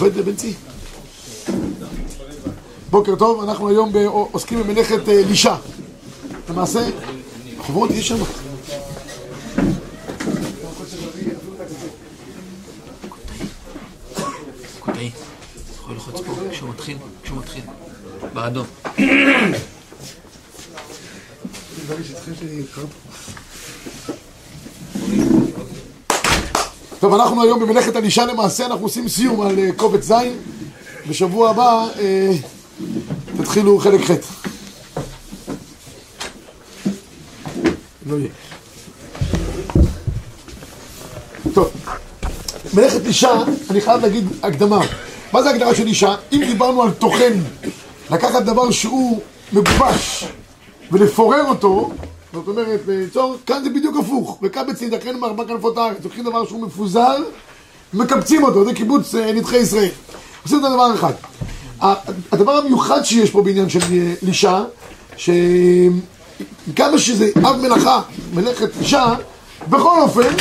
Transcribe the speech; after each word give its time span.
בנצי. 0.00 0.54
בוקר 2.90 3.16
טוב, 3.16 3.42
אנחנו 3.42 3.68
היום 3.68 3.92
עוסקים 4.32 4.62
במלאכת 4.62 5.00
לישה. 5.06 5.56
למעשה, 6.50 6.80
חוברות 7.58 7.90
יש 7.90 8.08
שם. 8.08 8.16
קוטעי, 14.80 15.10
יכול 15.74 15.94
ללחוץ 15.94 16.20
פה 16.26 16.32
כשהוא 16.50 16.70
מתחיל, 16.70 16.96
כשהוא 17.22 17.38
מתחיל, 17.38 17.64
באדום. 18.32 18.66
טוב, 27.04 27.14
אנחנו 27.14 27.42
היום 27.42 27.60
במלאכת 27.60 27.96
הלישה 27.96 28.26
למעשה, 28.26 28.66
אנחנו 28.66 28.84
עושים 28.84 29.08
סיום 29.08 29.40
על 29.40 29.58
אה, 29.58 29.70
קובץ 29.76 30.04
ז', 30.04 30.14
בשבוע 31.08 31.50
הבא 31.50 31.86
אה, 31.98 32.30
תתחילו 33.38 33.78
חלק 33.78 34.00
ח'. 34.00 34.10
לא 38.06 38.16
יהיה. 38.16 38.28
טוב, 41.54 41.70
מלאכת 42.74 43.00
לישה, 43.04 43.42
אני 43.70 43.80
חייב 43.80 44.02
להגיד 44.02 44.28
הקדמה. 44.42 44.80
מה 45.32 45.42
זה 45.42 45.50
הגדרה 45.50 45.74
של 45.74 45.86
אישה? 45.86 46.14
אם 46.32 46.42
דיברנו 46.46 46.82
על 46.82 46.90
טוחן, 46.90 47.32
לקחת 48.10 48.42
דבר 48.42 48.70
שהוא 48.70 49.20
מגובש 49.52 50.24
ולפורר 50.92 51.44
אותו, 51.48 51.90
זאת 52.34 52.48
אומרת, 52.48 52.80
ליצור, 52.88 53.36
כאן 53.46 53.64
זה 53.64 53.70
בדיוק 53.70 53.96
הפוך. 53.96 54.38
וקבץ 54.42 54.82
נידחן 54.82 55.16
מארבע 55.16 55.44
כנפות 55.44 55.78
הארץ. 55.78 55.96
לוקחים 56.04 56.24
דבר 56.24 56.46
שהוא 56.46 56.62
מפוזר, 56.66 57.16
ומקבצים 57.94 58.42
אותו, 58.42 58.64
זה 58.64 58.74
קיבוץ 58.74 59.14
אה, 59.14 59.32
נדחי 59.32 59.56
ישראל. 59.56 59.88
עושים 60.42 60.58
את 60.58 60.64
הדבר 60.64 60.94
אחד. 60.94 61.12
הדבר 62.32 62.52
המיוחד 62.52 63.02
שיש 63.02 63.30
פה 63.30 63.42
בעניין 63.42 63.68
של 63.68 63.78
אה, 63.92 64.14
לישה, 64.22 64.64
שכמה 65.16 66.98
שזה 66.98 67.30
אב 67.36 67.56
מלאכה, 67.56 68.02
מלאכת 68.34 68.68
לישה, 68.80 69.14
בכל 69.68 70.00
אופן, 70.00 70.34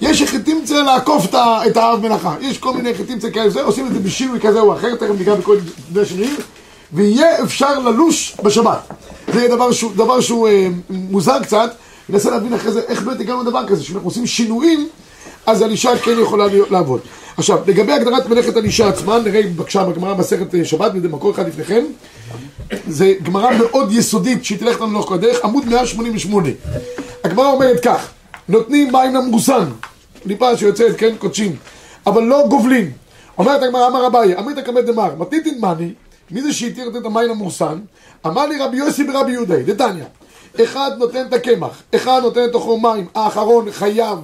יש 0.00 0.22
החלטים 0.22 0.64
צריך 0.64 0.86
לעקוף 0.86 1.26
את 1.66 1.76
האב 1.76 2.00
מלאכה. 2.06 2.34
יש 2.40 2.58
כל 2.58 2.72
מיני 2.74 2.90
החלטים 2.90 3.18
צריך 3.18 3.34
כאלה, 3.34 3.62
עושים 3.62 3.86
את 3.86 3.92
זה 3.92 3.98
בשינוי 3.98 4.40
כזה 4.40 4.60
או 4.60 4.74
אחר, 4.74 4.94
תכף 4.94 5.14
ניגע 5.18 5.34
בכל 5.34 5.56
מיני 5.92 6.06
שינויים, 6.06 6.36
ויהיה 6.92 7.42
אפשר 7.42 7.78
ללוש 7.78 8.36
בשבת. 8.42 8.92
זה 9.34 9.48
דבר 9.48 9.72
שהוא, 9.72 9.92
דבר 9.96 10.20
שהוא 10.20 10.48
אה, 10.48 10.68
מוזר 10.90 11.42
קצת, 11.42 11.74
ננסה 12.08 12.30
להבין 12.30 12.54
אחרי 12.54 12.72
זה 12.72 12.80
איך 12.80 13.02
באמת 13.02 13.20
הגענו 13.20 13.42
לדבר 13.42 13.66
כזה, 13.66 13.84
שאנחנו 13.84 14.08
עושים 14.08 14.26
שינויים, 14.26 14.88
אז 15.46 15.62
הלישה 15.62 15.98
כן 15.98 16.20
יכולה 16.22 16.44
לעבוד. 16.70 17.00
עכשיו, 17.36 17.58
לגבי 17.66 17.92
הגדרת 17.92 18.28
מלאכת 18.28 18.56
הלישה 18.56 18.88
עצמה, 18.88 19.18
נראה 19.18 19.42
בבקשה 19.42 19.84
בגמרא 19.84 20.14
מסכת 20.14 20.54
אה, 20.54 20.64
שבת, 20.64 20.92
במקור 20.92 21.30
אחד 21.30 21.48
לפניכם, 21.48 21.84
זה 22.88 23.12
גמרא 23.22 23.50
מאוד 23.58 23.92
יסודית, 23.92 24.44
שהיא 24.44 24.58
תלך 24.58 24.80
לנו 24.80 24.92
לאורך 24.92 25.08
כל 25.08 25.14
הדרך, 25.14 25.44
עמוד 25.44 25.64
188. 25.68 26.48
הגמרא 27.24 27.52
אומרת 27.52 27.80
כך, 27.84 28.10
נותנים 28.48 28.92
מים 28.92 29.14
למרוסן, 29.14 29.64
ליפה 30.24 30.56
שיוצאת, 30.56 30.96
כן, 30.96 31.14
קודשים, 31.18 31.56
אבל 32.06 32.22
לא 32.22 32.46
גובלים. 32.48 32.90
אומרת 33.38 33.62
הגמרא, 33.62 33.86
אמר 33.86 34.06
אביי, 34.06 34.38
אמרית 34.38 34.58
קמא 34.58 34.80
דמר, 34.80 35.10
מתניתין 35.18 35.60
מאני, 35.60 35.92
מי 36.30 36.42
זה 36.42 36.52
שהתיר 36.52 36.88
לתת 36.88 37.06
המים 37.06 37.28
למורסן? 37.28 37.78
אמר 38.26 38.46
לי 38.46 38.58
רבי 38.58 38.76
יוסי 38.76 39.04
ברבי 39.04 39.32
יהודה, 39.32 39.62
דתניא, 39.62 40.04
אחד 40.62 40.90
נותן 40.98 41.26
את 41.28 41.32
הקמח, 41.32 41.82
אחד 41.94 42.20
נותן 42.22 42.40
לתוכו 42.40 42.78
מים, 42.78 43.06
האחרון 43.14 43.72
חייב 43.72 44.18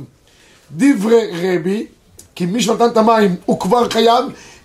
דברי 0.77 1.31
רבי, 1.33 1.87
כי 2.35 2.47
מי 2.47 2.63
שנתן 2.63 2.87
את 2.87 2.97
המים 2.97 3.37
הוא 3.47 3.61
כבר 3.61 3.91
חייב, 3.91 4.25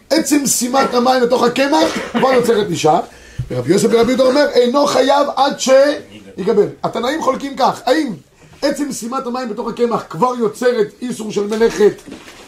עצם 0.10 0.46
שימת 0.46 0.94
המים 0.94 1.24
לתוך 1.24 1.44
הקמח 1.44 1.98
כבר 2.12 2.34
יוצרת 2.34 2.70
אישה, 2.70 3.00
ורבי 3.50 3.72
יוסי 3.72 3.88
ברבי 3.88 4.12
יהודה 4.12 4.24
אומר, 4.24 4.48
אינו 4.54 4.86
חייב 4.88 5.28
עד 5.36 5.60
שיגבל. 5.60 6.68
התנאים 6.84 7.22
חולקים 7.22 7.56
כך, 7.58 7.82
האם 7.86 8.14
עצם 8.62 8.92
שימת 8.92 9.28
המים 9.28 9.50
בתוך 9.50 9.68
הקמח 9.68 10.04
כבר 10.10 10.34
יוצרת 10.40 10.88
איסור 11.02 11.32
של 11.32 11.48
מלאכת, 11.48 11.94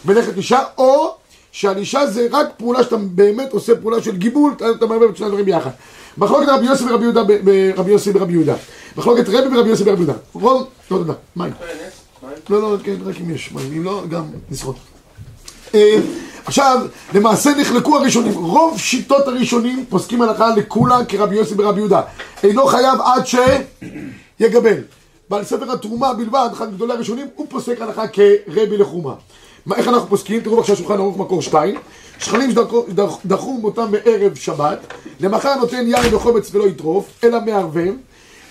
מלאכת 0.04 0.36
אישה, 0.36 0.60
או 0.78 1.14
שהלישה 1.58 2.06
זה 2.06 2.26
רק 2.30 2.46
פעולה 2.56 2.82
שאתה 2.82 2.96
באמת 2.96 3.52
עושה 3.52 3.76
פעולה 3.76 4.02
של 4.02 4.16
גיבול, 4.16 4.52
אתה 4.76 4.86
מערבב 4.86 5.08
את 5.08 5.16
שני 5.16 5.26
הדברים 5.26 5.44
ביחד. 5.44 5.70
מחלוקת 6.18 6.48
רבי 6.48 6.66
יוסי 6.66 6.84
ורבי 6.84 7.04
יהודה, 7.04 7.22
ברבי 7.24 7.90
יוסי 7.90 8.10
ורבי 8.14 8.32
יהודה. 8.32 8.54
מחלוקת 8.96 9.28
רבי 9.28 9.56
ורבי 9.56 9.68
יוסי 9.68 9.82
ורבי 9.82 10.02
יהודה. 10.02 10.18
רוב, 10.32 10.66
לא 10.90 10.98
תודה, 10.98 11.12
מים. 11.36 11.52
לא, 12.50 12.62
לא, 12.62 12.76
כן, 12.84 12.94
רק 13.04 13.16
אם 13.20 13.30
יש 13.30 13.52
מים, 13.52 13.72
אם 13.76 13.84
לא, 13.84 14.02
גם 14.10 14.24
נשרוד. 14.50 14.76
אה, 15.74 15.96
עכשיו, 16.44 16.86
למעשה 17.14 17.50
נחלקו 17.50 17.96
הראשונים. 17.96 18.34
רוב 18.34 18.78
שיטות 18.78 19.28
הראשונים 19.28 19.84
פוסקים 19.88 20.22
הלכה 20.22 20.48
לכולה 20.56 21.04
כרבי 21.04 21.36
יוסי 21.36 21.54
ורבי 21.58 21.80
יהודה. 21.80 22.02
אינו 22.42 22.66
חייב 22.66 23.00
עד 23.00 23.22
שיגבל. 23.26 24.78
בעל 25.30 25.44
ספר 25.44 25.72
התרומה 25.72 26.14
בלבד, 26.14 26.48
אחד 26.52 26.72
מגדולי 26.72 26.92
הראשונים, 26.92 27.26
הוא 27.34 27.46
פוסק 27.50 27.80
הלכה 27.80 28.04
כרבי 28.08 28.76
לחומה. 28.76 29.14
מה, 29.68 29.76
איך 29.76 29.88
אנחנו 29.88 30.08
פוסקים? 30.08 30.40
תראו 30.40 30.56
בבקשה 30.56 30.76
שולחן 30.76 30.94
ערוך 30.94 31.16
מקור 31.16 31.42
שתיים. 31.42 31.74
שכנים 32.18 32.50
שדחו 32.50 33.60
אותם 33.64 33.90
בערב 33.90 34.34
שבת, 34.34 34.78
למחר 35.20 35.54
נותן 35.54 35.86
יין 35.86 36.14
וחומץ 36.14 36.54
ולא 36.54 36.68
יטרוף, 36.68 37.06
אלא 37.24 37.38
מערבב, 37.46 37.92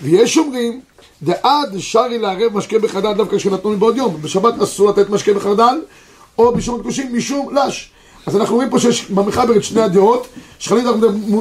ויש 0.02 0.38
אומרים, 0.38 0.80
דעד 1.22 1.74
שרי 1.78 2.18
לערב 2.18 2.56
משקה 2.56 2.78
בחרדל 2.78 3.12
דווקא 3.12 3.36
כשנתנו 3.36 3.70
מבעוד 3.70 3.96
יום. 3.96 4.22
בשבת 4.22 4.62
אסור 4.62 4.88
לתת 4.90 5.10
משקה 5.10 5.34
בחרדל, 5.34 5.80
או 6.38 6.54
בשום 6.54 6.80
הקדושים 6.80 7.16
משום 7.16 7.54
לש. 7.54 7.90
אז 8.26 8.36
אנחנו 8.36 8.54
רואים 8.54 8.70
פה 8.70 8.78
שיש 8.78 9.10
במחבר 9.10 9.56
את 9.56 9.64
שני 9.64 9.82
הדעות, 9.82 10.26
שכנים 10.58 10.84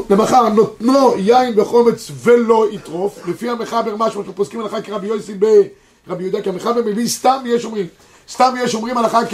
למחר 0.09 0.49
נותנו 0.49 1.13
יין 1.17 1.59
וחומץ 1.59 2.11
ולא 2.23 2.66
יטרוף, 2.71 3.27
לפי 3.27 3.49
המחבר 3.49 3.95
משהו, 3.97 4.19
אנחנו 4.19 4.35
פוסקים 4.35 4.59
הלכה 4.59 4.81
כרבי 4.81 5.07
יוסי 5.07 5.33
ברבי 5.33 6.23
יהודה, 6.23 6.41
כי 6.41 6.49
המחבר 6.49 6.81
מביא 6.85 7.07
סתם 7.07 7.43
יש 7.45 7.66
אומרים. 7.66 7.85
סתם 8.29 8.53
יש 8.63 8.75
אומרים 8.75 8.97
הלכה 8.97 9.19
כ... 9.29 9.33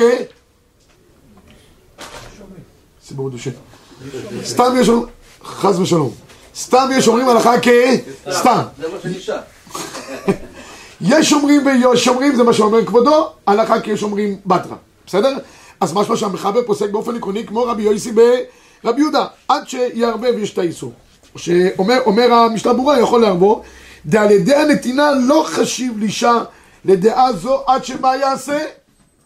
סיבור 3.06 3.30
דושה. 3.30 3.50
סתם 4.44 4.74
יש 4.80 4.90
אומרים... 4.90 5.10
חס 5.44 5.80
ושלום. 5.80 6.12
סתם 6.56 6.90
יש 6.94 7.08
אומרים 7.08 7.30
הלכה 7.30 7.54
כ... 7.62 7.68
סתם. 8.32 8.62
יש 11.02 11.34
אומרים 11.34 11.66
ויש 11.66 12.08
אומרים, 12.08 12.36
זה 12.36 12.44
מה 12.44 12.54
שאומר 12.54 12.86
כבודו, 12.86 13.30
הלכה 13.48 13.82
כי 13.82 13.92
יש 13.92 14.04
אומרים 14.04 14.38
בתרא. 14.46 14.76
בסדר? 15.06 15.38
אז 15.80 15.94
משמע 15.94 16.16
שהמחבר 16.16 16.60
פוסק 16.66 16.90
באופן 16.90 17.16
עקרוני 17.16 17.48
כמו 17.48 17.64
רבי 17.64 17.84
יויסי 17.84 18.12
ברבי 18.12 19.02
יהודה, 19.02 19.26
עד 19.48 19.70
שיערבב 19.70 20.38
יש 20.38 20.54
את 20.54 20.58
האיסור. 20.58 20.94
שאומר 21.36 22.34
המשנה 22.34 22.74
ברורה, 22.74 23.00
יכול 23.00 23.22
לערבו, 23.22 23.64
דעל 24.06 24.32
ידי 24.32 24.56
הנתינה 24.56 25.12
לא 25.28 25.46
חשיב 25.48 25.98
לישה 25.98 26.44
לדעה 26.86 27.34
זו 27.34 27.64
עד 27.68 27.86
שמה 27.86 28.16
יעשה? 28.16 28.60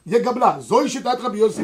יגבלה. 0.08 0.56
זוהי 0.60 0.90
שיטת 0.90 1.18
רבי 1.20 1.38
יוסי 1.38 1.62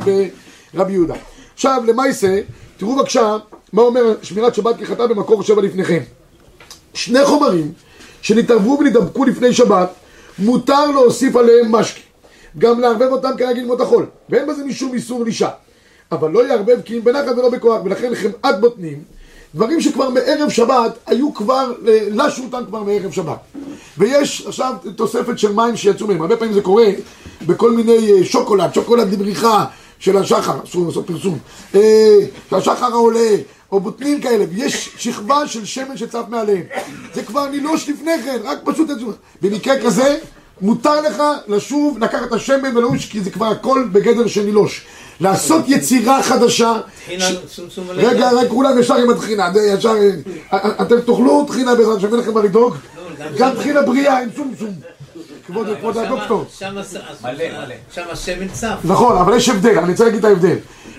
ברבי 0.74 0.94
יהודה. 0.94 1.16
עכשיו, 1.54 1.84
למעשה, 1.88 2.42
תראו 2.78 2.96
בבקשה 2.96 3.38
מה 3.74 3.82
אומר 3.82 4.16
שמירת 4.22 4.56
שבת 4.56 4.76
כחטא 4.80 5.08
במקור 5.08 5.44
שבע 5.44 5.62
לפניכם. 5.62 6.00
שני 6.94 7.26
חומרים 7.26 7.72
שנתערבו 8.22 8.78
ונדבקו 8.80 9.26
לפני 9.26 9.54
שבת, 9.54 9.90
מותר 10.40 10.86
להוסיף 10.92 11.36
עליהם 11.36 11.72
משקה. 11.72 12.00
גם 12.58 12.80
לערבב 12.80 13.12
אותם 13.12 13.30
כרגיל 13.38 13.66
מות 13.66 13.82
החול. 13.82 14.06
ואין 14.30 14.48
בזה 14.48 14.66
משום 14.66 14.94
איסור 14.94 15.24
לישה. 15.24 15.50
אבל 16.12 16.32
לא 16.32 16.48
יערבב 16.48 16.82
כי 16.86 16.98
אם 16.98 17.04
בנחת 17.04 17.38
ולא 17.38 17.50
בכוח, 17.50 17.82
ולכן 17.86 18.16
חמאת 18.16 18.60
בוטנים, 18.60 19.04
דברים 19.56 19.82
שכבר 19.82 20.10
מערב 20.10 20.50
שבת, 20.50 20.98
היו 21.06 21.34
כבר, 21.34 21.72
לשו 22.12 22.44
אותם 22.44 22.66
כבר 22.68 22.84
מערב 22.84 23.12
שבת. 23.12 23.38
ויש 23.98 24.44
עכשיו 24.48 24.74
תוספת 24.96 25.40
של 25.40 25.52
מים 25.52 25.76
שיצאו 25.78 26.08
מהם. 26.08 26.22
הרבה 26.22 26.38
פעמים 26.38 26.54
זה 26.54 26.62
קורה 26.62 26.86
בכל 27.46 27.72
מיני 27.72 28.26
שוקולד, 28.26 28.74
שוקולד 28.74 29.14
לבריחה 29.14 29.66
של 30.00 30.18
השחר, 30.18 30.64
אסור 30.64 30.88
לעשות 30.88 31.08
פרסום, 31.08 31.38
שהשחר 32.50 32.86
העולה, 32.86 33.36
או 33.72 33.80
בוטנים 33.80 34.22
כאלה, 34.22 34.46
ויש 34.50 34.90
שכבה 34.98 35.48
של 35.48 35.66
שמן 35.66 35.98
שצף 35.98 36.24
מעליהם. 36.30 36.64
זה 37.14 37.24
כבר 37.24 37.50
נילוש 37.50 37.90
לפני 37.90 38.12
כן, 38.26 38.38
רק 38.44 38.58
פשוט... 38.64 38.90
במקרה 39.42 39.82
כזה, 39.84 40.18
מותר 40.62 41.02
לך 41.02 41.24
לשוב, 41.48 41.98
לקחת 42.00 42.28
את 42.28 42.34
השמן 42.34 42.78
וללוש, 42.78 43.06
כי 43.06 43.22
זה 43.22 43.32
כבר 43.32 43.46
הכל 43.46 43.88
בגדר 43.92 44.28
של 44.28 44.42
נילוש. 44.44 44.86
לעשות 45.20 45.66
יצירה 45.68 46.24
חדשה. 46.24 46.74
טחינה 47.06 47.26
צומצום 47.56 47.88
מלא. 47.88 48.02
רגע, 48.04 48.32
רק 48.32 48.48
כולם 48.48 48.80
ישר 48.80 48.96
עם 48.96 49.10
הטחינה, 49.10 49.52
ישר... 49.78 49.96
אתם 50.56 51.02
תאכלו 51.02 51.46
טחינה 51.48 51.76
בעזרת 51.76 52.02
שווה 52.02 52.20
לכם 52.20 52.34
מה 52.34 52.44
לדאוג? 52.44 52.76
גם 53.38 53.56
טחינה 53.56 53.82
בריאה 53.82 54.20
עם 54.20 54.30
צומצום. 54.36 54.74
כבוד 55.48 55.98
הדוקטור. 55.98 56.46
שם 56.50 56.78
השמן 58.12 58.48
צף. 58.48 58.78
נכון, 58.84 59.18
אבל 59.18 59.38
יש 59.38 59.50
הבדל, 59.50 59.78
אני 59.78 59.92
רוצה 59.92 60.04
להגיד 60.04 60.20
את 60.20 60.26
ההבדל. 60.26 60.56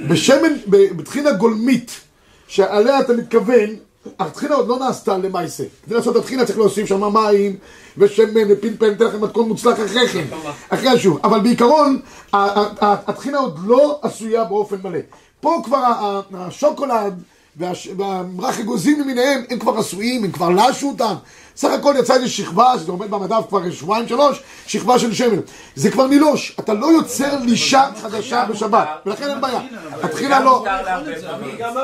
בשמן, 0.08 0.52
בטחינה 0.66 1.32
גולמית, 1.32 2.00
שעליה 2.48 3.00
אתה 3.00 3.12
מתכוון, 3.12 3.70
הטחינה 4.18 4.54
עוד 4.54 4.68
לא 4.68 4.78
נעשתה 4.78 5.18
למעשה. 5.18 5.64
כדי 5.84 5.94
לעשות 5.94 6.16
את 6.16 6.20
הטחינה 6.20 6.44
צריך 6.44 6.58
להוסיף 6.58 6.86
שם 6.86 7.14
מים 7.14 7.56
ושמן 7.98 8.42
ופינפן, 8.48 8.86
ניתן 8.90 9.04
לכם 9.04 9.20
מתכון 9.20 9.48
מוצלח 9.48 9.78
אחרי 9.86 10.08
כן, 10.08 10.24
אחרי 10.68 10.88
השוב. 10.88 11.18
אבל 11.24 11.40
בעיקרון, 11.40 12.00
הטחינה 12.32 13.38
עוד 13.38 13.58
לא 13.66 13.98
עשויה 14.02 14.44
באופן 14.44 14.76
מלא. 14.84 14.98
פה 15.40 15.60
כבר 15.64 16.20
השוקולד 16.34 17.22
והמרח 17.56 18.60
אגוזים 18.60 19.00
למיניהם, 19.00 19.42
הם 19.50 19.58
כבר 19.58 19.78
עשויים, 19.78 20.24
הם 20.24 20.30
כבר 20.30 20.50
לשו 20.50 20.88
אותם. 20.88 21.14
סך 21.56 21.68
הכל 21.70 21.94
יצא 21.98 22.14
איזו 22.14 22.32
שכבה, 22.32 22.74
שזה 22.78 22.92
עומד 22.92 23.10
במדף 23.10 23.44
כבר 23.48 23.70
שבועיים 23.70 24.08
שלוש, 24.08 24.42
שכבה 24.66 24.98
של 24.98 25.14
שמן. 25.14 25.40
זה 25.76 25.90
כבר 25.90 26.06
נילוש, 26.06 26.56
אתה 26.60 26.74
לא 26.74 26.86
יוצר 26.86 27.38
לישה 27.38 27.90
חדשה 28.02 28.44
בשבת, 28.44 28.88
ולכן 29.06 29.30
אין 29.30 29.40
בעיה. 29.40 29.60
הטחינה 30.02 30.40
לא, 30.40 30.64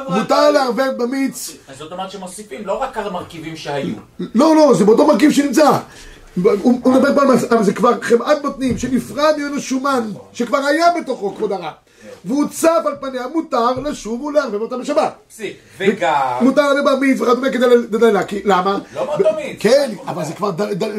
מותר 0.09 0.51
לערבב 0.51 0.91
במיץ. 0.97 1.57
אז 1.69 1.77
זאת 1.77 1.93
אומרת 1.93 2.11
שמוסיפים 2.11 2.67
לא 2.67 2.83
רק 2.83 2.99
המרכיבים 2.99 3.57
שהיו. 3.57 3.95
לא, 4.19 4.57
לא, 4.57 4.75
זה 4.75 4.85
באותו 4.85 5.07
מרכיב 5.07 5.31
שנמצא. 5.33 5.79
הוא 6.43 6.93
מדבר 6.93 7.21
על 7.21 7.29
אבל 7.51 7.63
זה 7.63 7.73
כבר 7.73 8.01
חמאת 8.01 8.43
בוטנים 8.43 8.79
שנפרד 8.79 9.35
ממנו 9.39 9.61
שומן 9.61 10.11
שכבר 10.33 10.59
היה 10.59 10.87
בתוכו 11.01 11.35
כבוד 11.37 11.53
הרב 11.53 11.73
והוא 12.25 12.49
צף 12.49 12.83
על 12.87 12.95
פניה 13.01 13.27
מותר 13.35 13.73
לשוב 13.73 14.23
ולערבב 14.23 14.61
אותה 14.61 14.79
בשבת 14.79 15.15
פסיק. 15.29 15.57
וגם... 15.79 16.37
מותר 16.41 16.73
לערבב 16.73 16.91
במיץ 16.97 17.21
וכדומה 17.21 17.51
כדי 17.51 17.67
לדלל, 17.67 18.23
כי 18.23 18.41
למה? 18.45 18.79
לא 18.95 19.05
באותו 19.05 19.29
מיץ. 19.37 19.57
כן, 19.61 19.91
אבל 20.07 20.25
זה 20.25 20.33
כבר 20.33 20.51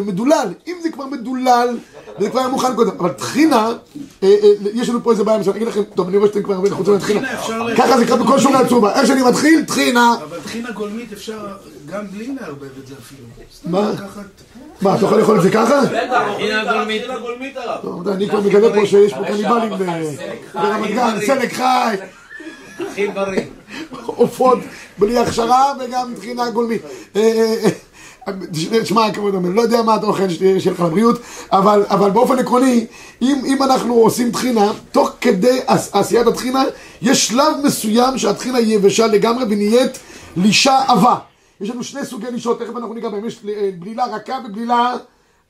מדולל, 0.06 0.54
אם 0.68 0.76
זה 0.82 0.92
כבר 0.92 1.06
מדולל, 1.06 1.78
זה 2.22 2.30
כבר 2.30 2.40
היה 2.40 2.50
מוכן 2.50 2.76
קודם, 2.76 2.92
אבל 3.00 3.10
טחינה, 3.10 3.74
אה, 4.24 4.30
אה, 4.44 4.50
יש 4.74 4.90
לנו 4.90 5.04
פה 5.04 5.12
איזה 5.12 5.24
בעיה, 5.24 5.38
אני 5.38 5.50
אגיד 5.50 5.68
לכם, 5.68 5.84
טוב, 5.84 6.08
אני 6.08 6.18
רואה 6.18 6.30
שאתם 6.30 6.44
כבר 6.44 6.54
הרבה 6.54 6.70
חוצים 6.70 6.94
לטחינה, 6.94 7.28
ככה 7.78 7.98
זה 7.98 8.06
קרה 8.06 8.18
בכל 8.18 8.40
שורה 8.40 8.60
עצומה, 8.60 8.94
איך 8.94 9.08
שאני 9.08 9.22
מתחיל, 9.24 9.66
טחינה, 9.66 10.16
אבל 10.24 10.38
טחינה 10.44 10.72
גולמית 10.72 11.14
אפשר 11.14 11.48
גם 11.86 12.08
בלי 12.12 12.36
לערבב 12.42 12.64
את 12.82 12.88
זה 12.88 12.96
אפילו. 13.00 13.24
מה? 13.66 13.92
מה, 14.82 14.96
אתה 14.96 15.06
יכול 15.06 15.20
לאכול 15.20 15.38
את 15.38 15.42
זה 15.42 15.52
ככה? 15.52 15.82
טחינה 16.36 16.74
גולמית. 16.74 17.02
גולמית 17.22 17.58
הרב. 17.58 18.08
אני 18.08 18.30
כבר 18.30 18.42
מגלה 18.42 18.74
פה 18.76 18.86
שיש 18.86 19.14
פה 19.14 19.24
קניבלים 19.26 19.78
חי. 19.78 20.16
ברמת 20.54 20.92
גן, 20.92 21.18
סלק 21.26 21.54
חי, 21.54 21.96
הכי 22.80 23.08
בריא. 23.08 23.42
עופות 24.06 24.60
בלי 24.98 25.18
הכשרה 25.18 25.74
וגם 25.80 26.14
טחינה 26.16 26.50
גולמית. 26.50 26.82
תשמע, 28.84 29.12
כבוד 29.14 29.36
המלך, 29.36 29.56
לא 29.56 29.62
יודע 29.62 29.82
מה 29.82 29.96
אתה 29.96 30.06
אוכל, 30.06 30.30
שיהיה 30.30 30.72
לך 30.72 30.80
לבריאות, 30.80 31.20
אבל, 31.52 31.84
אבל 31.90 32.10
באופן 32.10 32.40
עקרוני, 32.40 32.86
אם, 33.22 33.42
אם 33.46 33.64
אנחנו 33.64 33.94
עושים 33.94 34.32
טחינה, 34.32 34.72
תוך 34.92 35.12
כדי 35.22 35.60
עש- 35.68 35.90
עשיית 35.94 36.28
הטחינה, 36.28 36.64
יש 37.02 37.28
שלב 37.28 37.54
מסוים 37.64 38.18
שהטחינה 38.18 38.58
היא 38.58 38.76
יבשה 38.76 39.08
לגמרי 39.08 39.44
ונהיית 39.44 40.00
לישה 40.38 40.80
עבה. 40.88 41.16
יש 41.62 41.70
לנו 41.70 41.84
שני 41.84 42.06
סוגי 42.06 42.28
לישות, 42.32 42.60
תכף 42.60 42.76
אנחנו 42.76 42.94
ניגע 42.94 43.10
בהם, 43.10 43.26
יש 43.26 43.40
אה, 43.50 43.70
בלילה 43.80 44.06
רכה 44.06 44.34
ובלילה 44.46 44.94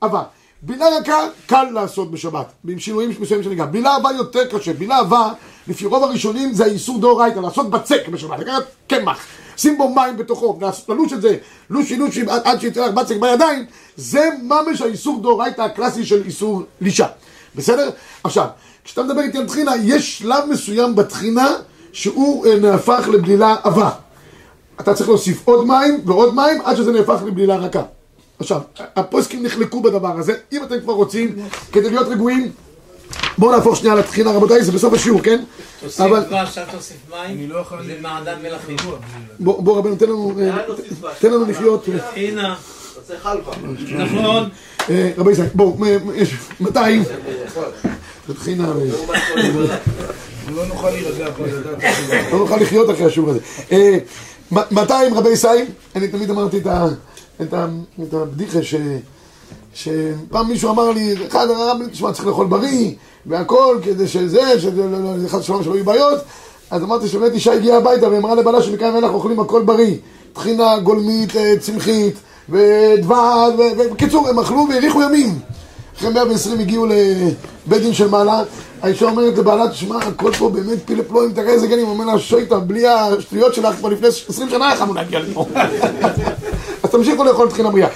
עבה. 0.01 0.23
בלילה 0.61 0.85
רכה 1.01 1.17
קל 1.47 1.63
לעשות 1.73 2.11
בשבת, 2.11 2.51
עם 2.67 2.79
שינויים 2.79 3.09
מסוימים 3.19 3.43
שניגע. 3.43 3.65
בלילה 3.65 3.95
עבה 3.95 4.09
יותר 4.17 4.45
קשה. 4.57 4.73
בלילה 4.73 4.97
עבה, 4.97 5.31
לפי 5.67 5.85
רוב 5.85 6.03
הראשונים, 6.03 6.53
זה 6.53 6.63
האיסור 6.65 6.99
דאורייתא, 7.01 7.39
לעשות 7.39 7.69
בצק 7.69 8.07
בשבת, 8.11 8.39
לקחת 8.39 8.63
קמח, 8.87 9.19
שים 9.61 9.77
בו 9.77 9.89
מים 9.89 10.17
בתוכו, 10.17 10.59
ללוש 10.89 11.13
את 11.13 11.21
זה, 11.21 11.37
לושי 11.69 11.97
לושי 11.97 12.23
עד, 12.43 12.61
שיצא 12.61 12.85
לך 12.85 12.93
בצק 12.93 13.15
בידיים, 13.17 13.65
זה 13.95 14.29
ממש 14.43 14.81
האיסור 14.81 15.21
דאורייתא 15.21 15.61
הקלאסי 15.61 16.05
של 16.05 16.21
איסור 16.25 16.63
לישה. 16.81 17.07
בסדר? 17.55 17.89
עכשיו, 18.23 18.47
כשאתה 18.83 19.03
מדבר 19.03 19.21
איתי 19.21 19.37
על 19.37 19.47
טחינה, 19.47 19.71
יש 19.83 20.19
שלב 20.19 20.45
מסוים 20.49 20.95
בטחינה 20.95 21.55
שהוא 21.93 22.45
אה, 22.45 22.59
נהפך 22.59 23.09
לבלילה 23.11 23.55
עבה. 23.63 23.89
אתה 24.79 24.93
צריך 24.93 25.09
להוסיף 25.09 25.47
עוד 25.47 25.67
מים 25.67 26.01
ועוד 26.05 26.35
מים 26.35 26.61
עד 26.63 26.75
שזה 26.75 26.91
נהפך 26.91 27.21
לבלילה 27.25 27.55
רכה. 27.55 27.83
עכשיו, 28.39 28.61
הפוסקים 28.95 29.43
נחלקו 29.43 29.81
בדבר 29.81 30.19
הזה, 30.19 30.33
אם 30.51 30.63
אתם 30.63 30.79
כבר 30.79 30.93
רוצים, 30.93 31.35
כדי 31.71 31.89
להיות 31.89 32.07
רגועים, 32.07 32.51
בואו 33.37 33.51
נהפוך 33.51 33.75
שנייה 33.77 33.95
לטחינה 33.95 34.31
רבותיי, 34.31 34.63
זה 34.63 34.71
בסוף 34.71 34.93
השיעור, 34.93 35.21
כן? 35.21 35.43
תוסיף 35.83 35.99
דבש, 36.29 36.57
אל 36.57 36.63
תוסיף 36.71 36.97
מים. 37.09 37.37
אני 37.37 37.47
לא 37.47 37.57
יכול... 37.57 37.77
זה 37.85 37.95
מעדן 38.01 38.35
מלכים. 38.43 38.77
בוא 39.39 39.63
בוא, 39.63 39.77
רבנו, 39.77 39.95
תן 39.95 40.05
לנו, 40.05 40.33
אה, 40.41 40.57
תן 41.19 41.31
לנו 41.33 41.45
לחיות. 41.45 41.85
חלבה. 43.23 43.51
נכון. 44.03 44.49
אה, 44.89 45.11
רבי 45.17 45.31
ישראל, 45.31 45.47
בואו, 45.53 45.77
יש 46.15 46.33
200, 46.59 47.03
זה 48.27 48.33
טחינה, 48.33 48.69
ו- 48.75 49.73
לא 50.55 50.65
נוכל 50.65 50.89
להירגע 50.89 51.27
זה. 51.51 52.21
לא 52.31 52.37
נוכל 52.39 52.55
לחיות 52.57 52.89
אחרי 52.89 53.05
השיעור 53.05 53.29
הזה. 53.29 53.39
אה, 53.71 53.97
מ- 54.51 54.75
200 54.75 55.13
רבי 55.13 55.29
ישראל, 55.29 55.65
אני 55.95 56.07
תמיד 56.07 56.29
אמרתי 56.29 56.57
את 58.01 58.13
הבדיחה 58.13 58.63
ש... 58.63 58.75
שפעם 59.73 60.47
מישהו 60.47 60.69
אמר 60.69 60.91
לי, 60.91 61.15
אחד 61.27 61.49
הרב, 61.49 61.77
תשמע, 61.91 62.11
צריך 62.11 62.27
לאכול 62.27 62.47
בריא, 62.47 62.91
והכל, 63.25 63.77
כדי 63.83 64.07
שזה, 64.07 64.59
שזה, 64.59 64.81
לא, 64.83 65.03
לא, 65.03 65.27
חס 65.27 65.39
ושלום 65.39 65.63
שלא 65.63 65.75
יהיו 65.75 65.85
בעיות. 65.85 66.19
אז 66.71 66.83
אמרתי 66.83 67.07
שבאמת 67.07 67.33
אישה 67.33 67.53
הגיעה 67.53 67.77
הביתה 67.77 68.09
ואמרה 68.09 68.35
לבעלה 68.35 68.61
שמכאן 68.61 68.93
ואילך 68.93 69.11
אוכלים 69.13 69.39
הכל 69.39 69.61
בריא. 69.61 69.95
טחינה 70.33 70.79
גולמית, 70.79 71.35
אה, 71.35 71.53
צמחית, 71.59 72.15
ודבש, 72.49 73.53
ו- 73.57 73.71
ובקיצור, 73.77 74.29
הם 74.29 74.39
אכלו 74.39 74.65
והאריכו 74.69 75.01
ימים. 75.01 75.39
אחרי 75.97 76.09
120 76.13 76.59
הגיעו 76.59 76.85
לבית 76.85 77.81
דין 77.81 77.93
של 77.93 78.07
מעלה, 78.09 78.43
האישה 78.81 79.05
אומרת 79.05 79.37
לבעלה, 79.37 79.69
תשמע, 79.69 79.97
הכל 79.97 80.31
פה 80.33 80.49
באמת 80.49 80.77
פילה 80.85 81.03
פלואים, 81.03 81.31
תראה 81.33 81.49
איזה 81.49 81.67
גנים, 81.67 81.87
אומר 81.87 82.05
לה, 82.05 82.19
שויטה, 82.19 82.59
בלי 82.59 82.87
השטויות 82.87 83.53
שלך, 83.53 83.75
כבר 83.75 83.89
לפני 83.89 84.07
20 84.07 84.49
שנה 84.49 84.71
יכולנו 84.73 84.93
להגיע 84.93 85.19
לפה. 85.19 85.45
אז 86.83 86.89
תמשיכו 86.89 87.23
לאכול 87.23 87.49
טחינה 87.49 87.69
בריאה. 87.69 87.87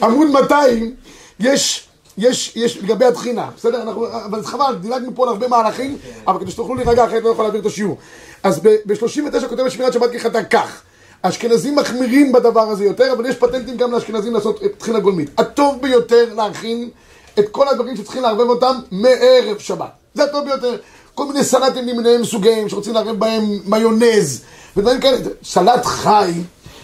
בעמוד 0.00 0.28
200 0.28 0.94
יש, 1.40 1.86
יש, 2.18 2.52
יש 2.56 2.78
לגבי 2.78 3.04
הטחינה, 3.04 3.50
בסדר? 3.56 3.82
אנחנו, 3.82 4.06
אבל 4.24 4.40
זה 4.40 4.46
חבל, 4.46 4.74
דילגנו 4.80 5.14
פה 5.14 5.22
על 5.22 5.28
הרבה 5.28 5.48
מהלכים, 5.48 5.98
אבל 6.26 6.40
כדי 6.40 6.50
שתוכלו 6.50 6.74
להירגע, 6.74 7.04
אחרת 7.04 7.22
לא 7.22 7.28
יכול 7.28 7.44
להעביר 7.44 7.60
את 7.60 7.66
השיעור. 7.66 7.98
אז 8.42 8.60
ב-39 8.60 9.48
כותב 9.48 9.68
שמירת 9.68 9.92
שבת 9.92 10.10
כחטא 10.12 10.42
כך. 10.50 10.82
אשכנזים 11.22 11.76
מחמירים 11.76 12.32
בדבר 12.32 12.70
הזה 12.70 12.84
יותר, 12.84 13.12
אבל 13.12 13.26
יש 13.26 13.36
פטנטים 13.36 13.76
גם 13.76 13.92
לאשכנזים 13.92 14.34
לעשות 14.34 14.64
את 14.64 14.74
טחינה 14.78 15.00
גולמית. 15.00 15.30
הטוב 15.40 15.82
ביותר 15.82 16.34
להכין 16.34 16.90
את 17.38 17.48
כל 17.48 17.68
הדברים 17.68 17.96
שצריכים 17.96 18.22
לערבב 18.22 18.48
אותם 18.48 18.76
מערב 18.90 19.58
שבת. 19.58 19.90
זה 20.14 20.24
הטוב 20.24 20.44
ביותר. 20.44 20.76
כל 21.14 21.26
מיני 21.26 21.44
סלטים 21.44 21.88
למיניהם 21.88 22.24
סוגיהם, 22.24 22.68
שרוצים 22.68 22.94
לערבב 22.94 23.18
בהם 23.18 23.44
מיונז, 23.66 24.42
ודברים 24.76 25.00
כאלה. 25.00 25.16
סלט 25.44 25.84
חי, 25.84 26.32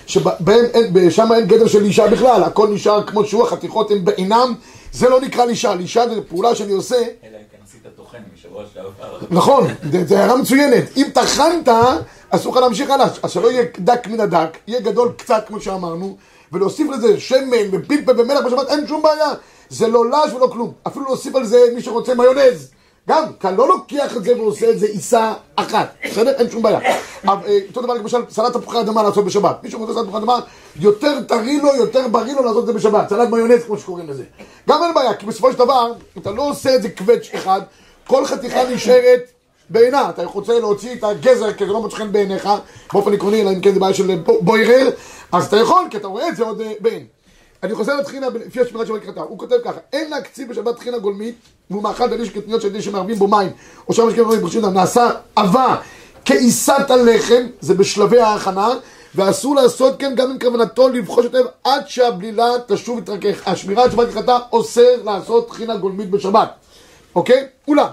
שבהם 0.07 0.65
אין, 1.33 1.47
גדר 1.47 1.67
של 1.67 1.85
אישה 1.85 2.07
בכלל, 2.07 2.43
הכל 2.43 2.69
נשאר 2.69 3.07
כמו 3.07 3.25
שהוא, 3.25 3.43
החתיכות 3.43 3.91
הן 3.91 4.05
בעינם, 4.05 4.55
זה 4.93 5.09
לא 5.09 5.21
נקרא 5.21 5.45
לישה, 5.45 5.75
לישה 5.75 6.09
זה 6.09 6.21
פעולה 6.29 6.55
שאני 6.55 6.73
עושה 6.73 6.97
אלא 6.97 7.07
אם 7.25 7.43
כן 7.53 7.59
עשית 7.65 7.83
טוחן 7.97 8.19
משבוע 8.35 8.63
שעבר. 8.75 9.19
נכון, 9.31 9.67
זה 10.07 10.19
הערה 10.19 10.37
מצוינת. 10.37 10.85
אם 10.97 11.07
טחנת, 11.15 11.69
אסור 12.31 12.53
לך 12.53 12.61
להמשיך 12.61 12.91
הלאה. 12.91 13.07
אז 13.23 13.31
שלא 13.31 13.51
יהיה 13.51 13.65
דק 13.79 14.07
מן 14.07 14.21
הדק, 14.21 14.59
יהיה 14.67 14.81
גדול 14.81 15.13
קצת, 15.17 15.45
כמו 15.49 15.61
שאמרנו, 15.61 16.17
ולהוסיף 16.53 16.91
לזה 16.91 17.21
שמן 17.21 17.69
ופלפל 17.73 18.21
ומלח 18.21 18.45
בשבת, 18.47 18.69
אין 18.69 18.87
שום 18.87 19.03
בעיה. 19.03 19.31
זה 19.69 19.89
לא 19.89 20.11
לש 20.11 20.33
ולא 20.33 20.47
כלום. 20.53 20.73
אפילו 20.87 21.05
להוסיף 21.05 21.35
על 21.35 21.45
זה, 21.45 21.59
מי 21.75 21.83
שרוצה 21.83 22.15
מיונז. 22.15 22.71
גם, 23.09 23.23
אני 23.45 23.57
לא 23.57 23.69
לוקח 23.69 24.17
את 24.17 24.25
זה 24.25 24.37
ועושה 24.37 24.71
את 24.71 24.79
זה 24.79 24.87
עיסה 24.87 25.33
אחת, 25.57 25.95
בסדר? 26.05 26.31
אין 26.31 26.51
שום 26.51 26.63
בעיה. 26.63 26.79
אה, 27.29 27.35
אותו 27.69 27.83
דבר 27.83 27.95
למשל, 27.95 28.19
סלט 28.31 28.53
תפוחי 28.53 28.81
אדמה 28.81 29.03
לעשות 29.03 29.25
בשבת. 29.25 29.57
מי 29.63 29.71
שרוצה 29.71 29.93
סלט 29.95 30.03
תפוחי 30.05 30.19
אדמה, 30.19 30.41
יותר 30.81 31.23
טרי 31.23 31.59
לו, 31.59 31.75
יותר 31.77 32.09
בריא 32.09 32.35
לו 32.35 32.43
לעשות 32.43 32.63
את 32.63 32.67
זה 32.67 32.73
בשבת. 32.73 33.09
סלט 33.09 33.29
מיונז, 33.29 33.65
כמו 33.65 33.79
שקוראים 33.79 34.09
לזה. 34.09 34.25
גם 34.69 34.83
אין 34.83 34.95
בעיה, 34.95 35.15
כי 35.15 35.27
בסופו 35.27 35.53
של 35.53 35.59
דבר, 35.59 35.93
אתה 36.19 36.31
לא 36.31 36.49
עושה 36.51 36.75
את 36.75 36.83
זה 36.83 36.91
קווץ' 36.91 37.29
אחד, 37.35 37.61
כל 38.07 38.27
חתיכה 38.27 38.65
נשארת 38.75 39.21
בעינה, 39.71 40.11
אתה 40.11 40.25
רוצה 40.25 40.59
להוציא 40.59 40.93
את 40.93 41.05
הגזר 41.05 41.53
כי 41.53 41.67
זה 41.67 41.73
לא 41.73 41.81
מוצא 41.83 41.97
חן 41.97 42.13
בעיניך, 42.13 42.49
באופן 42.93 43.13
עקרוני, 43.15 43.43
אלא 43.43 43.51
אם 43.51 43.61
כן 43.61 43.75
זה 43.75 43.81
בעיה 43.81 43.95
של 43.95 44.17
בו- 44.17 44.43
בוירר, 44.43 44.91
אז 45.33 45.47
אתה 45.47 45.57
יכול, 45.57 45.85
כי 45.91 45.97
אתה 45.97 46.07
רואה 46.07 46.29
את 46.29 46.37
זה 46.37 46.45
עוד 46.45 46.61
אה, 46.61 46.73
בעין. 46.81 47.07
אני 47.63 47.75
חוזר 47.75 47.97
לטחינה, 47.97 48.27
לפי 48.47 48.61
השמירת 48.61 48.87
שבת 48.87 49.03
כחטא, 49.03 49.21
הוא 49.21 49.39
כותב 49.39 49.57
ככה, 49.65 49.79
אין 49.93 50.11
להקציב 50.11 50.49
בשבת 50.51 50.77
טחינה 50.77 50.99
גולמית, 50.99 51.35
והוא 51.73 51.83
מאכל 51.83 52.07
דליש 52.07 52.31
כתניות 52.31 52.63
של 52.63 52.69
ידי 52.69 52.83
שמערבים 52.83 53.17
בו 53.17 53.29
מים, 53.29 53.51
או 53.89 53.95
שם 53.95 54.07
משקיעים 54.07 54.25
דברים 54.25 54.41
ברשות 54.41 54.65
נעשה 54.65 55.11
עבה 55.37 55.77
כעיסת 56.25 56.91
הלחם, 56.91 57.47
זה 57.61 57.75
בשלבי 57.75 58.21
ההכנה, 58.21 58.69
ואסור 59.15 59.55
לעשות 59.55 59.95
כן 59.99 60.15
גם 60.15 60.31
עם 60.31 60.39
כוונתו 60.39 60.89
לבחוש 60.89 61.25
היטב 61.25 61.45
עד 61.65 61.89
שהבלילה 61.89 62.49
תשוב 62.69 62.99
ותרכך. 62.99 63.49
השמירת 63.49 63.93
שבת 63.93 64.09
כחטא 64.09 64.39
אוסר 64.53 65.03
לעשות 65.05 65.49
טחינה 65.49 65.77
גולמית 65.77 66.11
בשבת, 66.11 66.51
אוקיי? 67.15 67.47
אולם, 67.69 67.89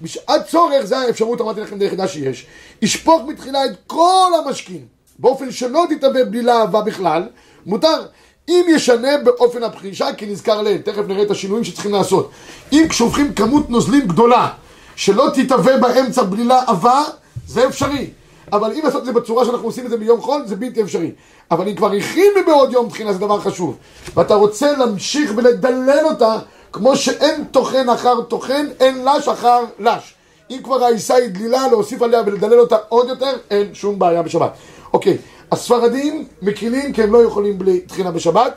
בשעת 0.00 0.46
צורך, 0.46 0.84
זו 0.84 0.96
האפשרות, 0.96 1.40
אמרתי 1.40 1.60
לכם, 1.60 1.76
היחידה 1.80 2.08
שיש. 2.08 2.46
ישפוך 2.82 3.22
מתחילה 3.28 3.64
את 3.64 3.70
כל 3.86 4.32
המשקים, 4.44 4.86
באופן 5.18 5.50
שלא 5.50 5.84
תתהווה 5.90 6.24
בלילה 6.24 6.60
אהבה 6.60 6.82
בכלל, 6.82 7.22
מותר. 7.66 8.02
אם 8.48 8.66
ישנה 8.68 9.16
באופן 9.24 9.62
הפחישה, 9.62 10.14
כי 10.14 10.26
נזכר 10.26 10.62
לעיל, 10.62 10.78
תכף 10.78 11.02
נראה 11.08 11.22
את 11.22 11.30
השינויים 11.30 11.64
שצריכים 11.64 11.92
לעשות. 11.92 12.30
אם 12.72 12.86
כשופכים 12.88 13.32
כמות 13.34 13.70
נוזלים 13.70 14.06
גדולה, 14.06 14.48
שלא 14.96 15.28
תתהווה 15.34 15.76
באמצע 15.76 16.22
בלילה 16.22 16.60
עבה, 16.66 17.02
זה 17.46 17.66
אפשרי. 17.66 18.10
אבל 18.52 18.72
אם 18.72 18.80
לעשות 18.84 19.00
את 19.00 19.06
זה 19.06 19.12
בצורה 19.12 19.44
שאנחנו 19.44 19.66
עושים 19.66 19.84
את 19.84 19.90
זה 19.90 19.96
ביום 19.96 20.20
חול, 20.20 20.42
זה 20.46 20.56
בלתי 20.56 20.82
אפשרי. 20.82 21.10
אבל 21.50 21.68
אם 21.68 21.74
כבר 21.74 21.92
הכין 21.92 22.32
מבעוד 22.42 22.72
יום 22.72 22.88
תחינה, 22.88 23.12
זה 23.12 23.18
דבר 23.18 23.40
חשוב. 23.40 23.76
ואתה 24.14 24.34
רוצה 24.34 24.72
להמשיך 24.72 25.32
ולדלל 25.36 26.04
אותה, 26.04 26.38
כמו 26.72 26.96
שאין 26.96 27.44
טוחן 27.44 27.88
אחר 27.88 28.22
טוחן, 28.22 28.66
אין 28.80 29.04
לש 29.04 29.28
אחר 29.28 29.64
לש. 29.78 30.14
אם 30.50 30.58
כבר 30.64 30.84
העיסה 30.84 31.14
היא 31.14 31.28
דלילה, 31.28 31.68
להוסיף 31.68 32.02
עליה 32.02 32.22
ולדלל 32.26 32.60
אותה 32.60 32.76
עוד 32.88 33.08
יותר, 33.08 33.36
אין 33.50 33.74
שום 33.74 33.98
בעיה 33.98 34.22
בשבת. 34.22 34.52
אוקיי, 34.92 35.18
הספרדים 35.52 36.24
מקרינים 36.42 36.92
כי 36.92 37.02
הם 37.02 37.12
לא 37.12 37.24
יכולים 37.24 37.58
בלי 37.58 37.80
טחינה 37.80 38.10
בשבת. 38.10 38.54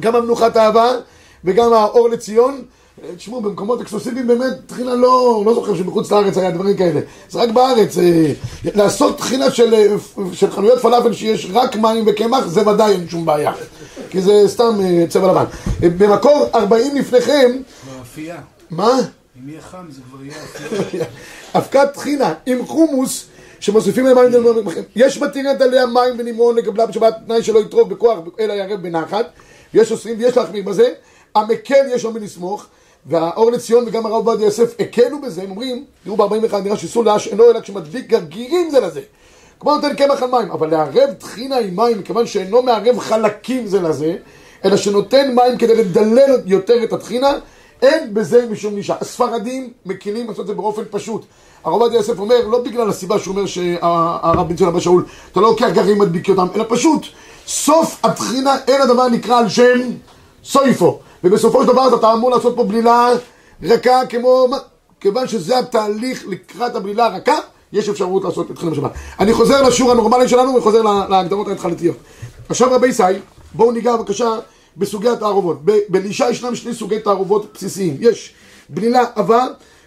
גם 0.00 0.16
המנוחת 0.16 0.56
אהבה 0.56 0.92
וגם 1.44 1.72
האור 1.72 2.08
לציון. 2.08 2.62
אה, 3.04 3.16
תשמעו, 3.16 3.40
במקומות 3.40 3.80
אקסקלוסיביים 3.80 4.26
באמת 4.26 4.52
טחינה 4.66 4.94
לא, 4.94 5.42
לא 5.46 5.54
זוכר 5.54 5.74
שבחוץ 5.76 6.12
לארץ 6.12 6.38
היה 6.38 6.50
דברים 6.50 6.76
כאלה. 6.76 7.00
זה 7.28 7.42
רק 7.42 7.50
בארץ. 7.50 7.98
אה, 7.98 8.32
לעשות 8.64 9.18
טחינה 9.18 9.50
של, 9.50 9.74
אה, 9.74 9.86
של 10.32 10.50
חנויות 10.50 10.78
פלאפל 10.78 11.12
שיש 11.12 11.48
רק 11.52 11.76
מים 11.76 12.04
וקמח, 12.06 12.46
זה 12.46 12.68
ודאי 12.68 12.92
אין 12.92 13.08
שום 13.08 13.24
בעיה. 13.26 13.52
כי 14.10 14.20
זה 14.20 14.42
סתם 14.46 14.74
אה, 14.84 15.04
צבע 15.08 15.30
לבן. 15.30 15.44
אה, 15.82 15.88
במקור 15.98 16.46
40 16.54 16.96
לפניכם, 16.96 17.50
כבר 17.82 18.02
אפייה. 18.02 18.38
מה? 18.70 18.98
אם 19.38 19.48
יהיה 19.48 19.60
חם 19.60 19.86
זה 19.90 20.00
כבר 20.10 20.24
יהיה 20.24 20.34
אפייה. 20.80 21.04
אבקת 21.56 21.88
טחינה 21.94 22.34
עם 22.46 22.66
חומוס 22.66 23.26
שמוסיפים 23.60 24.06
להם 24.06 24.16
מים 24.16 24.34
ונמרון. 24.34 24.64
יש 24.96 25.18
מתירת 25.18 25.60
עליה 25.60 25.86
מים 25.86 26.14
ונמרון 26.18 26.56
לקבלה 26.56 26.86
בשבת 26.86 27.14
תנאי 27.26 27.42
שלא 27.42 27.58
יטרוף 27.58 27.88
בכוח 27.88 28.18
אלא 28.40 28.52
יערב 28.52 28.82
בנחת 28.82 29.26
ויש 29.74 29.92
אוסרים 29.92 30.18
ויש 30.18 30.36
להחמיר 30.36 30.62
בזה 30.62 30.88
המקל 31.34 31.86
יש 31.90 32.04
אומרים 32.04 32.24
לסמוך 32.24 32.66
והאור 33.06 33.50
לציון 33.50 33.84
וגם 33.86 34.06
הרב 34.06 34.28
עובדיה 34.28 34.44
יוסף 34.44 34.80
הקלו 34.80 35.20
בזה 35.20 35.42
הם 35.42 35.50
אומרים 35.50 35.84
תראו 36.04 36.16
ב-41 36.16 36.56
נראה 36.56 36.76
שאיסור 36.76 37.04
לאש 37.04 37.28
אינו 37.28 37.50
אלא 37.50 37.60
כשמדביק 37.60 38.06
גרגירים 38.06 38.70
זה 38.70 38.80
לזה 38.80 39.00
כמו 39.60 39.74
נותן 39.74 39.96
קמח 39.96 40.22
על 40.22 40.30
מים 40.30 40.50
אבל 40.50 40.70
לערב 40.70 41.12
טחינה 41.18 41.58
עם 41.58 41.76
מים 41.76 41.98
מכיוון 41.98 42.26
שאינו 42.26 42.62
מערב 42.62 42.98
חלקים 42.98 43.66
זה 43.66 43.80
לזה 43.80 44.16
אלא 44.64 44.76
שנותן 44.76 45.34
מים 45.34 45.58
כדי 45.58 45.76
לדלל 45.76 46.40
יותר 46.46 46.84
את 46.84 46.92
הטחינה 46.92 47.32
אין 47.82 48.14
בזה 48.14 48.46
משום 48.50 48.74
נישה. 48.74 48.96
הספרדים 49.00 49.72
מקילים 49.86 50.28
לעשות 50.28 50.40
את 50.40 50.46
זה 50.46 50.54
באופן 50.54 50.82
פשוט. 50.90 51.24
הרב 51.66 51.80
עובדיה 51.82 51.96
יוסף 51.98 52.18
אומר, 52.18 52.46
לא 52.46 52.62
בגלל 52.62 52.88
הסיבה 52.90 53.18
שהוא 53.18 53.34
אומר 53.36 53.46
שהרב 53.46 54.48
בן 54.48 54.56
ציון 54.56 54.68
אבא 54.68 54.80
שאול, 54.80 55.04
אתה 55.32 55.40
לא 55.40 55.48
לוקח 55.48 55.68
גרעין 55.72 55.98
מדביק 55.98 56.30
אותם, 56.30 56.46
אלא 56.54 56.64
פשוט, 56.68 57.06
סוף 57.46 58.00
הטחינה, 58.04 58.56
אין 58.68 58.80
הדבר 58.80 59.08
נקרא 59.08 59.38
על 59.38 59.48
שם 59.48 59.80
סויפו. 60.44 60.98
ובסופו 61.24 61.62
של 61.62 61.68
דבר 61.68 61.96
אתה 61.96 62.12
אמור 62.12 62.30
לעשות 62.30 62.56
פה 62.56 62.64
בלילה 62.64 63.08
רכה 63.62 64.06
כמו... 64.08 64.46
כיוון 65.00 65.28
שזה 65.28 65.58
התהליך 65.58 66.24
לקראת 66.28 66.76
הבלילה 66.76 67.06
הרכה, 67.06 67.38
יש 67.72 67.88
אפשרות 67.88 68.24
לעשות 68.24 68.50
את 68.50 68.56
טחינה 68.56 68.72
בשבת. 68.72 68.90
אני 69.20 69.32
חוזר 69.32 69.62
לשיעור 69.62 69.92
הנורמלי 69.92 70.28
שלנו 70.28 70.54
וחוזר 70.56 70.82
לה- 70.82 71.06
להגדרות 71.08 71.48
ההתחלתיות. 71.48 71.96
עכשיו 72.48 72.68
רבי 72.72 72.88
ישי, 72.88 73.02
בואו 73.54 73.72
ניגע 73.72 73.96
בבקשה 73.96 74.34
בסוגי 74.76 75.08
התערובות. 75.08 75.58
בלישה 75.88 76.30
ישנם 76.30 76.54
שני 76.54 76.74
סוגי 76.74 76.98
תערובות 76.98 77.46
בסיסיים. 77.54 77.96
יש 78.00 78.34
בלילה 78.68 79.04
עבה, 79.14 79.46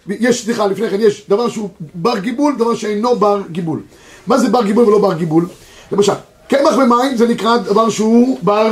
יש, 0.10 0.44
סליחה, 0.44 0.68
לפני 0.68 0.90
כן 0.90 1.02
יש 1.02 1.26
דבר 1.30 1.50
שהוא 1.50 1.70
בר 1.96 2.18
גיבול, 2.18 2.56
דבר 2.58 2.76
שאינו 2.76 3.16
בר 3.16 3.42
גיבול. 3.52 3.82
מה 4.28 4.38
זה 4.38 4.50
בר 4.50 4.64
גיבול 4.64 4.84
ולא 4.84 5.00
בר 5.00 5.14
גיבול? 5.14 5.48
למשל, 5.92 6.14
קמח 6.48 6.78
ומים 6.78 7.18
זה 7.18 7.28
נקרא 7.28 7.58
דבר 7.58 7.90
שהוא 7.90 8.40
בר 8.42 8.72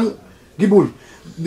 גיבול. 0.60 0.88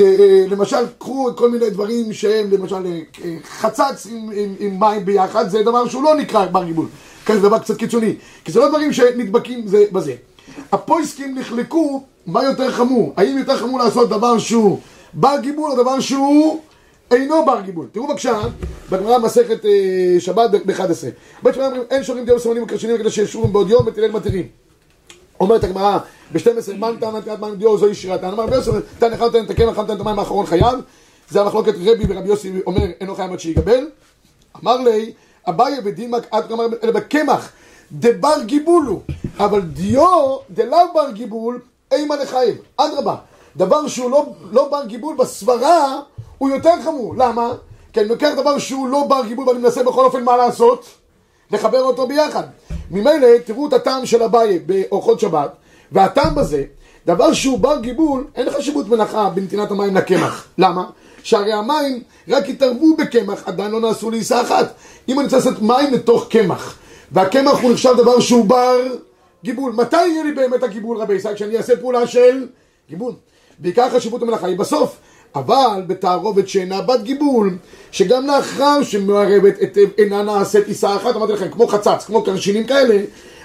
אה, 0.00 0.44
למשל, 0.50 0.76
קחו 0.98 1.30
כל 1.36 1.50
מיני 1.50 1.70
דברים 1.70 2.12
שהם, 2.12 2.50
למשל, 2.50 2.86
אה, 3.24 3.36
חצץ 3.58 4.06
עם, 4.10 4.30
עם, 4.34 4.54
עם 4.58 4.80
מים 4.80 5.04
ביחד, 5.04 5.48
זה 5.48 5.62
דבר 5.62 5.88
שהוא 5.88 6.02
לא 6.02 6.14
נקרא 6.16 6.46
בר 6.46 6.64
גיבול. 6.64 6.86
כאן 7.26 7.34
זה 7.34 7.42
דבר 7.42 7.58
קצת 7.58 7.76
קיצוני, 7.76 8.14
כי 8.44 8.52
זה 8.52 8.60
לא 8.60 8.68
דברים 8.68 8.92
שנדבקים 8.92 9.66
זה 9.66 9.84
בזה. 9.92 10.14
הפויסקים 10.72 11.38
נחלקו 11.38 12.02
מה 12.26 12.44
יותר 12.44 12.72
חמור, 12.72 13.12
האם 13.16 13.38
יותר 13.38 13.56
חמור 13.56 13.78
לעשות 13.78 14.08
דבר 14.08 14.38
שהוא 14.38 14.78
בר 15.12 15.36
גיבול 15.42 15.70
או 15.70 15.76
דבר 15.76 16.00
שהוא 16.00 16.60
אינו 17.10 17.44
בר 17.46 17.60
גיבול. 17.60 17.86
תראו 17.92 18.06
בבקשה, 18.08 18.40
בגמרא 18.90 19.18
מסכת 19.18 19.64
אה, 19.64 20.16
שבת 20.18 20.50
ב-11. 20.50 20.82
בית 21.42 21.54
שמונה 21.54 21.68
אומרים, 21.68 21.84
אין 21.90 22.02
שורים 22.02 22.24
דיו 22.24 22.40
סימנים 22.40 22.62
וקרשנים 22.62 22.96
וכדי 22.96 23.10
שישורים 23.10 23.52
בעוד 23.52 23.70
יום 23.70 23.86
ותלל 23.86 24.10
מתירים. 24.10 24.48
אומרת 25.40 25.64
הגמרא 25.64 25.98
ב-12, 26.32 26.72
מן 26.76 26.96
טען 27.00 27.16
נתנת 27.16 27.40
מים 27.40 27.54
דיו 27.54 27.78
זוהי 27.78 27.94
שירתן. 27.94 28.28
אמר 28.28 28.44
רבי 28.44 28.54
יוסף, 28.54 28.72
תן 28.98 29.12
אחד 29.12 29.24
נותן 29.24 29.44
את 29.44 29.50
הקמח, 29.50 29.72
אחד 29.72 29.80
נותן 29.80 29.94
את 29.94 30.00
המים 30.00 30.18
האחרון 30.18 30.46
חייב. 30.46 30.78
זה 31.30 31.40
המחלוקת 31.40 31.74
רבי 31.84 32.04
ורבי 32.08 32.28
יוסי 32.28 32.52
אומר, 32.66 32.82
אינו 33.00 33.14
חייב 33.14 33.32
עד 33.32 33.40
שיגבל. 33.40 33.88
אמר 34.62 34.76
לי, 34.76 35.12
אביי 35.48 35.80
ודילמק 35.84 36.26
עד 36.30 36.48
כמה, 36.48 36.64
אלא 36.82 36.92
בקמח, 36.92 37.52
דבר 37.92 38.42
גיבולו, 38.46 39.00
אבל 39.38 39.60
דיו 39.60 40.36
דלאו 40.50 40.78
בר 40.94 41.10
גיבול, 41.10 41.60
אימה 41.92 42.16
לחייב. 42.16 42.56
אדרבה, 42.76 43.16
דבר 43.56 43.88
שהוא 43.88 44.10
לא, 44.10 44.26
לא 44.52 44.68
בר 44.70 44.84
גיבול 44.86 45.16
בסברה, 45.16 46.00
הוא 46.40 46.50
יותר 46.50 46.82
חמור. 46.84 47.14
למה? 47.16 47.52
כי 47.92 48.00
אני 48.00 48.08
לוקח 48.08 48.30
דבר 48.36 48.58
שהוא 48.58 48.88
לא 48.88 49.04
בר 49.08 49.24
גיבול 49.26 49.48
ואני 49.48 49.58
מנסה 49.58 49.82
בכל 49.82 50.04
אופן 50.04 50.24
מה 50.24 50.36
לעשות? 50.36 50.86
לחבר 51.50 51.82
אותו 51.82 52.06
ביחד. 52.06 52.42
ממילא, 52.90 53.28
תראו 53.44 53.68
את 53.68 53.72
הטעם 53.72 54.06
של 54.06 54.22
אביי 54.22 54.58
באורחות 54.58 55.20
שבת, 55.20 55.50
והטעם 55.92 56.34
בזה, 56.34 56.64
דבר 57.06 57.32
שהוא 57.32 57.58
בר 57.58 57.80
גיבול, 57.80 58.26
אין 58.34 58.50
חשיבות 58.50 58.88
מנחה 58.88 59.30
בנתינת 59.30 59.70
המים 59.70 59.96
לקמח. 59.96 60.46
למה? 60.58 60.84
שהרי 61.22 61.52
המים 61.52 62.02
רק 62.28 62.48
התערבו 62.48 62.96
בקמח, 62.96 63.42
עדיין 63.46 63.70
לא 63.70 63.80
נעשו 63.80 64.10
לעיסה 64.10 64.40
אחת. 64.40 64.74
אם 65.08 65.18
אני 65.18 65.24
רוצה 65.24 65.36
לעשות 65.36 65.62
מים 65.62 65.92
לתוך 65.92 66.26
קמח, 66.30 66.78
והקמח 67.12 67.60
הוא 67.62 67.72
נחשב 67.72 67.94
דבר 67.96 68.20
שהוא 68.20 68.44
בר 68.44 68.80
גיבול, 69.44 69.72
מתי 69.72 70.06
יהיה 70.06 70.24
לי 70.24 70.32
באמת 70.32 70.62
הגיבול 70.62 70.96
רבי 70.96 71.14
ישראל? 71.14 71.34
כשאני 71.34 71.56
אעשה 71.56 71.76
פעולה 71.76 72.06
של 72.06 72.46
גיבול. 72.88 73.12
בעיקר 73.58 73.90
חשיבות 73.90 74.22
המלאכה 74.22 74.46
היא 74.46 74.58
בסוף. 74.58 74.96
אבל 75.34 75.82
בתערובת 75.86 76.48
שאינה 76.48 76.80
בת 76.80 77.02
גיבול, 77.02 77.56
שגם 77.92 78.26
לאחר 78.26 78.82
שמערבת 78.82 79.58
היטב 79.60 79.86
אינה 79.98 80.22
נעשית 80.22 80.68
עיסה 80.68 80.96
אחת, 80.96 81.16
אמרתי 81.16 81.32
לכם, 81.32 81.48
כמו 81.50 81.66
חצץ, 81.66 82.04
כמו 82.06 82.22
קרשינים 82.22 82.64
כאלה, 82.64 83.00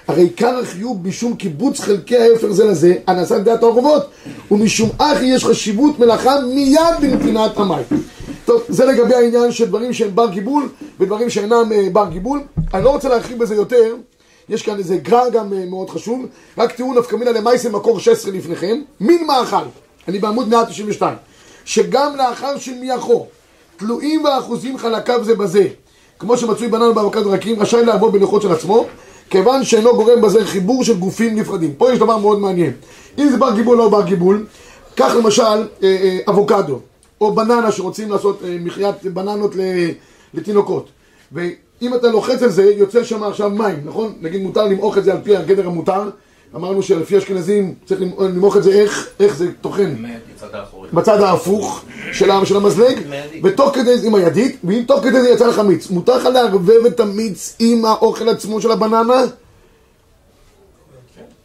הרי 0.08 0.22
עיקר 0.22 0.58
החיוב 0.58 1.08
משום 1.08 1.36
קיבוץ 1.36 1.80
חלקי 1.80 2.16
ההפר 2.16 2.52
זה 2.52 2.64
לזה, 2.64 2.94
הנעשה 3.06 3.34
על 3.34 3.40
ידי 3.40 3.50
התערובות, 3.50 4.02
ומשום 4.50 4.90
אחי 4.98 5.24
יש 5.24 5.44
חשיבות 5.44 5.98
מלאכה 5.98 6.40
מיד 6.40 6.80
בנתינת 7.00 7.56
המים. 7.56 7.84
טוב, 8.44 8.62
זה 8.68 8.84
לגבי 8.84 9.14
העניין 9.14 9.52
של 9.52 9.66
דברים 9.66 9.92
שהם 9.92 10.14
בר 10.14 10.30
גיבול 10.30 10.68
ודברים 11.00 11.30
שאינם 11.30 11.72
אה, 11.72 11.88
בר 11.92 12.08
גיבול. 12.10 12.40
אני 12.74 12.84
לא 12.84 12.90
רוצה 12.90 13.08
להרחיב 13.08 13.38
בזה 13.38 13.54
יותר, 13.54 13.94
יש 14.48 14.62
כאן 14.62 14.78
איזה 14.78 14.96
גרר 14.96 15.28
גם 15.32 15.52
אה, 15.52 15.64
מאוד 15.70 15.90
חשוב, 15.90 16.26
רק 16.58 16.72
תראו 16.72 16.94
נפקא 16.94 17.16
מינא 17.16 17.30
למעשה 17.30 17.68
מקור 17.68 18.00
16 18.00 18.32
לפניכם, 18.32 18.80
מין 19.00 19.26
מאכל, 19.26 19.56
אני 20.08 20.18
בעמוד 20.18 20.48
192, 20.48 21.14
שגם 21.66 22.16
לאחר 22.16 22.58
שמייחו 22.58 23.26
תלויים 23.76 24.24
ואחוזים 24.24 24.78
חלקיו 24.78 25.24
זה 25.24 25.34
בזה, 25.34 25.66
כמו 26.18 26.36
שמצוי 26.36 26.68
בנן 26.68 26.94
באבוקדו 26.94 27.30
רכים, 27.30 27.60
רשאי 27.60 27.84
לעבור 27.84 28.10
בלוחות 28.10 28.42
של 28.42 28.52
עצמו, 28.52 28.86
כיוון 29.30 29.64
שאינו 29.64 29.94
גורם 29.96 30.20
בזה 30.20 30.46
חיבור 30.46 30.84
של 30.84 30.98
גופים 30.98 31.38
נפרדים. 31.38 31.74
פה 31.74 31.92
יש 31.92 31.98
דבר 31.98 32.16
מאוד 32.16 32.38
מעניין. 32.38 32.72
אם 33.18 33.28
זה 33.28 33.36
בר 33.36 33.54
גיבול 33.54 33.80
או 33.80 33.84
לא 33.84 33.90
בר 33.90 34.02
גיבול, 34.02 34.46
קח 34.94 35.14
למשל 35.14 35.42
אה, 35.42 35.66
אה, 35.82 36.18
אבוקדו, 36.28 36.80
או 37.20 37.34
בננה 37.34 37.72
שרוצים 37.72 38.10
לעשות 38.10 38.42
אה, 38.44 38.56
מחיית 38.60 39.04
בננות 39.04 39.54
לתינוקות. 40.34 40.88
ואם 41.32 41.94
אתה 41.94 42.08
לוחץ 42.08 42.42
על 42.42 42.50
זה, 42.50 42.64
יוצא 42.64 43.04
שם 43.04 43.22
עכשיו 43.22 43.50
מים, 43.50 43.80
נכון? 43.84 44.12
נגיד 44.20 44.42
מותר 44.42 44.64
למעוך 44.64 44.98
את 44.98 45.04
זה 45.04 45.12
על 45.12 45.18
פי 45.22 45.36
הגדר 45.36 45.66
המותר. 45.66 46.10
אמרנו 46.54 46.82
שלפי 46.82 47.18
אשכנזים 47.18 47.74
צריך 47.86 48.00
למ- 48.00 48.12
למעוך 48.20 48.56
את 48.56 48.62
זה 48.62 48.70
איך, 48.72 49.08
איך 49.20 49.36
זה 49.36 49.48
טוחן. 49.60 49.94
בצד 50.92 51.20
ההפוך 51.20 51.82
של 52.12 52.56
המזלג, 52.56 52.98
ותוך 53.44 53.74
כדי 53.74 53.98
זה 53.98 54.06
עם 54.06 54.14
הידית, 54.14 54.56
ואם 54.64 54.82
תוך 54.86 55.00
כדי 55.04 55.22
זה 55.22 55.28
יצא 55.30 55.46
לך 55.46 55.58
מיץ, 55.58 55.90
מותר 55.90 56.16
לך 56.16 56.24
לערבב 56.24 56.86
את 56.86 57.00
המיץ 57.00 57.56
עם 57.58 57.84
האוכל 57.84 58.28
עצמו 58.28 58.60
של 58.60 58.70
הבננה? 58.70 59.22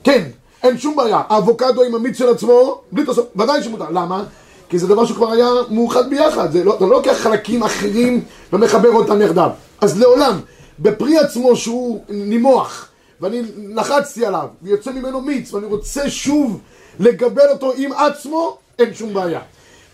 כן, 0.04 0.24
אין 0.64 0.78
שום 0.78 0.96
בעיה. 0.96 1.22
האבוקדו 1.30 1.84
עם 1.84 1.96
המיץ 1.96 2.18
של 2.18 2.30
עצמו, 2.30 2.82
בלי 2.92 3.06
תוספות, 3.06 3.30
ודאי 3.36 3.64
שמותר. 3.64 3.90
למה? 3.90 4.24
כי 4.70 4.80
זה 4.80 4.88
דבר 4.88 5.06
שכבר 5.06 5.32
היה 5.32 5.48
מאוחד 5.70 6.10
ביחד. 6.10 6.52
זה 6.52 6.64
לא, 6.64 6.76
אתה 6.76 6.86
לא 6.86 6.92
לוקח 6.92 7.18
חלקים 7.18 7.64
אחרים 7.64 8.22
ומחבר 8.54 8.90
אותם 8.90 9.22
יחדיו. 9.22 9.50
אז 9.82 10.00
לעולם, 10.00 10.40
בפרי 10.80 11.18
עצמו 11.18 11.56
שהוא 11.56 12.04
נימוח, 12.10 12.88
ואני 13.22 13.42
לחצתי 13.76 14.26
עליו, 14.26 14.48
ויוצא 14.62 14.92
ממנו 14.92 15.22
מיץ, 15.22 15.54
ואני 15.54 15.66
רוצה 15.66 16.10
שוב 16.10 16.62
לגבל 17.00 17.50
אותו 17.52 17.74
עם 17.78 17.92
עצמו, 17.92 18.58
אין 18.80 18.94
שום 18.94 19.14
בעיה. 19.14 19.42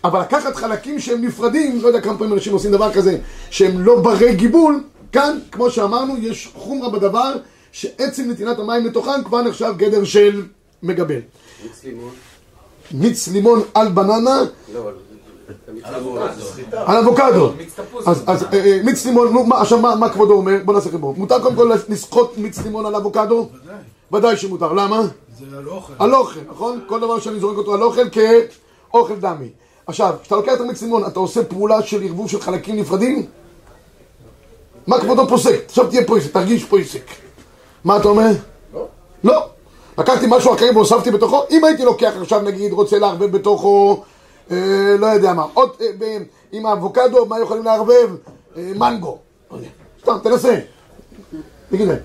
אבל 0.04 0.20
לקחת 0.20 0.56
חלקים 0.56 1.00
שהם 1.00 1.24
נפרדים, 1.24 1.80
לא 1.82 1.86
יודע 1.86 2.00
כמה 2.00 2.18
פעמים 2.18 2.32
אנשים 2.32 2.52
עושים 2.52 2.72
דבר 2.72 2.92
כזה, 2.92 3.18
שהם 3.50 3.80
לא 3.80 4.00
ברי 4.00 4.34
גיבול, 4.34 4.84
כאן, 5.12 5.38
כמו 5.52 5.70
שאמרנו, 5.70 6.16
יש 6.18 6.50
חומרה 6.54 6.90
בדבר, 6.90 7.36
שעצם 7.72 8.30
נתינת 8.30 8.58
המים 8.58 8.86
לתוכן 8.86 9.24
כבר 9.24 9.42
נחשב 9.42 9.74
גדר 9.76 10.04
של 10.04 10.42
מגבל. 10.82 11.20
מיץ 11.62 11.84
לימון? 11.84 12.10
מיץ 12.92 13.28
לימון 13.28 13.62
על 13.74 13.88
בננה, 13.88 14.42
לא. 14.74 14.90
על 16.72 16.96
אבוקדו. 16.96 17.52
אז, 18.06 18.22
אז 18.26 18.42
אה, 18.42 18.48
אה, 18.52 18.80
מיץ 18.84 19.06
לימון, 19.06 19.32
נו, 19.32 19.44
מה, 19.44 19.60
עכשיו 19.60 19.78
מה, 19.78 20.08
כבודו 20.08 20.34
אומר? 20.34 20.56
בוא 20.64 20.74
נעשה 20.74 20.90
חיבור. 20.90 21.14
מותר 21.16 21.42
קודם 21.42 21.56
כל 21.56 21.72
לסחוט 21.88 22.32
מיץ 22.36 22.58
לימון 22.58 22.86
על 22.86 22.94
אבוקדו? 22.94 23.48
ודאי. 24.12 24.36
שמותר. 24.36 24.72
למה? 24.72 25.02
זה 25.38 25.58
על 25.58 25.68
אוכל. 25.68 25.92
על 25.98 26.14
אוכל, 26.14 26.40
נכון? 26.50 26.80
כל 26.86 27.00
דבר 27.00 27.20
שאני 27.20 27.40
זורק 27.40 27.56
אותו 27.56 27.74
על 27.74 27.82
אוכל 27.82 28.08
כאוכל 28.10 29.14
דמי. 29.14 29.48
עכשיו, 29.86 30.14
כשאתה 30.22 30.36
לוקח 30.36 30.52
את 30.52 30.60
המיץ 30.60 30.82
לימון, 30.82 31.06
אתה 31.06 31.20
עושה 31.20 31.44
פעולה 31.44 31.82
של 31.82 32.02
ערבוב 32.02 32.30
של 32.30 32.40
חלקים 32.40 32.76
נפרדים? 32.76 33.26
מה 34.86 35.00
כבודו 35.00 35.28
פוסק? 35.28 35.62
עכשיו 35.66 35.86
תהיה 35.86 36.04
פוסק, 36.06 36.32
תרגיש 36.32 36.64
פוסק. 36.64 37.04
מה 37.84 37.96
אתה 37.96 38.08
אומר? 38.08 38.30
לא. 38.74 38.86
לא. 39.24 39.46
לקחתי 39.98 40.26
משהו 40.28 40.54
אחר 40.54 40.66
והוספתי 40.74 41.10
בתוכו, 41.10 41.42
אם 41.50 41.64
הייתי 41.64 41.84
לוקח 41.84 42.12
עכשיו 42.20 42.42
נגיד, 42.42 42.72
רוצה 42.72 42.98
לערבב 42.98 43.36
בתוכו, 43.36 44.02
אה, 44.50 44.96
לא 44.98 45.06
יודע 45.06 45.32
מה, 45.32 45.44
עוד, 45.54 45.70
אה, 45.80 46.18
עם 46.52 46.66
האבוקדו, 46.66 47.26
מה 47.26 47.40
יכולים 47.40 47.64
לערבב? 47.64 48.10
אה, 48.56 48.72
מנגו. 48.76 49.18
לא. 49.50 49.58
סתם, 50.02 50.16
תנסה. 50.22 50.58
תגיד 51.70 51.88
להם. 51.88 51.98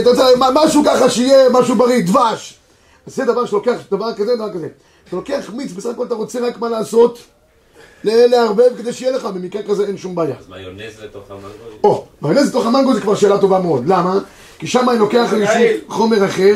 אתה 0.00 0.10
רוצה, 0.10 0.24
משהו 0.54 0.82
ככה 0.86 1.10
שיהיה 1.10 1.48
משהו 1.50 1.74
בריא, 1.74 2.02
דבש. 2.06 2.58
זה 3.06 3.24
דבר 3.24 3.46
שלוקח, 3.46 3.76
דבר 3.90 4.14
כזה, 4.14 4.36
דבר 4.36 4.52
כזה. 4.52 4.68
אתה 5.08 5.16
לוקח 5.16 5.50
מיץ, 5.54 5.72
בסך 5.72 5.90
הכל 5.90 6.06
אתה 6.06 6.14
רוצה 6.14 6.40
רק 6.40 6.58
מה 6.58 6.68
לעשות? 6.68 7.18
לערבב 8.04 8.70
כדי 8.78 8.92
שיהיה 8.92 9.12
לך, 9.12 9.24
במקרה 9.24 9.62
כזה 9.62 9.86
אין 9.86 9.96
שום 9.96 10.14
בעיה. 10.14 10.36
אז 10.38 10.48
מיונז 10.48 11.00
לתוך 11.02 11.30
המנגו? 11.30 11.48
או, 11.84 12.06
מיונז 12.22 12.48
לתוך 12.48 12.66
המנגו 12.66 12.94
זה 12.94 13.00
כבר 13.00 13.14
שאלה 13.14 13.38
טובה 13.38 13.58
מאוד. 13.58 13.86
למה? 13.86 14.18
כי 14.58 14.66
שם 14.66 14.90
אני 14.90 14.98
לוקח 14.98 15.32
חומר 15.88 16.26
אחר. 16.26 16.54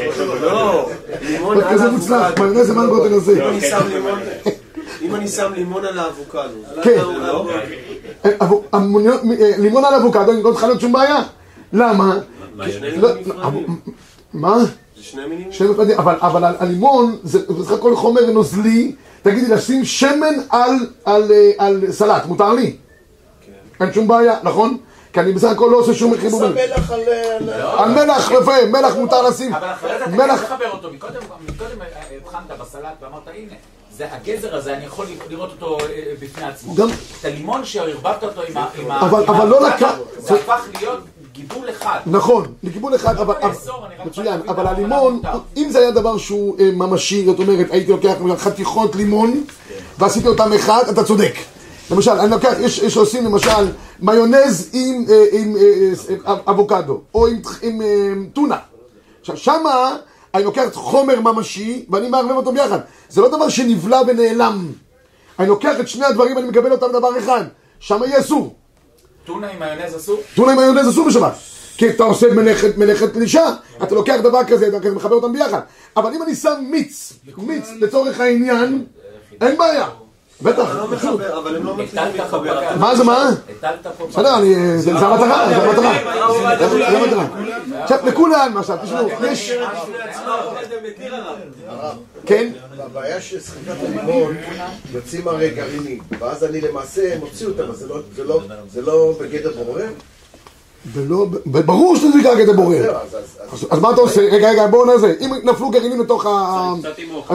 אה, 0.00 0.06
לא, 0.40 0.90
לימון 1.22 1.56
על 1.60 1.64
כזה 1.72 1.90
מוצלח, 1.90 2.22
האבוקדו. 2.22 2.44
מיונז 2.44 2.66
זה 2.66 2.74
מנגו 2.74 3.08
תנסה. 3.08 3.32
אם 3.32 3.48
אני 3.48 3.60
שם 3.60 3.78
לימון- 3.88 4.18
אם 5.02 5.14
אני 5.14 5.28
שם 5.28 5.52
לימון 5.54 5.84
על 5.84 5.98
האבוקדו. 5.98 6.40
כן. 6.82 6.98
לא? 6.98 7.50
אה, 8.24 8.78
מ- 8.78 9.06
אה, 9.32 9.50
לימון 9.58 9.84
על 9.84 9.94
אבוקדו, 9.94 10.32
לא 10.44 10.50
צריכה 10.50 10.66
להיות 10.66 10.80
שום 10.80 10.92
בעיה. 10.92 11.22
למה? 11.72 12.18
לא, 12.96 13.08
אבו- 13.42 13.60
מה? 14.32 14.58
זה 14.64 14.66
שני 15.02 15.26
מינים? 15.26 15.52
שני 15.52 15.68
מפרדים, 15.68 15.98
אבל, 15.98 16.16
הלימון 16.58 17.16
זה 17.24 17.38
בסך 17.60 17.70
הכל 17.72 17.96
חומר 17.96 18.30
נוזלי, 18.30 18.94
תגידי, 19.22 19.48
לשים 19.48 19.84
שמן 19.84 20.34
על, 20.50 20.70
על, 21.04 21.32
אה, 21.32 21.50
על 21.58 21.84
סלט, 21.90 22.26
מותר 22.26 22.52
לי? 22.52 22.76
אין 23.80 23.92
שום 23.92 24.08
בעיה, 24.08 24.34
נכון? 24.42 24.76
כי 25.12 25.20
אני 25.20 25.32
בסך 25.32 25.48
הכל 25.48 25.68
לא 25.72 25.76
עושה 25.76 25.94
שום 25.94 26.16
חיבורים. 26.20 26.52
מלח 26.54 26.90
על... 26.90 27.00
על 27.78 27.90
מלח, 27.90 28.30
יפה, 28.30 28.52
מלח 28.72 28.94
מותר 28.96 29.22
לשים. 29.22 29.54
אבל 29.54 29.68
אחרי 29.72 29.98
זה 29.98 30.04
אתה 30.04 30.16
כן 30.16 30.36
תחבר 30.36 30.70
אותו. 30.70 30.90
מקודם 30.92 31.14
מקודם, 31.48 31.82
אה, 31.82 31.86
הבחנת 32.22 32.58
בסלט 32.60 32.84
ואמרת, 33.02 33.22
הנה, 33.34 33.52
זה 33.96 34.06
הגזר 34.12 34.56
הזה, 34.56 34.74
אני 34.76 34.84
יכול 34.84 35.06
לראות 35.30 35.50
אותו 35.50 35.78
אה, 35.80 35.86
בפני 36.20 36.44
עצמו. 36.44 36.74
גם- 36.74 36.88
את 37.20 37.24
הלימון 37.24 37.64
שערבבת 37.64 38.22
אותו 38.22 38.40
עם 38.48 38.56
ה... 38.56 38.66
אבל- 39.00 39.24
אבל 39.28 39.48
לא 39.48 39.68
לקח- 39.68 39.94
זה 40.18 40.34
הפך 40.34 40.60
להיות 40.80 41.00
גיבול 41.32 41.70
אחד. 41.70 41.98
נכון, 42.06 42.52
לכיוון 42.62 42.94
אחד, 42.94 43.16
אבל, 43.18 43.34
אני 43.42 43.50
רק 43.98 44.06
מצוין, 44.06 44.40
אבל 44.48 44.66
הלימון. 44.66 45.20
אם 45.56 45.68
זה 45.70 45.78
היה 45.78 45.90
דבר 45.90 46.18
שהוא 46.18 46.56
אה, 46.60 46.70
ממשי, 46.72 47.24
זאת 47.26 47.38
אומרת, 47.38 47.66
הייתי 47.70 47.92
לוקח 47.92 48.12
חתיכות 48.38 48.94
לימון, 48.96 49.44
ועשיתי 49.98 50.28
אותם 50.28 50.52
אחד, 50.52 50.82
אתה 50.90 51.04
צודק. 51.04 51.34
למשל, 51.90 52.10
אני 52.10 52.30
לוקח, 52.30 52.52
יש, 52.60 52.78
יש 52.78 52.96
עושים 52.96 53.24
למשל 53.24 53.68
מיונז 54.00 54.70
עם, 54.72 55.04
אה, 55.10 55.24
עם 55.32 55.56
אה, 55.56 55.92
אה, 56.26 56.34
אבוקדו, 56.50 57.00
או 57.14 57.26
עם, 57.26 57.40
עם 57.62 57.82
אה, 57.82 58.12
טונה. 58.32 58.58
עכשיו, 59.20 59.36
שמה 59.36 59.96
אני 60.34 60.44
לוקח 60.44 60.64
חומר 60.72 61.20
ממשי, 61.20 61.86
ואני 61.90 62.08
מערבב 62.08 62.30
אותו 62.30 62.52
ביחד. 62.52 62.78
זה 63.08 63.20
לא 63.20 63.28
דבר 63.28 63.48
שנבלע 63.48 64.00
ונעלם. 64.06 64.72
אני 65.38 65.48
לוקח 65.48 65.80
את 65.80 65.88
שני 65.88 66.04
הדברים 66.04 66.36
ואני 66.36 66.48
מקבל 66.48 66.72
אותם 66.72 66.92
דבר 66.92 67.18
אחד. 67.18 67.44
שמה 67.80 68.06
יהיה 68.06 68.20
אסור. 68.20 68.54
טונה 69.24 69.48
עם 69.48 69.58
מיונז 69.58 69.96
אסור? 69.96 70.20
טונה 70.34 70.52
עם 70.52 70.58
מיונז 70.58 70.88
אסור 70.88 71.06
בשבת. 71.08 71.32
כי 71.76 71.90
אתה 71.90 72.04
עושה 72.04 72.34
מלאכת, 72.34 72.76
מלאכת 72.78 73.12
פלישה, 73.12 73.44
אתה 73.82 73.94
לוקח 73.94 74.16
דבר 74.22 74.44
כזה, 74.44 74.68
דבר 74.68 74.80
כזה, 74.80 74.94
מחבר 74.94 75.14
אותם 75.14 75.32
ביחד. 75.32 75.60
אבל 75.96 76.14
אם 76.14 76.22
אני 76.22 76.34
שם 76.34 76.64
מיץ, 76.70 77.12
מיץ 77.36 77.68
לצורך 77.80 78.20
העניין, 78.20 78.84
אין 79.40 79.58
בעיה. 79.58 79.88
בטח. 80.42 80.74
לא 80.76 80.88
אבל 81.38 81.56
הם 81.56 81.64
לא 81.66 81.76
מצליחים 81.76 82.08
להתחבר. 82.16 82.60
מה 82.78 82.96
זה 82.96 83.04
מה? 83.04 83.30
בסדר, 84.08 84.38
אני, 84.38 84.78
זה 84.78 84.90
המטרה, 84.90 85.48
זה 85.48 85.56
המטרה. 85.56 85.92
זה 86.68 86.98
המטרה. 86.98 87.26
עכשיו, 87.82 87.98
לכולם, 88.06 88.54
עכשיו, 88.58 88.78
תשמעו, 88.84 89.08
יש... 89.30 89.52
כן? 92.26 92.52
הבעיה 92.78 93.20
של 93.20 93.40
סחיטת 93.40 93.74
הלימון, 93.88 94.36
יוצאים 94.92 95.28
הרי 95.28 95.50
גרעינים, 95.50 95.98
ואז 96.18 96.44
אני 96.44 96.60
למעשה 96.60 97.18
מוציא 97.18 97.46
אותם, 97.46 97.70
אז 97.70 97.76
זה 97.78 97.88
לא- 97.88 98.00
זה 98.16 98.24
לא- 98.24 98.40
זה 98.72 98.82
לא 98.82 99.14
בגדר 99.20 99.52
בורר? 99.64 99.86
ולא, 100.86 101.26
ברור 101.46 101.96
שזה 101.96 102.18
נקרא 102.18 102.34
כדי 102.36 102.52
בורר. 102.52 102.82
זהו, 102.82 102.94
אז- 103.70 103.78
מה 103.80 103.90
אתה 103.90 104.00
עושה? 104.00 104.20
רגע, 104.20 104.50
רגע, 104.50 104.66
בואו 104.66 104.84
נעשה. 104.84 105.12
אם 105.20 105.30
נפלו 105.44 105.70
גרעינים 105.70 106.00
לתוך 106.00 106.26
ה... 106.26 106.72
קצת 106.80 106.98
עם 106.98 107.14
אוכל. 107.14 107.34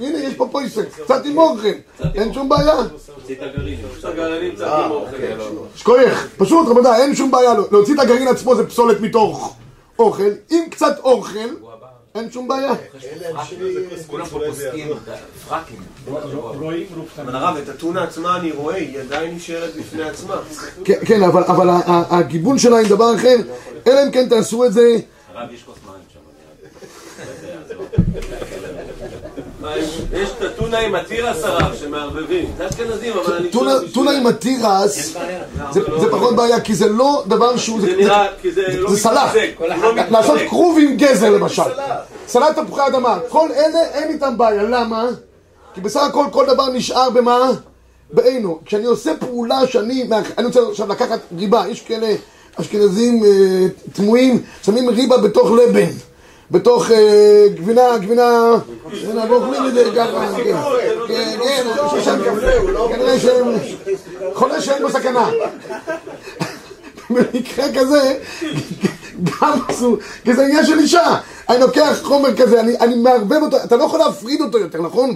הנה, 0.00 0.18
יש 0.18 0.34
פה 0.34 0.48
פויסק, 0.52 0.84
קצת 1.04 1.22
עם 1.24 1.38
אוכל. 1.38 1.68
אין 2.14 2.32
שום 2.34 2.48
בעיה. 2.48 2.76
שכוייך, 5.76 6.28
פשוט 6.36 6.68
רבותיי, 6.68 7.02
אין 7.02 7.14
שום 7.14 7.30
בעיה, 7.30 7.54
לא- 7.54 7.64
להוציא 7.70 7.94
את 7.94 7.98
הגרעין 7.98 8.28
עצמו 8.28 8.54
זה 8.56 8.66
פסולת 8.66 9.00
מתוך 9.00 9.54
אוכל, 9.98 10.22
עם 10.50 10.68
קצת 10.70 10.98
אוכל, 11.04 11.38
אין 12.18 12.30
שום 12.30 12.48
בעיה. 12.48 12.72
כולם 14.06 14.26
פה 14.26 14.40
פוסקים, 14.46 14.88
פרקים. 15.48 15.76
אבל 17.18 17.36
הרב, 17.36 17.56
את 17.56 17.68
הטונה 17.68 18.02
עצמה 18.02 18.36
אני 18.36 18.52
רואה, 18.52 18.74
היא 18.76 18.98
עדיין 19.00 19.34
נשארת 19.34 19.76
בפני 19.76 20.02
עצמה. 20.02 20.34
כן, 20.84 20.98
כן, 21.06 21.22
אבל 21.22 21.42
אבל 21.44 21.68
ה- 21.68 21.72
ה- 21.86 22.18
הגיבול 22.18 22.58
שלה 22.58 22.78
עם 22.78 22.86
דבר 22.88 23.14
אחר, 23.14 23.36
אלא 23.86 24.00
אם 24.06 24.10
כן 24.10 24.28
תעשו 24.28 24.64
את 24.64 24.72
זה, 24.72 24.96
הרב, 25.34 25.50
יש 25.52 25.62
כוס 25.62 25.76
מים 25.86 25.94
שם. 26.12 26.20
יש 30.12 30.28
את 30.38 30.42
הטונה 30.42 30.78
עם 30.78 30.94
התירס 30.94 31.44
הרב 31.44 31.74
שמערבבים, 31.80 32.44
זה 32.58 32.68
אשכנזים, 32.68 33.12
אבל 33.12 33.34
אני 33.36 33.48
טונה- 33.92 34.10
עם 34.12 34.26
התירס, 34.26 35.16
זה 35.72 35.80
זה 36.00 36.10
פחות 36.10 36.36
בעיה, 36.36 36.60
כי 36.60 36.74
זה 36.74 36.88
לא 36.88 37.22
דבר 37.26 37.56
שהוא... 37.56 37.80
זה 37.80 37.96
נראה, 37.96 38.26
כי 38.42 38.52
זה 38.52 38.62
לא 38.80 38.90
לא 39.80 39.94
לעשות 40.10 40.34
מתמזג. 40.34 40.48
כרוב 40.48 40.78
עם 40.82 40.96
גזר 40.96 41.30
למשל. 41.30 41.62
סלט 42.28 42.58
תפוחי 42.58 42.80
אדמה. 42.86 43.18
כל 43.28 43.48
אלה 43.56 43.82
אין 43.92 44.08
איתם 44.12 44.38
בעיה. 44.38 44.62
למה? 44.62 45.06
כי 45.74 45.80
בסך 45.80 46.00
הכל 46.02 46.24
כל 46.32 46.46
דבר 46.46 46.68
נשאר 46.68 47.10
במה? 47.10 47.50
בעינו. 48.12 48.58
כשאני 48.64 48.84
עושה 48.86 49.12
פעולה 49.20 49.66
שאני... 49.66 50.08
אני 50.38 50.46
רוצה 50.46 50.60
עכשיו 50.70 50.88
לקחת 50.88 51.18
ריבה. 51.38 51.64
יש 51.70 51.80
כאלה 51.82 52.14
אשכנזים 52.60 53.24
אה, 53.24 53.30
תמוהים, 53.92 54.42
שמים 54.62 54.88
ריבה 54.88 55.18
בתוך 55.18 55.50
לבן. 55.50 55.90
בתוך 56.50 56.90
אה, 56.90 57.46
גבינה, 57.54 57.98
גבינה, 57.98 58.52
גבינה, 58.92 59.24
ואוכלים 59.32 59.66
את 59.66 59.74
זה 59.74 59.84
ככה, 59.96 60.28
כן, 60.36 60.56
כן, 61.08 61.38
כן, 61.44 61.66
אני 61.72 61.88
חושב 61.88 62.02
שהם- 62.02 62.20
כנראה 62.92 63.20
שהם, 63.20 63.46
חולה 64.34 64.60
שאין 64.60 64.82
בו 64.82 64.90
סכנה. 64.90 65.30
במקרה 67.10 67.64
כזה, 67.74 68.18
גם 69.40 69.58
אסור, 69.70 69.96
כי 70.24 70.34
זה 70.34 70.42
עניין 70.44 70.66
של 70.66 70.78
אישה. 70.78 71.16
אני 71.48 71.60
לוקח 71.60 71.98
חומר 72.02 72.36
כזה, 72.36 72.60
אני, 72.60 72.78
אני 72.78 72.94
מערבב 72.94 73.42
אותו, 73.42 73.56
אתה 73.64 73.76
לא 73.76 73.84
יכול 73.84 73.98
להפריד 73.98 74.40
אותו 74.40 74.58
יותר, 74.58 74.82
נכון? 74.82 75.14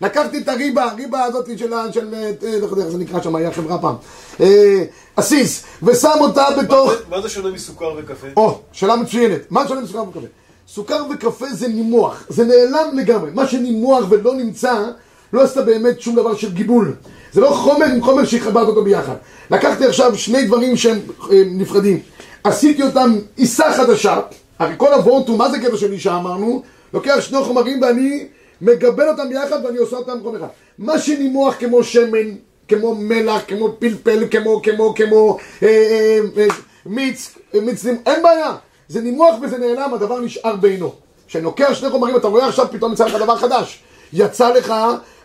לקחתי 0.00 0.38
את 0.38 0.48
הריבה, 0.48 0.84
הריבה 0.84 1.22
הזאת 1.24 1.58
של, 1.58 1.72
ה- 1.72 1.92
של, 1.92 2.14
אה, 2.14 2.30
לא 2.60 2.66
יודע 2.70 2.82
איך 2.82 2.90
זה 2.92 2.98
נקרא 2.98 3.22
שם, 3.22 3.36
היה 3.36 3.52
חברה 3.52 3.78
פעם, 3.78 3.94
אה, 4.40 4.84
עסיס, 5.16 5.62
ושם 5.82 6.10
אותה 6.20 6.44
בתוך... 6.62 6.92
מה 7.10 7.20
זה 7.20 7.28
שונה 7.28 7.50
מסוכר 7.50 7.94
וקפה? 7.98 8.26
או, 8.36 8.58
שאלה 8.72 8.96
מצוינת. 8.96 9.40
מה 9.50 9.68
שונה 9.68 9.80
מסוכר 9.80 10.02
וקפה? 10.08 10.20
סוכר 10.68 11.02
וקפה 11.10 11.46
זה 11.52 11.68
נימוח, 11.68 12.24
זה 12.28 12.44
נעלם 12.44 12.98
לגמרי. 12.98 13.30
מה 13.34 13.46
שנימוח 13.46 14.04
ולא 14.10 14.34
נמצא, 14.34 14.84
לא 15.32 15.42
עשתה 15.42 15.62
באמת 15.62 16.00
שום 16.00 16.16
דבר 16.16 16.34
של 16.34 16.52
גיבול. 16.52 16.94
זה 17.32 17.40
לא 17.40 17.48
חומר 17.48 17.86
עם 17.86 18.02
חומר 18.02 18.24
שהחברת 18.24 18.68
אותו 18.68 18.84
ביחד. 18.84 19.14
לקחתי 19.50 19.86
עכשיו 19.86 20.18
שני 20.18 20.44
דברים 20.44 20.76
שהם 20.76 20.98
אה, 21.30 21.42
נפרדים. 21.46 22.00
עשיתי 22.44 22.82
אותם 22.82 23.18
עיסה 23.36 23.72
חדשה, 23.72 24.20
הרי 24.58 24.74
כל 24.76 24.92
הוורטו, 24.92 25.36
מה 25.36 25.50
זה 25.50 25.58
קטע 25.58 25.76
של 25.76 25.92
אישה 25.92 26.16
אמרנו? 26.16 26.62
לוקח 26.94 27.16
שני 27.20 27.38
חומרים 27.44 27.82
ואני 27.82 28.26
מגבל 28.60 29.08
אותם 29.08 29.28
ביחד 29.28 29.64
ואני 29.64 29.78
עושה 29.78 29.96
אותם 29.96 30.18
חומר 30.22 30.38
אחד. 30.38 30.46
מה 30.78 30.98
שנימוח 30.98 31.54
כמו 31.58 31.84
שמן, 31.84 32.34
כמו 32.68 32.94
מלח, 32.94 33.42
כמו 33.48 33.68
פלפל, 33.78 34.24
כמו, 34.30 34.62
כמו, 34.62 34.94
כמו 34.94 35.38
אה, 35.62 35.68
אה, 35.68 36.18
אה, 36.36 36.46
מיץ, 36.86 37.34
אה, 37.54 37.60
מיץ, 37.60 37.86
אין 37.86 38.22
בעיה. 38.22 38.56
זה 38.92 39.00
נימוח 39.00 39.34
וזה 39.42 39.58
נעלם, 39.58 39.94
הדבר 39.94 40.20
נשאר 40.20 40.56
בעינו. 40.56 40.94
כשאני 41.26 41.44
לוקח 41.44 41.74
שני 41.74 41.90
חומרים, 41.90 42.16
אתה 42.16 42.28
רואה 42.28 42.46
עכשיו 42.48 42.66
פתאום 42.70 42.92
יצא 42.92 43.06
לך 43.06 43.14
דבר 43.14 43.36
חדש. 43.36 43.82
יצא 44.12 44.52
לך 44.52 44.74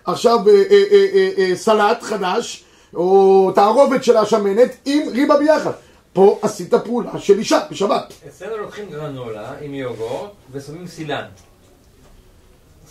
עכשיו 0.05 0.39
אה, 0.47 0.53
אה, 0.53 0.83
אה, 0.91 1.05
אה, 1.13 1.29
אה, 1.37 1.55
סלט 1.55 2.03
חדש, 2.03 2.63
או 2.93 3.51
תערובת 3.55 4.03
של 4.03 4.17
השמנת 4.17 4.75
עם 4.85 5.09
ריבה 5.11 5.37
ביחד. 5.37 5.71
פה 6.13 6.39
עשית 6.41 6.73
פעולה 6.73 7.19
של 7.19 7.39
אישה 7.39 7.59
בשבת. 7.71 8.13
אצלנו 8.27 8.57
לוקחים 8.57 8.89
גרנולה 8.89 9.53
עם 9.61 9.73
יוגורט 9.73 10.31
ושמים 10.51 10.87
סילן. 10.87 11.25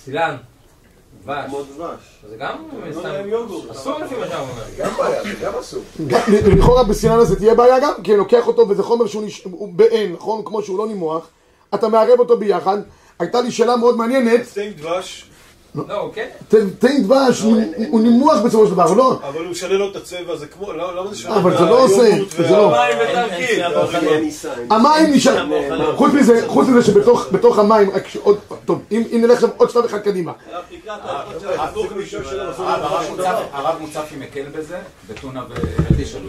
סילן, 0.05 0.37
דבש. 1.27 1.45
כמו 1.49 1.63
דבש. 1.63 1.99
זה 2.31 2.37
גם 2.37 2.57
לא. 3.31 3.47
אסור 3.71 3.99
לפי 3.99 4.15
מה 4.17 4.27
שאתה 4.27 4.41
אומר. 4.41 4.53
גם 4.79 4.91
בעיה, 4.99 5.23
זה 5.23 5.35
גם 5.43 5.53
אסור. 5.61 5.83
לכאורה 6.59 6.85
בסינן 6.85 7.19
הזה 7.19 7.37
תהיה 7.37 7.55
בעיה 7.55 7.81
גם, 7.81 7.93
כי 8.05 8.11
אני 8.11 8.19
לוקח 8.19 8.47
אותו 8.47 8.69
וזה 8.69 8.83
חומר 8.83 9.07
שהוא 9.07 9.69
בעין, 9.73 10.13
נכון? 10.13 10.43
כמו 10.45 10.63
שהוא 10.63 10.79
לא 10.79 10.87
נימוח, 10.87 11.27
אתה 11.75 11.89
מערב 11.89 12.19
אותו 12.19 12.37
ביחד. 12.37 12.79
הייתה 13.19 13.41
לי 13.41 13.51
שאלה 13.51 13.77
מאוד 13.77 13.97
מעניינת, 13.97 14.41
עם 14.63 14.73
דבש, 14.73 15.31
לא, 15.89 16.11
כן. 16.15 16.27
תן 16.79 17.03
דבש 17.03 17.41
הוא 17.91 18.01
נימוח 18.01 18.39
בסופו 18.45 18.67
של 18.67 18.73
דבר, 18.73 18.83
הוא 18.89 18.97
לא... 18.97 19.19
אבל 19.29 19.39
הוא 19.41 19.51
משנה 19.51 19.75
לו 19.75 19.91
את 19.91 19.97
הצבע, 19.97 20.37
זה 20.37 20.47
כמו, 20.47 20.73
לא- 20.73 20.97
למה 20.97 21.11
זה 21.11 21.17
שונה? 21.19 21.37
אבל 21.37 21.59
זה 21.59 21.65
לא 21.65 21.85
עושה, 21.85 22.11
זה 22.39 22.51
לא. 22.57 22.75
ותרגיל. 23.11 23.65
המים 24.71 25.13
נשאר, 25.13 25.47
חוץ 25.97 26.13
מזה, 26.13 26.45
חוץ 26.49 26.69
מזה 26.69 26.83
שבתוך 26.83 27.27
בתוך 27.33 27.59
המים, 27.59 27.91
עוד- 28.23 28.39
טוב, 28.65 28.83
אם 28.93 29.03
נלך 29.13 29.47
עוד 29.57 29.71
שלב 29.71 29.85
אחד 29.85 29.99
קדימה, 29.99 30.33
הרב, 33.53 33.77
מוצפי- 33.81 34.17
מקל 34.19 34.43
בזה, 34.59 34.77
בטונה 35.11 35.43
ו- 35.51 35.83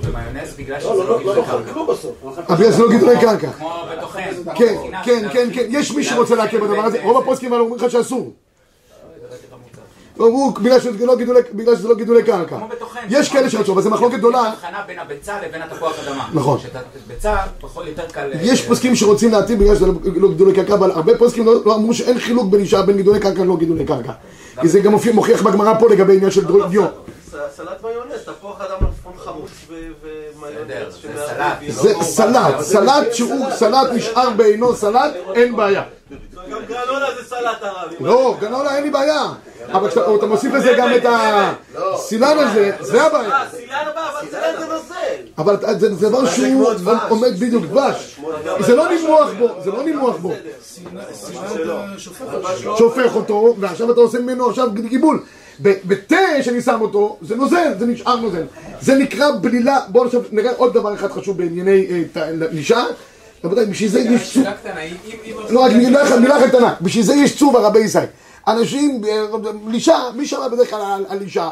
ומיונז, 0.04 0.54
בגלל 0.58 0.80
שזה 0.80 0.90
לא, 0.90 0.98
לא 0.98 1.06
לא, 1.06 1.12
לא 1.12 1.18
גידולי 1.20 1.42
קרקע. 1.42 2.56
בגלל 2.56 2.72
שזה 2.72 2.84
לא 2.84 2.90
גידולי 2.90 3.16
קרקע. 3.22 3.52
כמו 3.52 3.70
בטוחן. 3.98 4.20
כן, 4.56 4.76
כן, 5.06 5.28
כן, 5.34 5.50
כן, 5.54 5.66
יש 5.70 5.92
מי 5.92 6.04
שרוצה 6.04 6.36
להקל 6.36 6.60
בדבר 6.60 6.82
הזה, 6.86 7.00
רוב 7.04 7.18
הפוסקים 7.18 7.54
האלה 7.54 7.64
אומרים 7.64 7.86
לך 7.86 7.92
שאסור. 7.92 8.32
אמרו, 10.26 10.52
בגלל 10.52 10.80
שזה 10.80 11.06
לא 11.06 11.16
גידולי- 11.16 11.42
בגלל 11.54 11.76
שזה 11.76 11.88
לא 11.88 11.96
גידולי 11.96 12.24
קרקע. 12.24 12.58
יש 13.10 13.30
כאלה 13.30 13.50
שרצו, 13.50 13.74
אבל 13.74 13.82
זו 13.82 13.90
מחלוקת 13.90 14.18
גדולה. 14.18 14.40
יש 14.48 14.64
הבחנה 14.64 14.84
בין 14.88 15.00
הביצה 15.00 15.34
לבין 15.48 15.62
התפוח 15.62 15.94
אדמה. 16.08 16.28
נכון. 16.34 16.60
שאת 16.60 16.72
הביצה 17.06 17.36
פחות 17.62 17.86
יותר 17.88 18.06
קל... 18.12 18.30
אה, 18.34 18.40
יש 18.42 18.66
פוסקים 18.66 18.96
שרוצים 18.96 19.32
להתאים 19.32 19.60
בגלל 19.60 19.76
שזה 19.76 19.86
לא- 19.88 19.94
לא 20.16 20.30
גידולי 20.30 20.54
קרקע, 20.54 20.74
אבל 20.74 20.92
הרבה 20.92 21.18
פוסקים 21.18 21.46
לא 21.46 21.54
לא 21.66 21.76
אמרו 21.76 21.94
שאין 21.94 22.20
חילוק 22.20 22.50
בין 22.52 22.60
אישה 22.62 22.82
בין 22.82 22.98
גידולי 22.98 23.20
קרקע 23.20 23.44
ללא 23.44 23.58
גידולי 23.58 23.86
קרקע. 23.86 24.12
כי 24.62 24.68
זה 24.68 24.80
גם 24.80 24.92
מופיע- 24.92 25.14
מוכיח 25.14 25.42
בגמרא 25.42 25.74
פה 25.80 25.90
לגבי 25.90 26.16
עניין 26.16 26.32
של 26.32 26.46
דרו- 26.46 26.64
דיו. 26.68 26.86
סלט 27.56 27.84
מיונז, 27.84 28.22
תפוח 28.26 28.62
אדם 28.62 28.76
מלפפון 28.82 29.14
חמוץ 29.26 29.50
ו- 29.70 29.74
ומיונז. 30.04 30.98
בסדר, 30.98 31.14
זה. 31.70 31.94
סלט. 31.94 31.94
זה 31.94 31.94
סלט, 32.02 32.62
סלט 32.62 33.14
שהוא 33.14 33.46
סלט 33.56 33.88
נשאר 33.94 34.30
בעינו 34.30 34.76
סלט, 34.76 35.14
אין 35.36 35.56
בעיה. 35.56 35.84
גם 36.52 36.60
גרנולה 36.68 37.08
זה 37.16 37.30
סלט 37.30 37.62
הרב. 37.62 37.92
אם 38.02 38.06
לא, 38.06 38.38
גנולה 38.42 38.76
אין 38.76 38.84
לי 38.84 38.90
בעיה. 38.90 39.24
אבל 39.72 39.90
כשאתה 39.90 40.16
אתה 40.16 40.26
מוסיף 40.26 40.54
לזה 40.54 40.74
גם 40.78 40.90
את 40.96 41.06
הסילן 41.76 42.38
הזה, 42.40 42.72
זה 42.80 43.04
הבעיה. 43.04 43.30
אה, 43.32 43.46
סילן 43.52 43.84
הבא, 43.92 44.10
אבל 44.10 44.28
סילן 44.30 44.54
זה 44.60 44.66
נוזל. 44.66 45.24
אבל 45.38 45.80
זה 45.80 45.96
זה 45.96 46.10
דבר 46.10 46.26
שהוא 46.26 46.70
עומד 47.10 47.40
בדיוק 47.40 47.64
דבש. 47.66 48.20
זה 48.60 48.76
לא 48.76 48.90
נמרוח 48.90 49.30
בו, 49.38 49.50
זה 49.64 49.72
לא 49.72 49.84
נמרוח 49.84 50.16
בו. 50.18 50.34
שופך 52.78 53.16
אותו, 53.16 53.56
ועכשיו 53.60 53.92
אתה 53.92 54.00
עושה 54.00 54.20
ממנו 54.20 54.50
עכשיו 54.50 54.72
גיבול. 54.72 55.24
ב- 55.62 55.74
בתה 55.86 56.44
שאני 56.44 56.62
שם 56.62 56.82
אותו, 56.82 57.18
זה 57.22 57.36
נוזל, 57.36 57.74
זה 57.80 57.86
נשאר 57.86 58.16
נוזל. 58.16 58.44
זה 58.82 58.96
נקרא 58.96 59.32
בלילה, 59.42 59.80
בואו 59.88 60.06
עכשיו 60.06 60.22
נראה 60.32 60.52
עוד 60.58 60.74
דבר 60.74 60.94
אחד 60.94 61.12
חשוב 61.12 61.38
בענייני 61.38 61.88
אה, 62.16 62.32
נישה. 62.52 62.84
רבותיי, 63.44 63.66
בשביל 63.66 63.90
זה 63.90 64.00
יש 64.00 64.34
צור, 64.34 64.44
לא 65.50 65.60
רק 65.60 65.72
מילה 65.72 66.04
אחת, 66.04 66.16
מילה 66.20 66.38
אחת 66.38 66.48
קטנה, 66.48 66.74
בשביל 66.82 67.04
זה 67.04 67.14
יש 67.16 67.38
צור 67.38 67.52
ברבי 67.54 67.80
ישראל. 67.80 68.06
אנשים, 68.48 69.02
אה, 69.08 69.26
לישה, 69.68 69.98
מי 70.16 70.28
שמע 70.28 70.48
בדרך 70.48 70.70
כלל 70.70 71.06
על- 71.10 71.22
אישה 71.22 71.50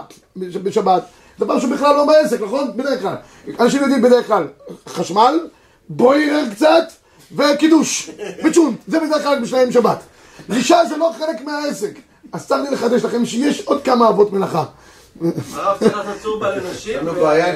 בשבת? 0.64 1.04
דבר 1.40 1.60
שהוא 1.60 1.72
בכלל 1.72 1.96
לא 1.96 2.06
בעסק, 2.06 2.42
נכון? 2.42 2.72
בדרך 2.76 3.02
כלל. 3.02 3.16
אנשים 3.60 3.82
יודעים 3.82 4.02
בדרך 4.02 4.28
כלל 4.28 4.48
חשמל, 4.88 5.40
בוירר 5.90 6.44
קצת, 6.56 6.84
וקידוש, 7.36 8.10
וצ'ון, 8.46 8.76
זה 8.88 9.00
בדרך 9.00 9.24
כלל 9.24 9.40
בשלהם 9.42 9.72
שבת. 9.72 9.98
לישה 10.50 10.80
זה 10.90 10.98
לא 10.98 11.12
חלק 11.20 11.42
מהעסק. 11.42 11.92
אז 12.34 12.48
צר 12.48 12.62
לי 12.62 12.70
לחדש 12.72 13.04
לכם 13.04 13.26
שיש 13.26 13.62
עוד 13.62 13.84
כמה 13.84 14.10
אבות 14.10 14.34
מלאכה. 14.34 14.64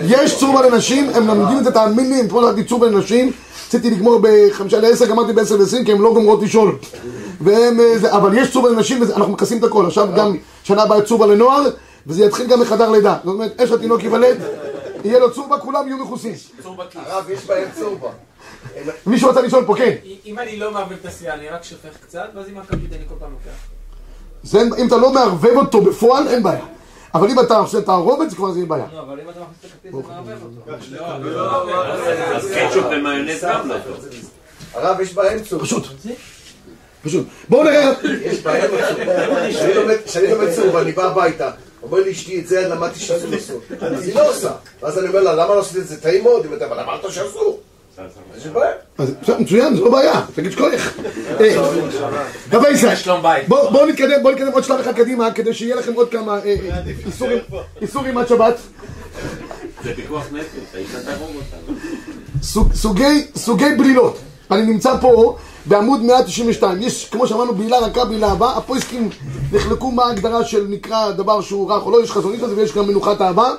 יש 0.03 0.39
צורבה 0.39 0.69
לנשים, 0.69 1.09
הם 1.09 1.27
לומדים 1.27 1.57
את 1.57 1.63
זה, 1.63 1.71
תאמין 1.71 2.09
לי, 2.09 2.21
אתמול 2.21 2.45
עשיתי 2.45 2.63
צורבה 2.63 2.87
לנשים, 2.87 3.31
רציתי 3.67 3.89
לגמור 3.91 4.19
בחמישה 4.23 4.79
לעשר, 4.79 5.05
גמרתי 5.05 5.33
בעשר 5.33 5.59
ועשרים, 5.59 5.85
כי 5.85 5.91
הן 5.91 5.97
לא 6.01 6.13
גומרות 6.13 6.41
לשאול. 6.43 6.75
והם, 7.41 7.79
אה, 7.79 7.97
זה- 7.99 8.15
אבל 8.15 8.37
יש 8.37 8.51
צורבה 8.53 8.69
לנשים, 8.69 9.01
ואנחנו 9.01 9.33
מכסים 9.33 9.57
את 9.57 9.63
הכל. 9.63 9.85
עכשיו 9.85 10.07
גם 10.15 10.35
שנה 10.63 10.83
הבאה 10.83 11.01
צורבה 11.01 11.25
לנוער, 11.27 11.63
וזה 12.07 12.25
יתחיל 12.25 12.47
גם 12.47 12.59
מחדר 12.59 12.89
לידה. 12.91 13.17
זאת 13.23 13.33
אומרת, 13.33 13.55
איך 13.59 13.69
שהתינוק 13.69 14.03
ייוולד, 14.03 14.37
יהיה 15.05 15.19
לו 15.19 15.33
צורבה, 15.33 15.57
כולם 15.59 15.87
יהיו 15.87 15.97
מכוסים. 15.97 16.33
הרב, 17.07 17.29
יש 17.29 17.45
בהם 17.45 17.67
צורבה. 17.79 18.07
מישהו 19.05 19.27
רוצה 19.29 19.41
לשאול 19.41 19.65
פה, 19.65 19.75
כן. 19.77 19.95
אם 20.25 20.39
אני 20.39 20.57
לא 20.57 20.71
מערבב 20.71 20.95
את 21.01 21.05
הסיעה, 21.05 21.35
אני 21.35 21.49
רק 21.49 21.63
שופך 21.63 21.89
קצת, 22.07 22.25
ואז 22.35 22.45
עם 22.49 22.57
הכפית 22.57 22.91
אני 22.93 23.01
כל 23.09 23.15
פעם 23.19 23.29
לוקח. 23.31 23.57
זה, 24.43 24.61
אם 24.81 24.87
אתה 24.87 24.97
לא 24.97 25.13
מערבב 25.13 25.55
אותו 25.57 25.81
בפועל, 25.81 26.27
אין 26.27 26.43
בעיה. 26.43 26.65
אבל 27.13 27.29
אם 27.29 27.39
אתה 27.39 27.57
עושה 27.57 27.81
תערובת, 27.81 28.29
זה 28.29 28.35
כבר 28.35 28.51
זה 28.51 28.59
יהיה 28.59 28.67
בעיה. 28.67 28.85
לא, 28.93 28.99
אבל 29.01 29.19
אם 29.19 29.29
אתה 29.29 29.39
מכניס 29.39 29.59
את 29.63 30.67
הכרטיס 30.67 30.89
זה 30.89 30.97
מערבב 30.99 31.31
אותו. 31.31 32.35
אז 32.35 32.51
קטשופ 32.55 32.85
ומיונז 32.85 33.43
גם 33.43 33.69
לא. 33.69 33.75
הרב, 34.73 34.99
יש 35.01 35.13
בהם 35.13 35.39
צורבה. 35.43 35.65
פשוט. 35.65 35.83
פשוט. 37.03 37.25
בואו 37.49 37.63
נראה. 37.63 37.91
יש 38.21 38.39
בהם 38.41 38.61
צורבה. 38.71 39.49
כשאני 39.49 39.73
לומד- 39.73 39.97
כשאני 40.05 40.27
לומד 40.31 40.47
צורבה, 40.55 40.81
אני 40.81 40.91
בא 40.91 41.03
הביתה. 41.03 41.51
אומר 41.83 41.99
לי 41.99 42.11
אשתי, 42.11 42.39
את 42.39 42.47
זה 42.47 42.67
למדתי 42.67 42.99
שאסור 42.99 43.29
לעשות. 43.31 43.61
אז 43.81 44.07
היא 44.07 44.15
לא 44.15 44.29
עושה. 44.29 44.51
ואז 44.81 44.99
אני 44.99 45.07
אומר 45.07 45.19
לה, 45.21 45.33
למה 45.33 45.55
לא 45.55 45.59
עשית 45.59 45.77
את 45.77 45.87
זה? 45.87 46.01
טעים 46.01 46.23
מאוד. 46.23 46.41
היא 46.43 46.51
אומרת, 46.51 46.61
אבל 46.61 46.79
אמרת 46.79 47.11
שאסור. 47.11 47.59
אז 48.97 49.13
מצוין, 49.39 49.75
זה 49.75 49.81
לא 49.81 49.91
בעיה, 49.91 50.21
תגיד 50.35 50.51
שכוח. 50.51 50.67
אה, 51.41 51.55
רבי 52.53 52.69
ישראל. 52.69 52.95
בואו 53.47 53.85
נתקדם, 53.85 54.21
בואו 54.21 54.33
נתקדם 54.33 54.51
עוד 54.51 54.63
שלב 54.63 54.79
אחד 54.79 54.93
קדימה, 54.95 55.31
כדי 55.31 55.53
שיהיה 55.53 55.75
לכם 55.75 55.93
עוד 55.93 56.12
כמה 56.12 56.33
אה, 56.45 56.55
אה, 56.69 56.81
איסורים- 57.81 58.17
עד 58.17 58.27
שבת. 58.27 58.55
זה 59.83 59.93
פיקוח 59.95 60.23
נפש, 60.31 60.45
האישה 60.75 61.03
תהרוג 61.05 61.29
אותנו. 61.35 61.77
סוג- 62.43 62.73
סוגי, 63.35 63.75
בלילות. 63.77 64.17
אני 64.51 64.62
נמצא 64.62 64.97
פה 65.01 65.35
בעמוד 65.65 66.01
192. 66.01 66.81
יש, 66.81 67.09
כמו 67.12 67.27
שאמרנו, 67.27 67.55
בלילה 67.55 67.77
רכה, 67.77 68.05
בלילה 68.05 68.31
הבאה. 68.31 68.57
הפויסקים 68.57 69.09
נחלקו 69.51 69.91
מה 69.91 70.03
ההגדרה 70.03 70.43
של 70.45 70.65
נקרא 70.69 71.12
דבר 71.12 71.41
שהוא 71.41 71.71
רך 71.73 71.85
או 71.85 71.91
לא, 71.91 72.03
יש 72.03 72.12
חזונית 72.12 72.41
לזה 72.41 72.55
ויש 72.55 72.75
גם 72.75 72.88
מנוחת 72.88 73.21
אהבה. 73.21 73.51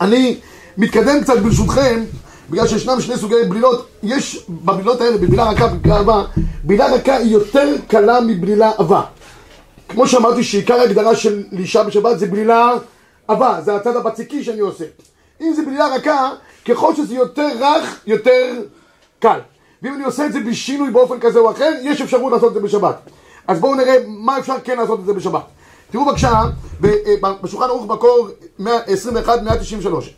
אני 0.00 0.36
מתקדם 0.76 1.20
קצת 1.22 1.38
ברשותכם, 1.38 2.04
בגלל 2.50 2.66
שישנם 2.66 3.00
שני 3.00 3.16
סוגי 3.16 3.34
בלילות. 3.48 3.86
יש 4.02 4.44
בבלילות 4.48 5.00
האלה, 5.00 5.16
בבלילה 5.18 5.50
רכה 5.50 5.64
ובבלילה 5.64 5.96
אהבה, 5.96 6.24
בלילה 6.64 6.94
רכה 6.94 7.16
היא 7.16 7.32
יותר 7.32 7.74
קלה 7.88 8.20
מבלילה 8.20 8.72
עבה. 8.78 9.02
כמו 9.88 10.08
שאמרתי 10.08 10.44
שעיקר 10.44 10.74
ההגדרה 10.74 11.16
של 11.16 11.44
אישה 11.52 11.84
בשבת 11.84 12.18
זה 12.18 12.26
בלילה 12.26 12.72
עבה, 13.28 13.60
זה 13.64 13.74
הצד 13.76 13.96
הבציקי 13.96 14.44
שאני 14.44 14.60
עושה. 14.60 14.84
אם 15.40 15.52
זה 15.52 15.62
בלילה 15.62 15.86
רכה, 15.86 16.30
ככל 16.64 16.94
שזה 16.94 17.14
יותר 17.14 17.48
רך, 17.60 18.00
יותר 18.06 18.62
קל. 19.18 19.38
ואם 19.82 19.94
אני 19.94 20.04
עושה 20.04 20.26
את 20.26 20.32
זה 20.32 20.40
בשינוי 20.40 20.90
באופן 20.90 21.20
כזה 21.20 21.38
או 21.38 21.50
אחר, 21.50 21.72
יש 21.82 22.00
אפשרות 22.00 22.32
לעשות 22.32 22.48
את 22.48 22.54
זה 22.54 22.60
בשבת. 22.60 22.96
אז 23.46 23.60
בואו 23.60 23.74
נראה 23.74 23.96
מה 24.06 24.38
אפשר 24.38 24.54
כן 24.64 24.78
לעשות 24.78 25.00
את 25.00 25.04
זה 25.04 25.12
בשבת. 25.12 25.42
תראו 25.90 26.04
בבקשה, 26.06 26.42
אה, 26.84 26.90
בשולחן 27.42 27.66
ערוך 27.66 27.86
מקור 27.86 28.28
21-193 28.60 28.64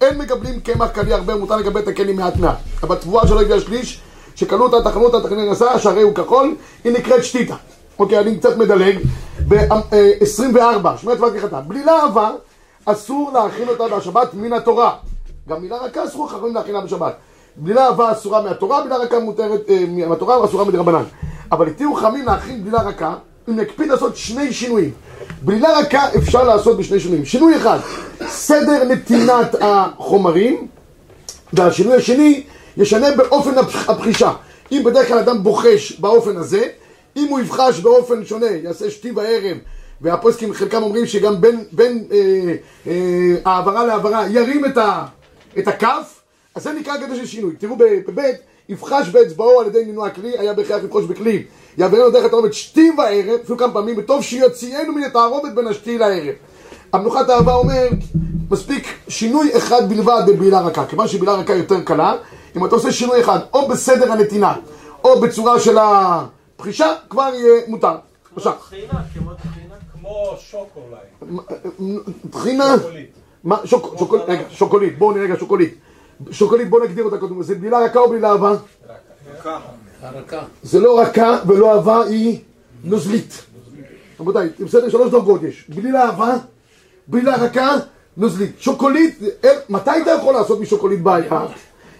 אין 0.01 0.19
מקבלים 0.19 0.61
קמח 0.61 0.89
קלי 0.89 1.13
הרבה, 1.13 1.37
מותר 1.37 1.57
לקבל 1.57 1.81
את 1.81 1.89
הכלים 1.89 2.17
מעט 2.17 2.37
מעט. 2.37 2.57
אבל 2.83 2.97
תבואה 2.97 3.27
שלא 3.27 3.41
הגיעה 3.41 3.61
שליש, 3.61 4.01
שקנו 4.35 4.63
אותה, 4.63 4.91
טחנו 4.91 5.05
אותה, 5.05 5.21
טחנו 5.21 5.51
נסע, 5.51 5.79
שהרי 5.79 6.03
הוא 6.03 6.15
כחול, 6.15 6.55
היא 6.85 6.93
נקראת 6.93 7.25
שתיתה. 7.25 7.55
אוקיי, 7.99 8.19
אני 8.19 8.39
קצת 8.39 8.57
מדלג. 8.57 8.99
ב-24, 9.49 10.97
שמונה 10.97 11.17
תפילת 11.17 11.33
כחתה. 11.37 11.61
בלילה 11.61 11.93
אהבה, 12.03 12.31
אסור 12.85 13.31
להכין 13.35 13.69
אותה 13.69 13.97
בשבת 13.97 14.35
מן 14.35 14.53
התורה. 14.53 14.95
גם 15.49 15.63
מילה 15.63 15.77
רכה 15.77 16.05
אסור 16.05 16.31
חכמים 16.31 16.55
להכינה 16.55 16.81
בשבת. 16.81 17.15
בלילה 17.57 17.87
אהבה 17.87 18.13
אסורה 18.13 18.43
מהתורה, 18.43 18.81
בלילה 18.81 18.97
רכה 18.97 19.19
מותרת 19.19 19.71
אה, 19.71 19.85
מהתורה 20.09 20.41
ואסורה 20.41 20.65
מדרבנן. 20.65 21.05
אבל 21.53 21.67
התירו 21.67 21.95
חכמים 21.95 22.25
להכין 22.25 22.65
בלילה 22.65 22.83
רכה, 22.83 23.15
אם 23.51 23.57
נקפיד 23.57 23.89
לעשות 23.89 24.17
שני 24.17 24.53
שינויים. 24.53 24.91
בלילה 25.43 25.79
רכה 25.79 26.09
אפשר 26.19 26.43
לעשות 26.43 26.79
בשני 26.79 27.01
שינויים. 27.01 27.25
שינוי 27.25 27.57
אחד, 27.57 27.79
סדר 28.29 28.85
נתינת 28.85 29.55
החומרים, 29.61 30.67
והשינוי 31.53 31.97
השני 31.97 32.43
ישנה 32.77 33.07
באופן 33.17 33.51
הפחישה. 33.89 34.33
אם 34.73 34.83
בדרך 34.85 35.09
כלל 35.09 35.19
אדם 35.19 35.43
בוחש 35.43 35.93
באופן 35.93 36.37
הזה, 36.37 36.63
אם 37.17 37.27
הוא 37.29 37.41
יבחש 37.41 37.81
באופן 37.81 38.25
שונה, 38.25 38.47
יעשה 38.47 38.91
שתי 38.91 39.13
בערב, 39.13 39.57
והפוסקים 40.01 40.55
חלקם 40.55 40.83
אומרים 40.83 41.07
שגם 41.07 41.41
בין, 41.41 41.65
בין 41.73 42.05
אה, 42.13 42.55
אה, 42.87 43.35
העברה 43.45 43.87
להעברה 43.87 44.27
ירים 44.31 44.65
את, 44.65 44.79
ה, 44.79 45.07
את 45.59 45.69
הכף, 45.69 46.21
אז 46.55 46.63
זה 46.63 46.73
נקרא 46.73 46.97
גדר 46.97 47.15
של 47.15 47.27
שינוי. 47.27 47.55
תראו 47.59 47.77
בב' 47.77 48.23
יבחש 48.71 49.09
באצבעו 49.09 49.61
על 49.61 49.67
ידי 49.67 49.85
נינוע 49.85 50.07
הכלי, 50.07 50.39
היה 50.39 50.53
בהכרח 50.55 50.83
לבחוש 50.85 51.05
בכלי. 51.05 51.45
יעברנו 51.79 52.11
דרך 52.11 52.25
התערובת 52.25 52.55
שתי 52.55 52.91
בערב, 52.97 53.39
אפילו 53.45 53.59
כמה 53.59 53.73
פעמים, 53.73 53.95
וטוב 53.99 54.23
שיוציאנו 54.23 54.93
מן 54.93 55.03
התערובת 55.03 55.53
בין 55.55 55.67
השתי 55.67 55.99
לערב. 55.99 56.35
המנוחת 56.93 57.29
האהבה 57.29 57.55
אומר, 57.55 57.89
מספיק 58.51 58.87
שינוי 59.09 59.57
אחד 59.57 59.89
בלבד 59.89 60.23
בבלילה 60.27 60.61
רכה. 60.61 60.87
כיוון 60.87 61.09
שבלילה 61.09 61.33
רכה 61.35 61.55
יותר 61.55 61.81
קלה, 61.81 62.15
אם 62.57 62.65
אתה 62.65 62.75
עושה 62.75 62.93
שינוי 62.93 63.21
אחד, 63.21 63.39
או 63.53 63.69
בסדר 63.69 64.13
הנתינה, 64.13 64.55
או 65.05 65.21
בצורה 65.21 65.61
של 65.61 65.79
הפחישה, 65.81 66.87
כבר 67.11 67.31
יהיה 67.35 67.61
מותר. 67.69 67.95
בבקשה. 68.35 68.53
טחינה, 68.53 68.93
כמו 69.15 69.31
טחינה. 69.35 69.75
כמו 69.93 70.35
שוק 70.51 70.69
אולי. 70.77 71.97
טחינה, 72.31 72.75
מה, 73.45 73.57
שוק- 73.65 73.95
שוקול- 73.99 74.21
רגע, 74.29 74.43
שוקולית, 74.51 74.99
בואו 74.99 75.13
נראה 75.13 75.25
רגע 75.25 75.35
שוקולית. 75.39 75.75
שוקולית, 76.31 76.71
בואו 76.71 76.85
נגדיר 76.85 77.05
אותה 77.05 77.19
קודם, 77.19 77.43
זה 77.43 77.55
בלילה 77.55 77.79
רכה 77.79 77.99
או 77.99 78.09
בלילה 78.11 78.31
אהבה? 78.31 78.57
הרכה. 80.03 80.45
זה 80.63 80.81
לא 80.81 81.01
רכה 81.01 81.39
ולא 81.47 81.75
אהבה, 81.75 82.05
היא 82.05 82.39
נוזלית. 82.85 83.45
רבותיי, 84.21 84.49
בסדר, 84.61 84.89
שלוש 84.89 85.11
דרגות 85.11 85.43
יש. 85.43 85.65
בלילה 85.69 86.03
אהבה, 86.05 86.37
בלילה 87.09 87.37
רכה, 87.37 87.77
נוזלית. 88.17 88.53
שוקולית, 88.59 89.19
אה, 89.45 89.51
מתי 89.69 89.91
אתה 90.03 90.11
יכול 90.11 90.35
לעשות 90.35 90.61
משוקולית 90.61 91.03
בעיה? 91.03 91.47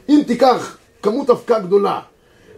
אם 0.09 0.23
תיקח 0.27 0.77
כמות 1.03 1.31
אבקה 1.31 1.59
גדולה 1.59 2.01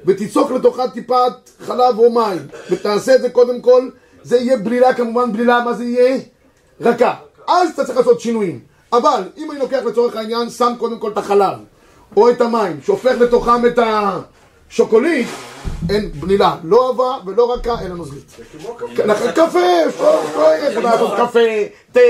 ותיצוק 0.06 0.50
לתוכה 0.50 0.88
טיפת 0.88 1.50
חלב 1.60 1.98
או 1.98 2.10
מים 2.12 2.46
ותעשה 2.70 3.14
את 3.14 3.20
זה 3.20 3.30
קודם 3.30 3.60
כל, 3.60 3.88
זה 4.22 4.36
יהיה 4.36 4.56
בלילה 4.56 4.94
כמובן, 4.94 5.32
בלילה, 5.32 5.64
מה 5.64 5.72
זה 5.72 5.84
יהיה? 5.84 6.18
רכה. 6.80 7.14
אז 7.48 7.70
אתה 7.70 7.84
צריך 7.84 7.98
לעשות 7.98 8.20
שינויים. 8.20 8.71
אבל 8.92 9.22
אם 9.36 9.50
אני 9.50 9.60
לוקח 9.60 9.80
לצורך 9.86 10.16
העניין, 10.16 10.50
שם 10.50 10.72
קודם 10.78 10.98
כל 10.98 11.10
את 11.12 11.18
החלב 11.18 11.58
או 12.16 12.30
את 12.30 12.40
המים, 12.40 12.80
שהופך 12.84 13.14
לתוכם 13.20 13.66
את 13.66 13.78
השוקולית, 13.78 15.28
אין 15.90 16.10
בלילה, 16.12 16.56
לא 16.64 16.88
עבה 16.88 17.16
ולא 17.26 17.54
רכה, 17.54 17.80
אלא 17.80 17.94
נוזלית. 17.94 18.36
קפה, 19.34 19.60
יכול 20.70 20.82
לעשות 20.82 21.12
קפה, 21.16 21.40
תה, 21.92 22.00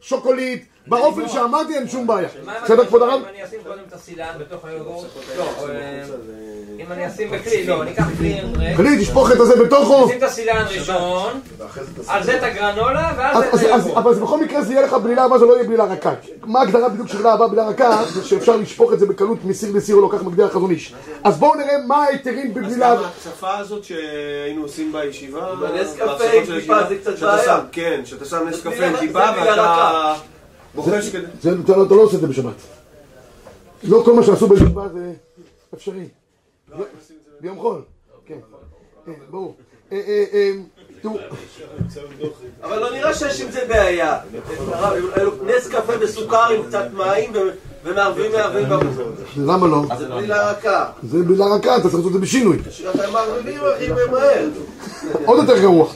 שוקולית, 0.00 0.64
באופן 0.86 1.28
שאמרתי 1.28 1.74
אין 1.74 1.88
שום 1.88 2.06
בעיה. 2.06 2.28
בסדר 2.64 2.86
כבוד 2.86 3.02
הרב? 3.02 3.20
אם 3.22 3.28
אני 3.28 3.44
אשים 3.44 3.60
קודם 3.62 3.82
את 3.88 3.92
הסילן 3.92 4.34
בתוך 4.38 4.64
היוגורט? 4.64 5.06
אם 6.86 6.92
אני 6.92 7.06
אשים 7.08 7.30
בכלי, 7.30 7.66
לא, 7.66 7.82
אני 7.82 7.90
אקח 7.92 8.04
כלי 8.18 8.40
ריק, 8.40 8.76
חליט, 8.76 9.00
תשפוך 9.00 9.32
את 9.32 9.40
הזה 9.40 9.64
בתוכו. 9.64 10.04
נשים 10.06 10.18
את 10.18 10.22
הסילן 10.22 10.64
ראשון, 10.78 11.40
על 12.06 12.22
זה 12.22 12.36
את 12.38 12.42
הגרנולה, 12.42 13.12
ואז 13.16 13.36
אז- 13.36 13.42
את 13.44 13.54
אז- 13.54 13.60
אז- 13.60 13.64
היוגורט. 13.86 13.96
אבל 13.96 14.14
זה 14.14 14.20
בכל 14.20 14.40
מקרה 14.44 14.62
זה 14.62 14.72
יהיה 14.72 14.86
לך 14.86 14.92
בלילה 14.94 15.24
הבאה, 15.24 15.38
זה 15.38 15.44
לא 15.46 15.52
יהיה 15.54 15.64
בלילה 15.64 15.84
רכה. 15.84 16.12
מה 16.44 16.58
ההגדרה 16.60 16.88
בדיוק 16.88 17.08
של 17.08 17.14
בלילה 17.14 17.32
הבאה 17.32 17.48
בלילה 17.48 17.68
רכה? 17.68 18.02
זה 18.14 18.24
שאפשר 18.24 18.56
לשפוך 18.56 18.92
את 18.92 18.98
זה 18.98 19.06
בקלות 19.06 19.44
מסיר 19.44 19.76
לסיר 19.76 19.96
או 19.96 20.00
לא, 20.00 20.08
כך 20.12 20.22
מגדיר 20.22 20.44
החזון 20.46 20.70
איש. 20.70 20.94
אז 21.24 21.38
בואו 21.38 21.54
נראה 21.54 21.74
מה 21.86 21.96
ההיתרים 22.04 22.46
אז 22.50 22.54
בבלילה... 22.54 22.96
גם 22.96 23.02
ההצפה 23.04 23.58
הזאת 23.58 23.84
שהיינו 23.84 24.62
עושים 24.62 24.92
בישיבה, 24.92 25.54
בנס 25.54 25.94
קפה 25.96 26.24
עם 26.34 26.60
טיפה 26.60 26.76
זה 26.88 26.96
קצת 26.96 27.16
שאתה 27.16 27.26
בעיה. 27.26 27.44
שם- 27.44 27.60
כן, 27.72 28.00
שאתה 28.04 28.24
שם 28.24 28.48
נס 28.48 28.60
קפה 28.60 28.84
עם 28.86 28.92
זה 28.92 28.98
טיפה 29.00 29.18
ואתה. 29.40 30.14
בוחש 30.74 31.08
כדי... 31.08 31.22
זה, 31.42 31.50
לא 31.50 31.82
אתה 31.86 31.94
לא 31.94 32.00
עושה 32.00 32.16
את 32.16 32.20
זה 32.20 32.26
בשבת. 32.26 32.54
לא 33.84 34.02
כל 34.04 34.12
מה 34.14 34.22
שעשו 34.22 34.46
בישיבה 34.48 34.88
זה 34.88 35.12
אפשרי. 35.74 36.04
ביום 37.40 37.58
חול. 37.58 37.82
כן. 38.26 38.38
כן, 39.06 39.12
ברור. 39.30 39.56
אה, 39.92 40.00
אה, 40.08 40.24
אה, 40.32 40.50
אבל 42.62 42.78
לא 42.78 42.90
נראה 42.90 43.14
שיש 43.14 43.40
עם 43.40 43.50
זה 43.50 43.60
בעיה. 43.68 44.18
נס 45.46 45.68
קפה 45.68 45.96
בסוכר 45.96 46.48
עם 46.48 46.62
קצת 46.68 46.86
מים 46.92 47.32
ומערבים 47.84 48.32
מערבים 48.32 48.68
במוזר. 48.68 49.06
למה 49.36 49.66
לא? 49.66 49.82
זה 49.98 50.08
בלילה 50.08 50.50
רכה. 50.50 50.90
זה 51.02 51.22
בלילה 51.22 51.46
רכה, 51.46 51.76
אתה 51.76 51.82
צריך 51.82 51.94
לעשות 51.94 52.06
את 52.06 52.12
זה 52.12 52.18
בשינוי. 52.18 52.58
שאתה 52.70 53.10
מערבבים 53.10 53.60
הכי 53.74 53.88
מהר. 54.10 54.48
עוד 55.24 55.38
יותר 55.38 55.62
גרוע. 55.62 55.88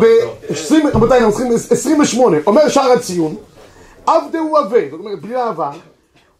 ב-20, 0.00 0.74
רבותיי, 0.94 1.18
אנחנו 1.18 1.32
צריכים 1.32 1.52
28, 1.70 2.36
אומר 2.46 2.68
שער 2.68 2.92
הציון, 2.92 3.36
עבדה 4.06 4.38
הוא 4.38 4.58
עבה, 4.58 4.80
זאת 4.90 5.00
אומרת 5.00 5.20
בלי 5.20 5.36
אהבה, 5.36 5.70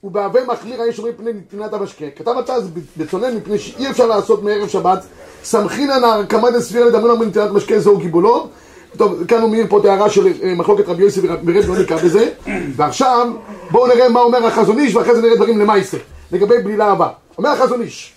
ובהווה 0.05 0.45
מחמיר 0.45 0.83
האש 0.83 0.99
אומרים 0.99 1.15
פני 1.17 1.33
נתינת 1.33 1.73
המשקה. 1.73 2.05
כתב 2.17 2.35
התז 2.39 2.71
בצונן 2.97 3.37
מפני 3.37 3.59
שאי 3.59 3.91
אפשר 3.91 4.07
לעשות 4.07 4.43
מערב 4.43 4.69
שבת, 4.69 5.05
סמכינן 5.45 6.05
ההרקמה 6.05 6.51
דספירה 6.51 6.87
לדמון 6.87 7.11
אמרים 7.11 7.29
נתינת 7.29 7.51
משקה 7.51 7.81
זהו 7.81 7.99
גיבולו. 7.99 8.49
טוב, 8.97 9.25
כאן 9.25 9.43
הוא 9.43 9.51
מעיר 9.51 9.67
פה 9.69 9.79
את 9.79 9.85
ההערה 9.85 10.11
של 10.11 10.27
אה, 10.43 10.55
מחלוקת 10.55 10.89
רבי 10.89 11.03
יוסי 11.03 11.21
ורב 11.23 11.69
לא 11.69 11.79
ניכר 11.79 11.97
בזה. 11.97 12.31
ועכשיו, 12.77 13.33
בואו 13.71 13.87
נראה 13.87 14.09
מה 14.09 14.21
אומר 14.21 14.47
החזון 14.47 14.79
איש, 14.79 14.95
ואחרי 14.95 15.15
זה 15.15 15.23
נראה 15.23 15.37
דברים 15.37 15.59
למעשה, 15.59 15.97
לגבי 16.33 16.59
בלילה 16.59 16.87
הבא. 16.87 17.09
אומר 17.39 17.51
החזון 17.51 17.83
איש, 17.83 18.13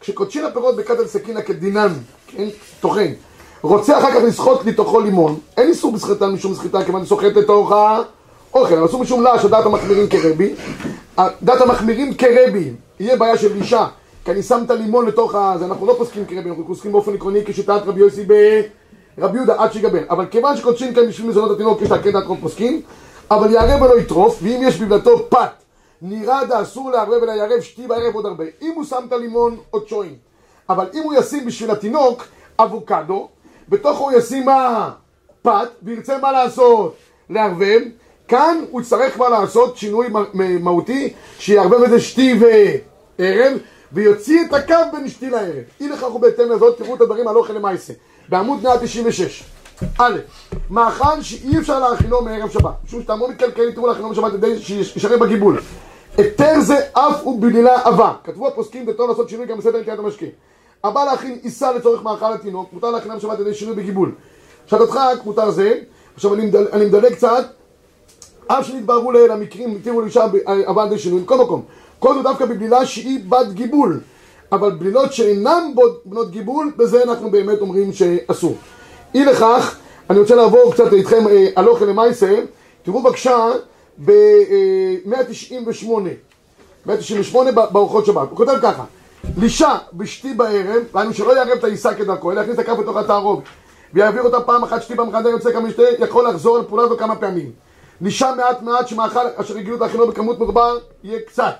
כשקודשין 0.00 0.44
הפירות 0.44 0.76
בקטל 0.76 1.06
סכינה 1.06 1.42
כדינן, 1.42 1.92
כן, 2.26 2.48
טוחן, 2.80 3.12
רוצה 3.62 3.98
אחר 3.98 4.10
כך 4.10 4.20
לסחוט 4.26 4.66
לתוכו 4.66 5.00
לימון, 5.00 5.38
אין 5.56 5.68
איסור 5.68 5.92
בסחיטה 5.92 6.26
משום 6.26 6.54
סחיטה, 6.54 6.84
כיוון 6.84 7.04
שסוחט 7.04 7.36
לתוך 7.36 7.72
האוכל, 8.54 8.74
אבל 8.74 8.86
אסור 8.86 9.02
משום 9.02 9.22
לעש, 9.22 9.44
הדעת 9.44 9.66
המחמירים 9.66 10.08
כרבי. 10.08 10.54
דעת 11.42 11.60
המחמירים 11.60 12.14
כרבי, 12.14 12.72
יהיה 13.00 13.16
בעיה 13.16 13.38
של 13.38 13.56
אישה, 13.56 13.86
כי 14.24 14.30
אני 14.30 14.42
שם 14.42 14.62
את 14.66 14.70
הלימון 14.70 15.06
לתוך 15.06 15.34
ה... 15.34 15.54
אנחנו 15.64 15.86
לא 15.86 15.94
פוסקים 15.98 16.26
כרבי, 16.26 16.48
אנחנו 16.48 16.66
פוסקים 16.66 16.92
באופן 16.92 17.14
עקרוני 17.14 17.40
כשיטת 17.46 17.82
רבי 17.86 18.00
יוסי 18.00 18.24
ברבי 19.18 19.36
יהודה 19.36 19.54
עד 19.62 19.72
שיגבר. 19.72 19.98
אבל 20.10 20.26
כיוון 20.26 20.56
שקודשין 20.56 20.94
כאן 20.94 21.06
בשביל 21.08 21.28
מזונות 21.28 21.50
התינוק, 21.50 21.82
יש 21.82 21.90
לה 21.90 22.02
כן 22.02 22.12
דעת 22.12 22.26
רוב 22.26 22.38
פוסקים, 22.40 22.82
אבל 23.30 23.50
יערב 23.50 23.82
ולא 23.82 23.98
יטרוף, 23.98 24.38
ואם 24.42 24.60
יש 24.62 24.80
בבלתו 24.80 25.28
פת, 25.28 25.50
נראה 26.02 26.44
דאסור 26.44 26.90
לערבב 26.90 27.22
אלא 27.22 27.32
יערב 27.32 27.60
שתי 27.60 27.86
בערב 27.86 28.14
עוד 28.14 28.26
הרבה. 28.26 28.44
אם 28.62 28.72
הוא 28.74 28.84
שם 28.84 29.04
את 29.08 29.12
הלימון, 29.12 29.56
עוד 29.70 29.88
שוין. 29.88 30.14
אבל 30.68 30.86
אם 30.94 31.02
הוא 31.02 31.14
ישים 31.14 31.46
בשביל 31.46 31.70
התינוק 31.70 32.24
אבוקדו, 32.58 33.28
בתוכו 33.68 34.04
הוא 34.10 34.18
ישים 34.18 34.44
מה? 34.44 34.90
פת, 35.42 35.68
וירצה 35.82 36.18
מה 36.18 36.32
לעשות? 36.32 36.94
לערבב. 37.30 37.80
כאן 38.28 38.64
הוא 38.70 38.80
יצטרך 38.80 39.18
מה 39.18 39.28
לעשות? 39.28 39.76
שינוי 39.76 40.06
מהותי, 40.60 41.12
שיערבב 41.38 41.82
את 41.82 41.90
זה 41.90 42.00
שתי 42.00 42.34
וערב, 42.40 43.58
ויוציא 43.92 44.44
את 44.48 44.54
הקו 44.54 44.74
בין 44.92 45.08
שתי 45.08 45.30
לערב. 45.30 45.62
אי 45.80 45.88
לכך 45.88 46.14
ובהתאם 46.14 46.50
לזאת, 46.50 46.78
תראו 46.78 46.94
את 46.94 47.00
הדברים 47.00 47.28
על 47.28 47.36
אוכל 47.36 47.52
למעשה. 47.52 47.92
בעמוד 48.28 48.62
196. 48.62 49.44
א', 49.98 50.18
מאכל 50.70 51.22
שאי 51.22 51.58
אפשר 51.58 51.78
להאכילו 51.78 52.22
מערב 52.22 52.50
שבת, 52.50 52.74
משום 52.84 53.02
שטעמו 53.02 53.28
מתקלקל, 53.28 53.68
יתרו 53.68 53.86
להאכילו 53.86 54.10
בשבת 54.10 54.32
כדי 54.32 54.58
שישרה 54.58 55.16
בגיבול. 55.16 55.60
היתר 56.16 56.60
זה 56.60 56.76
אף 56.92 57.20
הוא 57.22 57.42
בלילה 57.42 57.80
עבה. 57.84 58.12
כתבו 58.24 58.48
הפוסקים 58.48 58.86
בטון 58.86 59.08
לעשות 59.08 59.28
שינוי 59.28 59.46
גם 59.46 59.58
בסדר 59.58 59.80
נטיית 59.80 59.98
המשקה. 59.98 60.26
הבא 60.84 61.04
להכין 61.04 61.38
עיסה 61.42 61.72
לצורך 61.72 62.02
מאכל 62.02 62.32
התינוק, 62.32 62.72
מותר 62.72 62.90
להכינם 62.90 63.16
בשבת 63.16 63.38
על 63.38 63.40
ידי 63.40 63.54
שינוי 63.54 63.74
בגיבול. 63.74 64.12
שעת 64.66 64.80
הדחק 64.80 65.16
מותר 65.24 65.50
זה, 65.50 65.74
עכשיו 66.14 66.34
אני 66.72 66.84
מדלג 66.86 67.14
קצת, 67.14 67.44
אף 68.46 68.66
שנתבררו 68.66 69.12
לעיל 69.12 69.30
המקרים, 69.30 69.76
התירו 69.76 70.00
לאישה 70.00 70.24
הבא 70.46 70.82
על 70.82 70.88
ידי 70.88 70.98
שינוי, 70.98 71.20
מכל 71.20 71.38
מקום. 71.38 71.62
כל 71.98 72.14
זה 72.14 72.22
דווקא 72.22 72.46
בבלילה 72.46 72.86
שהיא 72.86 73.20
בת 73.28 73.52
גיבול. 73.52 74.00
אבל 74.52 74.70
בלילות 74.70 75.12
שאינן 75.12 75.72
בנות 76.04 76.30
גיבול, 76.30 76.72
בזה 76.76 77.02
אנחנו 77.02 77.30
באמת 77.30 77.60
אומרים 77.60 77.92
שאסור. 77.92 78.56
אי 79.14 79.24
לכך, 79.24 79.76
אני 80.10 80.18
רוצה 80.18 80.34
לעבור 80.34 80.72
קצת 80.72 80.92
איתכם 80.92 81.28
אה, 81.28 81.46
על 81.54 81.68
אוכל 81.68 81.84
למעשה. 81.84 82.40
תראו 82.82 83.02
בבקשה 83.02 83.36
ב-198, 84.04 85.88
198 86.86 87.52
בארוחות 87.52 88.06
שבת. 88.06 88.28
הוא 88.30 88.36
כותב 88.36 88.58
ככה: 88.62 88.84
לישה 89.36 89.78
בשתי 89.92 90.34
בערב, 90.34 90.82
דהיינו 90.92 91.14
שלא 91.14 91.36
יערב 91.36 91.58
את 91.58 91.64
העיסה 91.64 91.94
כדרכו, 91.94 92.32
אלא 92.32 92.40
יכניס 92.40 92.54
את 92.54 92.68
הכף 92.68 92.78
לתוך 92.78 92.96
התערובת, 92.96 93.44
ויעביר 93.94 94.22
אותה 94.22 94.40
פעם 94.40 94.62
אחת 94.62 94.82
שתי 94.82 94.94
אחת, 95.12 95.24
יוצא 95.24 95.52
כמה 95.52 95.70
שתי, 95.70 95.82
יכול 95.98 96.28
לחזור 96.28 96.56
על 96.56 96.62
פעולה 96.64 96.82
הזו 96.82 96.96
כמה 96.96 97.16
פעמים. 97.16 97.50
לישה 98.00 98.34
מעט 98.36 98.62
מעט 98.62 98.88
שמאכל 98.88 99.26
אשר 99.36 99.56
הגיעו 99.56 99.78
להכינו 99.78 100.06
בכמות 100.06 100.38
מרבה, 100.38 100.72
יהיה 101.04 101.20
קצת. 101.20 101.54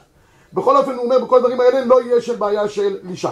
בכל 0.53 0.77
אופן, 0.77 0.95
הוא 0.95 1.05
אומר, 1.05 1.19
בכל 1.19 1.37
הדברים 1.37 1.61
האלה 1.61 1.85
לא 1.85 2.03
יהיה 2.03 2.21
של 2.21 2.37
בעיה 2.37 2.69
של 2.69 2.99
לישה. 3.03 3.31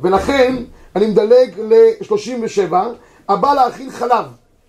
ולכן, 0.00 0.56
אני 0.96 1.06
מדלג 1.06 1.60
ל-37, 1.60 2.74
הבא 3.28 3.54
להכין 3.54 3.90
חלב, 3.90 4.24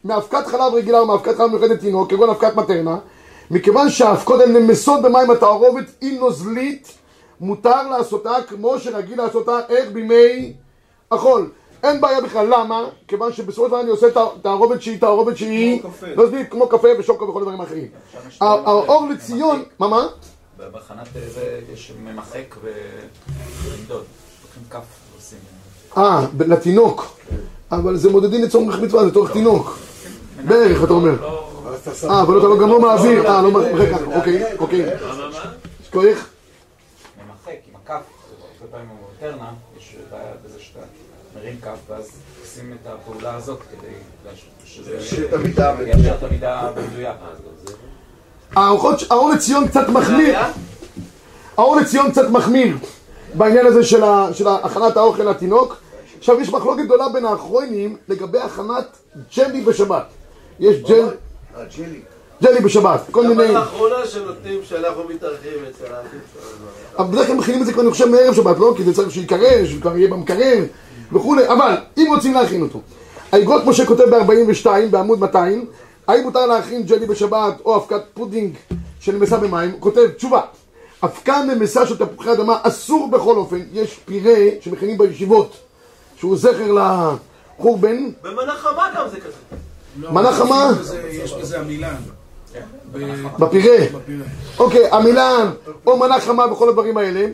מאבקת 0.06 0.48
חלב 0.48 0.74
רגילה 0.74 1.04
ומאבקת 1.04 1.38
חלב 1.38 1.52
מיוחדת 1.52 1.80
תינוק, 1.80 2.10
כגון 2.10 2.30
אבקת 2.30 2.56
מטרנה, 2.56 2.98
מכיוון 3.52 3.90
שהאבקות 3.90 4.42
הן 4.42 4.58
נמסות 4.58 5.02
במים 5.02 5.32
התערובת, 5.32 5.86
היא 6.02 6.20
נוזלית, 6.20 6.94
מותר 7.40 7.90
לעשותה 7.90 8.36
כמו 8.48 8.80
שרגיל 8.80 9.18
לעשותה, 9.18 9.60
איך 9.70 9.90
בימי 9.92 10.54
החול. 11.12 11.50
אין 11.84 12.02
בעיה 12.02 12.22
בכלל, 12.22 12.46
למה? 12.46 12.84
כיוון 13.08 13.34
שבסופו 13.34 13.64
של 13.66 13.72
דבר 13.72 13.82
אני 13.82 13.90
עושה 13.90 14.12
תע- 14.12 14.26
תערובת 14.42 14.82
שהיא 14.82 15.00
תערובת 15.00 15.38
שהיא 15.38 15.82
נוזלית, 16.16 16.52
כמו 16.52 16.68
קפה 16.68 16.88
ושוקו 17.00 17.28
וכל 17.28 17.40
הדברים 17.40 17.62
האחרים. 17.62 17.88
האור 18.42 19.08
לציון, 19.14 19.64
מה 19.80 19.88
מה? 19.88 20.08
בהכנת 20.74 21.08
זה 21.34 21.60
יש 21.74 21.92
ממחק 22.04 22.56
ולמדוד. 22.62 24.04
לוקחים 24.44 24.64
כף 24.70 24.84
ועושים. 25.14 25.40
אה, 25.98 26.26
לתינוק. 26.40 27.06
אבל 27.72 27.96
זה 27.98 28.10
מודדים 28.10 28.44
לצורך 28.44 28.80
מצווה, 28.80 29.06
זה 29.06 29.14
צורך 29.14 29.32
תינוק. 29.32 29.78
בערך, 30.48 30.84
אתה 30.84 30.94
אומר. 30.94 31.24
אה, 32.10 32.22
אבל 32.22 32.38
אתה 32.40 32.48
לא- 32.48 32.60
גם 32.60 32.70
לא 32.70 32.80
מעביר. 32.82 33.28
אה, 33.28 33.42
לא 33.42 33.52
מעביר. 33.52 33.96
ככה, 33.96 34.06
אוקיי, 34.16 34.58
אוקיי. 34.60 34.80
יש 35.82 35.90
כוח? 35.92 36.04
ממחק 36.04 37.54
עם 37.70 37.76
הכף, 37.84 37.92
הרבה 38.62 38.72
פעמים 38.72 38.88
במוטרנה, 38.90 39.50
יש 39.78 39.96
בעיה 40.12 40.32
מרים 41.40 41.56
כף 41.62 41.78
ואז 41.90 42.12
עושים 42.42 42.74
את 42.82 42.88
הפעולה 42.88 43.36
הזאת 43.36 43.60
כדי 43.72 43.94
שזה 44.66 45.02
שיהיה 45.02 45.28
את 46.16 46.24
המידה 46.24 46.72
במדויק. 46.76 47.16
האור 49.10 49.30
לציון 49.34 49.68
קצת 49.68 49.90
מחמיר. 49.90 50.40
האור 51.58 51.76
לציון 51.76 52.12
קצת 52.12 52.30
מחמיר 52.30 52.78
בעניין 53.34 53.66
הזה 53.66 53.84
של, 53.84 54.04
ה, 54.04 54.30
של 54.34 54.48
הכנת 54.48 54.98
האוכל 54.98 55.24
לתינוק. 55.24 55.78
עכשיו 56.18 56.42
יש 56.42 56.50
מחלוקת 56.50 56.84
גדולה 56.86 57.10
בין 57.10 57.26
האחרונים 57.26 57.98
לגבי 58.08 58.40
הכנת 58.40 58.98
ג'לי 59.38 59.62
בשבת. 59.62 60.06
יש 60.60 60.78
ג'ל, 60.90 61.10
אה, 61.58 61.64
ג'לי. 61.78 62.02
ג'לי 62.44 62.60
בשבת, 62.60 63.02
כל 63.12 63.24
גם 63.24 63.38
מיני... 63.38 63.54
לאחרונה 63.54 64.06
שנותנים 64.06 64.60
שאנחנו 64.64 65.04
מתארחים 65.04 65.66
אצל 65.70 65.94
האחים 65.94 66.20
שלנו. 66.34 66.66
אבל 66.98 67.12
בדרך 67.12 67.28
כלל 67.28 67.36
מכינים 67.36 67.62
את 67.62 67.66
זה 67.66 67.74
כבר 67.74 67.82
אני 67.82 67.92
חושב 67.92 68.08
מערב 68.08 68.34
שבת, 68.34 68.60
לא? 68.60 68.74
כי 68.78 68.84
זה 68.84 68.94
צריך 68.94 69.12
שיקרר, 69.12 69.66
שכבר 69.66 69.98
יהיה 69.98 70.10
במקרר 70.10 70.64
וכולי, 71.14 71.48
אבל 71.48 71.76
אם 71.98 72.06
רוצים 72.16 72.34
להכין 72.34 72.62
אותו. 72.62 72.80
האגרות 73.32 73.66
משה 73.66 73.86
כותב 73.86 74.04
ב-42 74.04 74.68
בעמוד 74.92 75.20
200 75.20 75.66
האם 76.08 76.24
מותר 76.24 76.46
להכין 76.46 76.84
ג'לי 76.84 77.06
בשבת 77.06 77.54
או 77.66 77.76
אבקת 77.76 78.02
פודינג 78.14 78.54
שנמסה 79.00 79.38
במים? 79.38 79.72
הוא 79.72 79.82
כותב 79.82 80.08
תשובה 80.18 80.42
אבקה 81.04 81.42
נמסה 81.44 81.86
של 81.88 81.98
תפוחי 81.98 82.32
אדמה 82.32 82.58
אסור 82.64 83.10
בכל 83.12 83.36
אופן 83.36 83.60
יש 83.74 84.00
פירה 84.06 84.36
שמכינים 84.62 84.98
בישיבות 84.98 85.58
שהוא 86.18 86.38
זכר 86.38 86.72
לחורבן 86.72 88.10
במנה 88.24 88.56
חמה 88.56 88.90
גם 88.96 89.06
זה 89.12 89.20
כזה. 89.20 89.36
לא, 90.02 90.12
מנה 90.12 90.32
חמה? 90.34 90.72
יש 91.10 91.34
בזה- 91.34 91.60
עמילן. 91.60 91.96
ב- 92.92 93.38
בפירה. 93.40 93.86
אוקיי, 94.60 94.90
עמילן 94.92 95.50
או 95.86 95.98
מנה 95.98 96.20
חמה 96.22 96.52
וכל 96.52 96.70
הדברים 96.70 96.98
האלה 96.98 97.26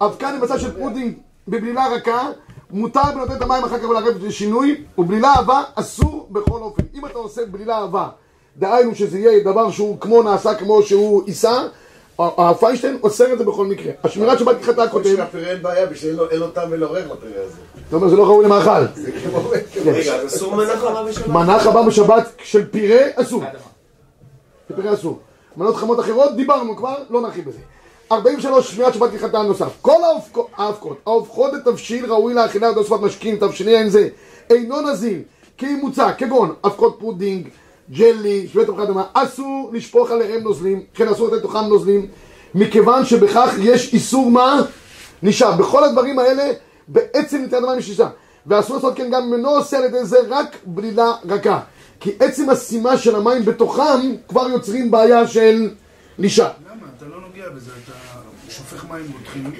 אבקה 0.00 0.32
נמסה 0.32 0.58
של 0.58 0.78
פודינג 0.78 1.12
בבלילה 1.48 1.86
רכה 1.88 2.28
מותר 2.70 3.00
בנותן 3.14 3.32
את 3.36 3.42
המים 3.42 3.64
אחר 3.64 3.78
כך 3.78 3.88
ולערב 3.88 4.24
לשינוי 4.24 4.84
ובלילה 4.98 5.32
עבה 5.38 5.62
אסור 5.74 6.26
בכל 6.30 6.58
אופן 6.60 6.82
אם 6.94 7.06
אתה 7.06 7.18
עושה 7.18 7.42
בלילה 7.50 7.78
עבה 7.78 8.08
דהיינו 8.56 8.94
שזה 8.94 9.18
יהיה 9.18 9.44
דבר 9.44 9.70
שהוא 9.70 10.00
כמו 10.00 10.22
נעשה 10.22 10.54
כמו 10.54 10.82
שהוא 10.82 11.22
יישא 11.26 11.66
הפיינשטיין 12.18 12.98
אוסר 13.02 13.32
את 13.32 13.38
זה 13.38 13.44
בכל 13.44 13.66
מקרה 13.66 13.92
השמירת 14.04 14.38
שבת 14.38 14.56
כחתה 14.62 14.88
כותב 14.88 15.16
שהפירה 15.16 15.50
אין 15.50 15.62
בעיה, 15.62 15.86
בשביל 15.86 16.20
אין 16.30 16.40
לו- 16.40 16.50
טעם 16.50 16.68
ולא 16.70 16.92
לפירה 16.92 17.12
הזה. 17.44 17.54
אתה 17.88 17.96
אומר 17.96 18.08
זה 18.08 18.16
לא 18.16 18.24
ראוי 18.26 18.44
למאכל 18.44 18.84
זה. 18.94 19.10
רגע, 19.84 20.26
אסור 20.26 20.56
מנה 20.56 20.76
חמה 20.76 21.02
בשבת? 21.04 21.26
מנה 21.28 21.58
חמה 21.60 21.82
בשבת 21.82 22.32
של 22.42 22.66
פירה 22.70 22.98
אסור. 23.14 23.42
של 24.68 24.76
פירה 24.76 24.94
אסור. 24.94 25.18
מנות 25.56 25.76
חמות 25.76 26.00
אחרות 26.00 26.36
דיברנו 26.36 26.76
כבר, 26.76 26.94
לא 27.10 27.20
נרחיב 27.20 27.48
בזה. 27.48 27.58
43 28.12 28.70
שמירת 28.74 28.94
שבת 28.94 29.10
כחתן 29.12 29.46
נוסף. 29.46 29.72
כל 29.82 30.00
האבקות- 30.56 30.96
ההופכות 31.06 31.52
לתבשיל 31.52 32.12
ראוי 32.12 32.34
לאכילה 32.34 32.68
עד 32.68 32.76
הוספת 32.76 33.00
משקים, 33.00 33.36
תבשילי 33.36 33.76
אין 33.78 33.88
זה, 33.88 34.08
אינו 34.50 34.80
נזיל, 34.80 35.22
כי 35.58 35.66
מוצע, 35.74 36.12
כגון 36.12 36.54
אבקות 36.66 36.96
פודינג, 37.00 37.48
ג'לי, 37.90 38.48
שווה 38.52 38.64
תפוחי 38.64 38.82
אדמה, 38.82 39.04
אסור 39.12 39.70
לשפוך 39.72 40.10
עליהם 40.10 40.42
נוזלים, 40.42 40.82
כן 40.94 41.08
אסור 41.08 41.26
לתת 41.26 41.36
לתוכם 41.36 41.64
נוזלים, 41.64 42.06
מכיוון 42.54 43.04
שבכך 43.04 43.54
יש 43.58 43.94
איסור 43.94 44.30
מה? 44.30 44.60
נשאר. 45.22 45.52
בכל 45.52 45.84
הדברים 45.84 46.18
האלה, 46.18 46.52
בעצם 46.88 47.38
ניתן 47.42 47.62
יש 47.78 47.90
נשאר. 47.90 48.06
ואסור 48.46 48.76
לעשות 48.76 48.96
כן 48.96 49.10
גם 49.10 49.22
אם 49.22 49.34
אינו 49.34 49.48
עושה 49.50 49.78
על 49.78 49.84
ידי 49.84 50.04
זה 50.04 50.16
רק 50.28 50.56
בלילה 50.64 51.12
רכה. 51.28 51.60
כי 52.00 52.12
עצם 52.20 52.50
השימה 52.50 52.96
של 52.96 53.16
המים 53.16 53.44
בתוכם 53.44 54.14
כבר 54.28 54.48
יוצרים 54.48 54.90
בעיה 54.90 55.26
של 55.26 55.70
נשאר. 56.18 56.50
נוגע 57.38 57.50
בזה, 57.50 57.70
אתה 57.84 57.92
שופך 58.48 58.84
מים 58.84 59.12
רותחים 59.12 59.52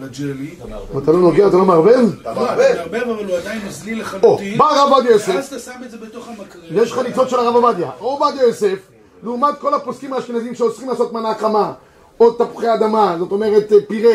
לג'לי. 0.00 0.54
אתה 0.98 1.12
לא 1.12 1.18
נוגע, 1.18 1.46
אתה 1.46 1.56
לא 1.56 1.64
מערבב? 1.64 2.20
אתה 2.20 2.34
מערבב? 2.34 2.76
אבל 2.90 3.00
הוא 3.08 3.36
עדיין 3.36 3.60
או, 3.62 4.00
לחלוטין. 4.00 4.58
בא 4.58 4.64
הרב 4.64 4.92
עובדיה 4.92 5.12
יוסף, 5.12 5.28
ואז 5.34 5.46
אתה 5.46 5.58
שם 5.58 5.84
את 5.84 5.90
זה 5.90 5.96
בתוך 5.96 6.28
המקרר. 6.28 6.62
יש 6.70 6.92
חליצות 6.92 7.30
של 7.30 7.36
הרב 7.36 7.54
עובדיה. 7.54 7.86
הרב 7.86 8.00
עובדיה 8.00 8.42
יוסף, 8.42 8.78
לעומת 9.22 9.58
כל 9.58 9.74
הפוסקים 9.74 10.12
האשכנזים 10.12 10.54
שאוסרים 10.54 10.88
לעשות 10.88 11.12
מנה 11.12 11.34
חמה, 11.34 11.72
או 12.20 12.32
תפוחי 12.32 12.74
אדמה, 12.74 13.16
זאת 13.18 13.32
אומרת 13.32 13.72
אה, 13.72 13.78
פירה, 13.88 14.14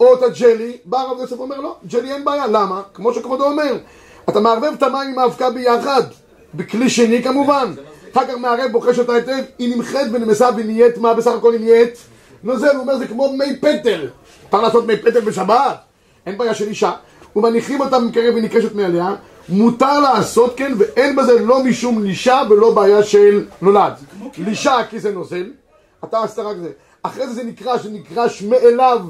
או 0.00 0.14
את 0.14 0.22
הג'לי, 0.22 0.76
בא 0.84 0.98
הרב 0.98 1.20
יוסף 1.20 1.38
ואומר 1.38 1.60
לא, 1.60 1.76
ג'לי 1.86 2.12
אין 2.12 2.24
בעיה, 2.24 2.46
למה? 2.46 2.82
כמו 2.94 3.14
שכבודו 3.14 3.44
אומר, 3.44 3.76
אתה 4.28 4.40
מערבב 4.40 4.72
את 4.78 4.82
המים 4.82 5.10
עם 5.10 5.18
האבקה 5.18 5.50
ביחד, 5.50 6.02
בכלי 6.54 6.90
שני 6.90 7.22
כמובן, 7.22 7.72
אחר 8.12 8.26
כך 8.26 8.34
מערב, 8.34 8.72
בוחש 8.72 8.98
אותה 8.98 9.12
היטב, 9.12 9.42
היא 9.58 9.76
נמחית 9.76 10.08
ונמסה 10.12 10.48
ונהיית, 10.56 10.98
מה 10.98 11.14
בסך 11.14 11.30
הכל 11.30 11.52
היא 11.52 11.60
נהיית? 11.60 11.98
נוזל, 12.46 12.70
הוא 12.70 12.80
אומר 12.80 12.98
זה 12.98 13.06
כמו 13.06 13.32
מי 13.32 13.56
פטל, 13.56 14.08
אפשר 14.46 14.62
לעשות 14.62 14.86
מי 14.86 14.96
פטל 14.96 15.20
בשבת? 15.20 15.76
אין 16.26 16.38
בעיה 16.38 16.54
של 16.54 16.68
אישה, 16.68 16.92
ומניחים 17.36 17.80
אותה 17.80 17.98
מקרב 17.98 18.34
ונקרשת 18.36 18.74
מעליה, 18.74 19.14
מותר 19.48 20.00
לעשות 20.00 20.54
כן, 20.56 20.72
ואין 20.78 21.16
בזה 21.16 21.40
לא 21.40 21.64
משום 21.64 22.04
לישה 22.04 22.42
ולא 22.50 22.74
בעיה 22.74 23.02
של 23.02 23.44
נולד. 23.62 23.92
לישה 24.38 24.76
כי 24.90 24.98
זה 24.98 25.12
נוזל, 25.12 25.50
אתה 26.04 26.22
עשית 26.22 26.38
רק 26.38 26.56
זה. 26.56 26.70
אחרי 27.02 27.26
זה 27.26 27.34
זה 27.34 27.44
נקרא, 27.44 27.78
שנקרש 27.78 28.42
מאליו, 28.42 29.00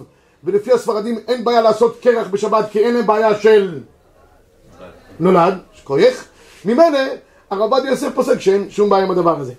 ולפי 0.45 0.73
הספרדים 0.73 1.19
אין 1.29 1.45
בעיה 1.45 1.61
לעשות 1.61 1.99
קרח 2.03 2.27
בשבת, 2.27 2.71
כי 2.71 2.79
אין 2.79 2.95
להם 2.95 3.07
בעיה 3.07 3.39
של 3.41 3.81
נולד, 5.21 5.59
שכוייך. 5.73 6.25
ממילא, 6.65 6.99
הרב 7.51 7.73
עובדיה 7.73 7.91
יוסף 7.91 8.15
פוסק 8.15 8.41
שאין 8.41 8.71
שום 8.71 8.91
בעיה 8.91 9.05
עם 9.05 9.11
הדבר 9.11 9.41
הזה. 9.41 9.53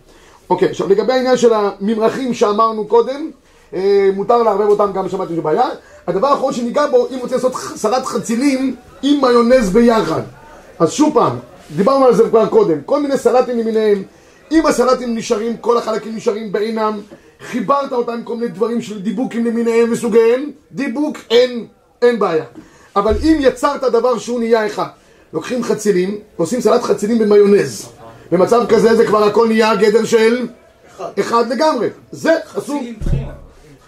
אוקיי, 0.50 0.70
עכשיו 0.70 0.90
לגבי 0.90 1.14
העניין 1.14 1.38
של 1.38 1.54
הממרחים 1.54 2.34
שאמרנו 2.34 2.88
קודם, 2.88 3.32
מותר 4.14 4.44
לערבב 4.44 4.68
אותם 4.70 4.92
גם 4.94 5.06
בשבת, 5.06 5.32
יש 5.32 5.40
בעיה. 5.40 5.70
הדבר 6.08 6.28
האחרון 6.28 6.54
שניגע 6.54 6.88
בו, 6.88 7.08
אם 7.14 7.20
רוצה 7.22 7.36
לעשות 7.36 7.54
סלט 7.56 8.06
חצילים 8.06 8.76
עם 9.04 9.22
מיונז 9.22 9.70
ביחד. 9.70 10.22
אז 10.80 10.92
שוב 10.92 11.14
פעם, 11.14 11.38
דיברנו 11.76 12.06
על 12.06 12.16
זה 12.16 12.24
כבר 12.30 12.48
קודם, 12.48 12.82
כל 12.86 13.02
מיני 13.02 13.18
סלטים 13.18 13.60
למיניהם, 13.60 14.04
אם 14.52 14.66
הסלטים 14.66 15.16
נשארים, 15.16 15.58
כל 15.58 15.78
החלקים 15.78 16.16
נשארים 16.16 16.52
בעינם, 16.52 17.00
חיברת 17.42 17.92
אותם 17.92 18.12
עם 18.12 18.24
כל 18.24 18.36
מיני 18.36 18.48
דברים 18.48 18.82
של 18.82 19.02
דיבוקים 19.02 19.46
למיניהם 19.46 19.92
וסוגיהם, 19.92 20.52
דיבוק 20.72 21.18
אין, 21.32 21.68
אין 22.02 22.20
בעיה. 22.20 22.44
אבל 22.96 23.14
אם 23.24 23.38
יצרת 23.40 23.84
דבר 23.84 24.18
שהוא 24.18 24.40
נהיה 24.40 24.66
אחד, 24.66 24.88
לוקחים 25.34 25.64
חצילים, 25.64 26.18
עושים 26.36 26.62
סלט 26.62 26.84
חצילים 26.84 27.20
במיונז. 27.20 27.90
במצב 28.32 28.66
כזה 28.70 28.96
זה 28.96 29.06
כבר 29.06 29.24
הכל 29.24 29.48
נהיה 29.48 29.76
גדר 29.76 30.06
של 30.06 30.48
אחד 31.20 31.50
לגמרי. 31.50 31.88
זה 32.12 32.36
אסור. 32.58 32.82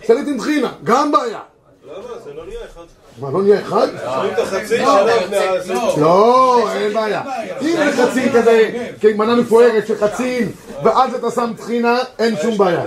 סלט 0.09 0.27
עם 0.27 0.37
טחינה, 0.37 0.71
גם 0.83 1.11
בעיה. 1.11 1.39
למה? 1.85 2.03
זה 2.25 2.33
לא 2.33 2.45
נהיה 2.45 2.59
אחד. 2.73 2.81
מה, 3.19 3.31
לא 3.31 3.41
נהיה 3.41 3.61
אחד? 3.61 3.87
שמים 3.87 4.33
את 4.33 4.39
החצי 4.39 4.77
שנה 4.77 5.03
לפני 5.03 5.37
ה... 5.37 5.97
לא, 5.97 6.69
אין 6.73 6.93
בעיה. 6.93 7.21
אם 7.61 7.75
זה 7.77 8.03
חציל 8.03 8.29
כזה, 8.33 8.69
כמנה 9.01 9.35
מפוארת 9.35 9.87
של 9.87 9.95
חציל, 9.97 10.47
ואז 10.83 11.13
אתה 11.13 11.31
שם 11.31 11.51
טחינה, 11.57 11.99
אין 12.19 12.35
שום 12.41 12.57
בעיה. 12.57 12.83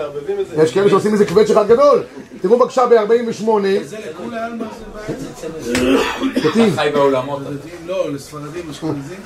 יש 0.63 0.75
כאלה 0.75 0.91
שעושים 0.91 1.13
איזה 1.13 1.27
קווץ' 1.27 1.51
אחד 1.51 1.69
גדול. 1.69 2.03
תראו 2.41 2.59
בבקשה 2.59 2.87
ב-48, 2.87 3.45
זה 3.85 3.97
לכולי 4.11 4.39
עלמא 4.39 4.65
זה 4.65 4.85
בעיה. 5.07 5.19
לא, 7.87 8.13
לספרדים, 8.13 8.71
אשכנזים. 8.71 9.21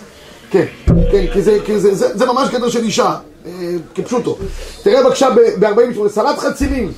כן, 0.51 0.67
כן, 0.87 1.27
כי 1.33 1.43
זה, 1.43 1.59
כי 1.65 1.81
זה, 1.81 1.95
זה, 1.95 2.19
זה 2.19 2.27
ממש 2.27 2.49
גדר 2.51 2.69
של 2.69 2.83
אישה, 2.83 3.15
אה, 3.47 3.53
כפשוטו. 3.95 4.39
תראה 4.83 5.03
בבקשה 5.03 5.29
ב-48, 5.59 6.09
סלט 6.09 6.39
חצילים, 6.39 6.93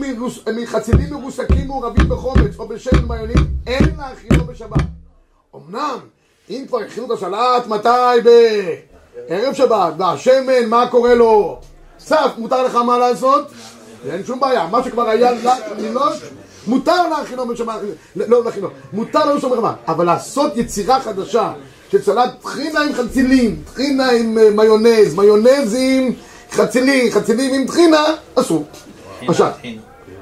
מרוס- 0.00 0.38
מחצילים 0.62 1.10
מרוסקים 1.12 1.66
מעורבים 1.66 2.08
בחומץ 2.08 2.58
או 2.58 2.68
בשמן 2.68 3.04
מיונים, 3.08 3.46
אין 3.66 3.84
להכינו 3.98 4.44
בשבת. 4.44 4.82
אמנם, 5.56 5.98
אם 6.50 6.64
כבר 6.68 6.78
הכינו 6.78 7.06
את 7.06 7.10
הסלט, 7.10 7.66
מתי? 7.66 8.28
בערב 9.28 9.54
שבת, 9.54 9.92
והשמן, 9.98 10.66
מה 10.68 10.86
קורה 10.90 11.14
לו? 11.14 11.58
צף, 11.98 12.32
מותר 12.38 12.62
לך 12.62 12.74
מה 12.74 12.98
לעשות? 12.98 13.50
אין 14.10 14.24
שום 14.24 14.40
בעיה, 14.40 14.66
מה 14.66 14.84
שכבר 14.84 15.08
היה 15.08 15.30
לנעוש, 15.78 16.16
מותר 16.66 17.08
להכינו 17.08 17.46
בשבת, 17.48 17.80
לא 18.16 18.44
להכינו, 18.44 18.68
מותר 18.92 19.30
לנו 19.30 19.40
שום 19.40 19.52
רמה, 19.52 19.74
אבל 19.88 20.06
לעשות 20.06 20.52
יצירה 20.56 21.00
חדשה 21.00 21.52
של 21.90 22.02
סלט 22.02 22.30
טחינה 22.42 22.80
עם 22.80 22.92
חצילים, 22.94 23.62
טחינה 23.72 24.10
עם 24.10 24.38
אה, 24.38 24.50
מיונז, 24.50 25.14
מיונז 25.14 25.76
עם 25.78 26.10
חצילים, 26.50 27.12
חצילים 27.12 27.54
עם 27.54 27.66
טחינה, 27.66 28.04
אסור. 28.34 28.64
עכשיו, 29.28 29.50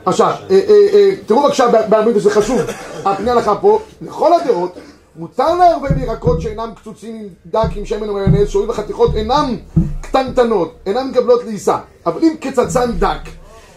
עכשיו, 0.05 0.35
אה, 0.51 0.61
אה, 0.69 0.87
אה, 0.93 1.11
תראו 1.27 1.43
בבקשה 1.43 1.69
בערבית, 1.89 2.17
וזה 2.17 2.31
חשוב, 2.31 2.61
הפני 3.05 3.31
הלכה 3.31 3.55
פה, 3.57 3.81
לכל 4.03 4.33
הדעות, 4.33 4.79
מותר 5.17 5.55
לערבב 5.55 5.99
ירקות 5.99 6.41
שאינם 6.41 6.71
קצוצים 6.77 7.15
עם 7.15 7.29
דק 7.47 7.77
עם 7.77 7.85
שמן 7.85 8.11
ומיונז, 8.11 8.49
שהואיל 8.49 8.71
וחתיכות 8.71 9.17
אינם 9.17 9.57
קטנטנות, 10.01 10.75
אינן 10.87 11.09
מקבלות 11.09 11.45
לעיסה, 11.45 11.77
אבל 12.07 12.21
אם 12.23 12.35
כצצן 12.41 12.93
דק, 12.99 13.21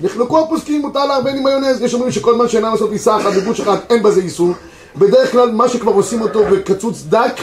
נחלקו 0.02 0.40
הפוסקים 0.40 0.82
מותר 0.82 1.06
לערבב 1.06 1.28
עם 1.28 1.44
מיונז, 1.44 1.82
יש 1.82 1.94
אומרים 1.94 2.12
שכל 2.12 2.36
מה 2.36 2.48
שאינם 2.48 2.72
לעשות 2.72 2.92
עיסה 2.92 3.18
אחת 3.18 3.34
בגוש 3.34 3.60
אחד, 3.60 3.78
אין 3.90 4.04
בזה 4.04 4.22
איסור, 4.22 4.52
בדרך 4.96 5.32
כלל 5.32 5.52
מה 5.52 5.70
שכבר 5.70 5.92
עושים 5.92 6.22
אותו 6.22 6.40
וקצוץ 6.52 7.04
דק, 7.10 7.34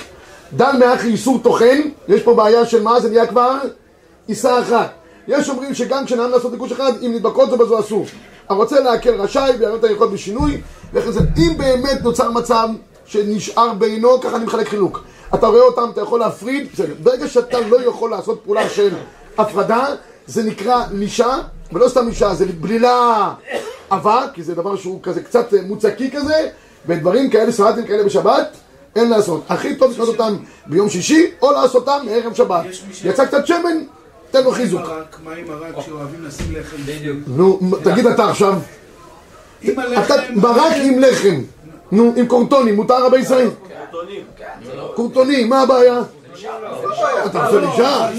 דל 0.53 0.73
מאחי 0.79 1.09
איסור 1.09 1.39
טוחן, 1.43 1.81
יש 2.09 2.23
פה 2.23 2.35
בעיה 2.35 2.67
של 2.67 2.83
מה, 2.83 3.01
זה 3.01 3.11
נהיה 3.11 3.27
כבר 3.27 3.57
עיסה 4.27 4.61
אחת. 4.61 5.00
יש 5.31 5.49
אומרים 5.49 5.75
שגם 5.75 6.07
כשנעם 6.07 6.31
לעשות 6.31 6.53
בגוש 6.53 6.73
אחד, 6.73 6.93
אם 7.03 7.13
נדבקות 7.15 7.51
זו 7.51 7.57
בזו 7.57 7.81
אסור. 7.81 8.07
הרוצה 8.49 8.81
להקל 8.81 9.21
רשאי 9.21 9.53
ויערב 9.59 9.75
את 9.79 9.85
היכולת 9.85 10.11
בשינוי, 10.11 10.61
זה, 11.09 11.21
אם 11.37 11.53
באמת 11.59 12.03
נוצר 12.03 12.31
מצב 12.31 12.69
שנשאר 13.05 13.75
בינו, 13.75 14.21
ככה 14.21 14.37
אני 14.37 14.45
מחלק 14.45 14.69
חילוק. 14.69 15.05
אתה 15.35 15.47
רואה 15.47 15.61
אותם, 15.61 15.91
אתה 15.93 16.01
יכול 16.01 16.21
להפריד, 16.21 16.69
בסדר. 16.73 16.95
ברגע 17.03 17.29
שאתה 17.29 17.61
לא 17.61 17.89
יכול 17.89 18.11
לעשות 18.11 18.41
פעולה 18.45 18.69
של 18.69 18.95
הפרדה, 19.39 19.87
זה 20.27 20.43
נקרא 20.43 20.85
לישה, 20.93 21.39
ולא 21.73 21.89
סתם 21.89 22.09
לישה, 22.09 22.35
זה 22.35 22.47
בלילה 22.61 23.33
עבה, 23.91 24.25
כי 24.35 24.43
זה 24.43 24.55
דבר 24.55 24.77
שהוא 24.77 25.01
כזה 25.03 25.23
קצת 25.23 25.55
מוצקי 25.67 26.11
כזה, 26.11 26.49
ודברים 26.87 27.31
כאלה, 27.31 27.53
סלטים 27.53 27.87
כאלה 27.87 28.05
בשבת, 28.05 28.57
אין 28.97 29.11
לעשות. 29.11 29.45
הכי 29.49 29.77
טוב 29.77 29.93
לקנות 29.93 30.09
אותם 30.09 30.37
ביום 30.67 30.89
שישי, 30.89 31.31
או 31.43 31.53
לעשות 31.53 31.89
אותם 31.89 32.07
מערב 32.07 32.35
שבת. 32.35 32.65
יצא 33.05 33.25
קצת 33.25 33.47
שמן, 33.47 33.79
תן 34.31 34.45
לו 34.45 34.51
חיזוק. 34.53 34.81
מה 35.25 35.33
עם 35.35 35.49
מרק 35.49 35.75
שאוהבים 35.87 36.25
לשים 36.25 36.47
לחם? 36.57 36.77
בדיוק. 36.87 37.19
נו, 37.27 37.61
תגיד 37.85 38.07
אתה 38.07 38.31
עכשיו, 38.31 38.55
עם 39.63 39.73
אתה 39.73 39.83
הלחם... 39.83 40.41
ברק 40.41 40.73
עם 40.83 40.99
לחם, 40.99 41.41
נו, 41.93 42.13
עם 42.17 42.27
קורטונים, 42.27 42.77
מותר 42.77 43.07
רבי 43.07 43.19
ישראל? 43.19 43.51
קרטונים. 43.69 44.23
קורטונים, 44.95 45.49
מה 45.49 45.61
הבעיה? 45.63 46.03
אתה 47.27 47.47
עושה. 47.47 48.11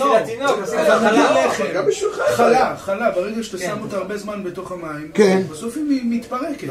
גם 1.74 1.86
בשבילך. 1.86 2.22
חלה, 2.36 2.76
חלה, 2.78 3.12
ברגע 3.12 3.44
שאתה 3.44 3.58
שם 3.58 3.78
אותה 3.82 3.98
הרבה 3.98 4.18
זמן 4.18 4.44
בתוך 4.44 4.72
המים, 4.72 5.12
כן. 5.14 5.42
בסוף 5.52 5.78
היא 5.78 6.02
מתפרקת. 6.06 6.68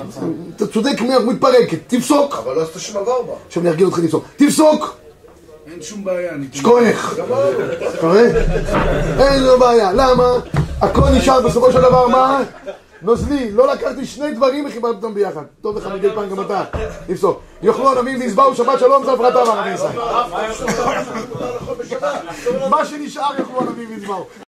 אתה 0.56 0.66
צודק, 0.66 1.00
מי 1.00 1.08
מתפרקת, 1.26 1.78
תפסוק. 1.86 2.34
אבל 2.34 2.56
לא 2.56 2.62
עשית 2.62 2.82
שום 2.82 2.96
עבר 2.96 3.22
בה. 3.22 3.32
עכשיו 3.46 3.62
אני 3.62 3.70
ארגיל 3.70 3.86
אותך 3.86 3.98
לפסוק. 3.98 4.24
תפסוק! 4.36 4.96
אין 5.72 5.82
שום 5.82 6.04
בעיה. 6.04 6.32
אני- 6.32 6.46
שכוח! 6.52 7.14
אתה 7.14 7.22
רואה? 8.06 8.26
אין 9.18 9.42
לו 9.42 9.58
בעיה. 9.58 9.92
למה? 9.92 10.24
הכל 10.80 11.08
נשאר 11.10 11.40
בסופו 11.40 11.72
של 11.72 11.80
דבר 11.80 12.08
מה? 12.08 12.42
נוזלי. 13.02 13.50
לא 13.52 13.72
לקחתי 13.72 14.06
שני 14.06 14.32
דברים 14.34 14.66
וחיברתי 14.66 14.96
אותם 14.96 15.14
ביחד. 15.14 15.42
טוב 15.62 15.78
לך 15.78 15.86
מדי 15.86 16.08
פעם 16.14 16.30
גם 16.30 16.40
אתה. 16.40 16.64
תפסוק. 17.06 17.40
יאכלו 17.62 17.90
ענבים 17.90 18.20
ויזבחו 18.20 18.54
שבת 18.54 18.78
שלום 18.78 19.04
זה 19.04 19.12
הפרטה 19.12 19.44
בערבי 19.44 19.70
ישראל. 19.74 19.98
מה 22.70 22.84
שנשאר 22.84 23.30
יאכלו 23.38 23.60
ענבים 23.60 23.88
ויזבחו. 23.90 24.24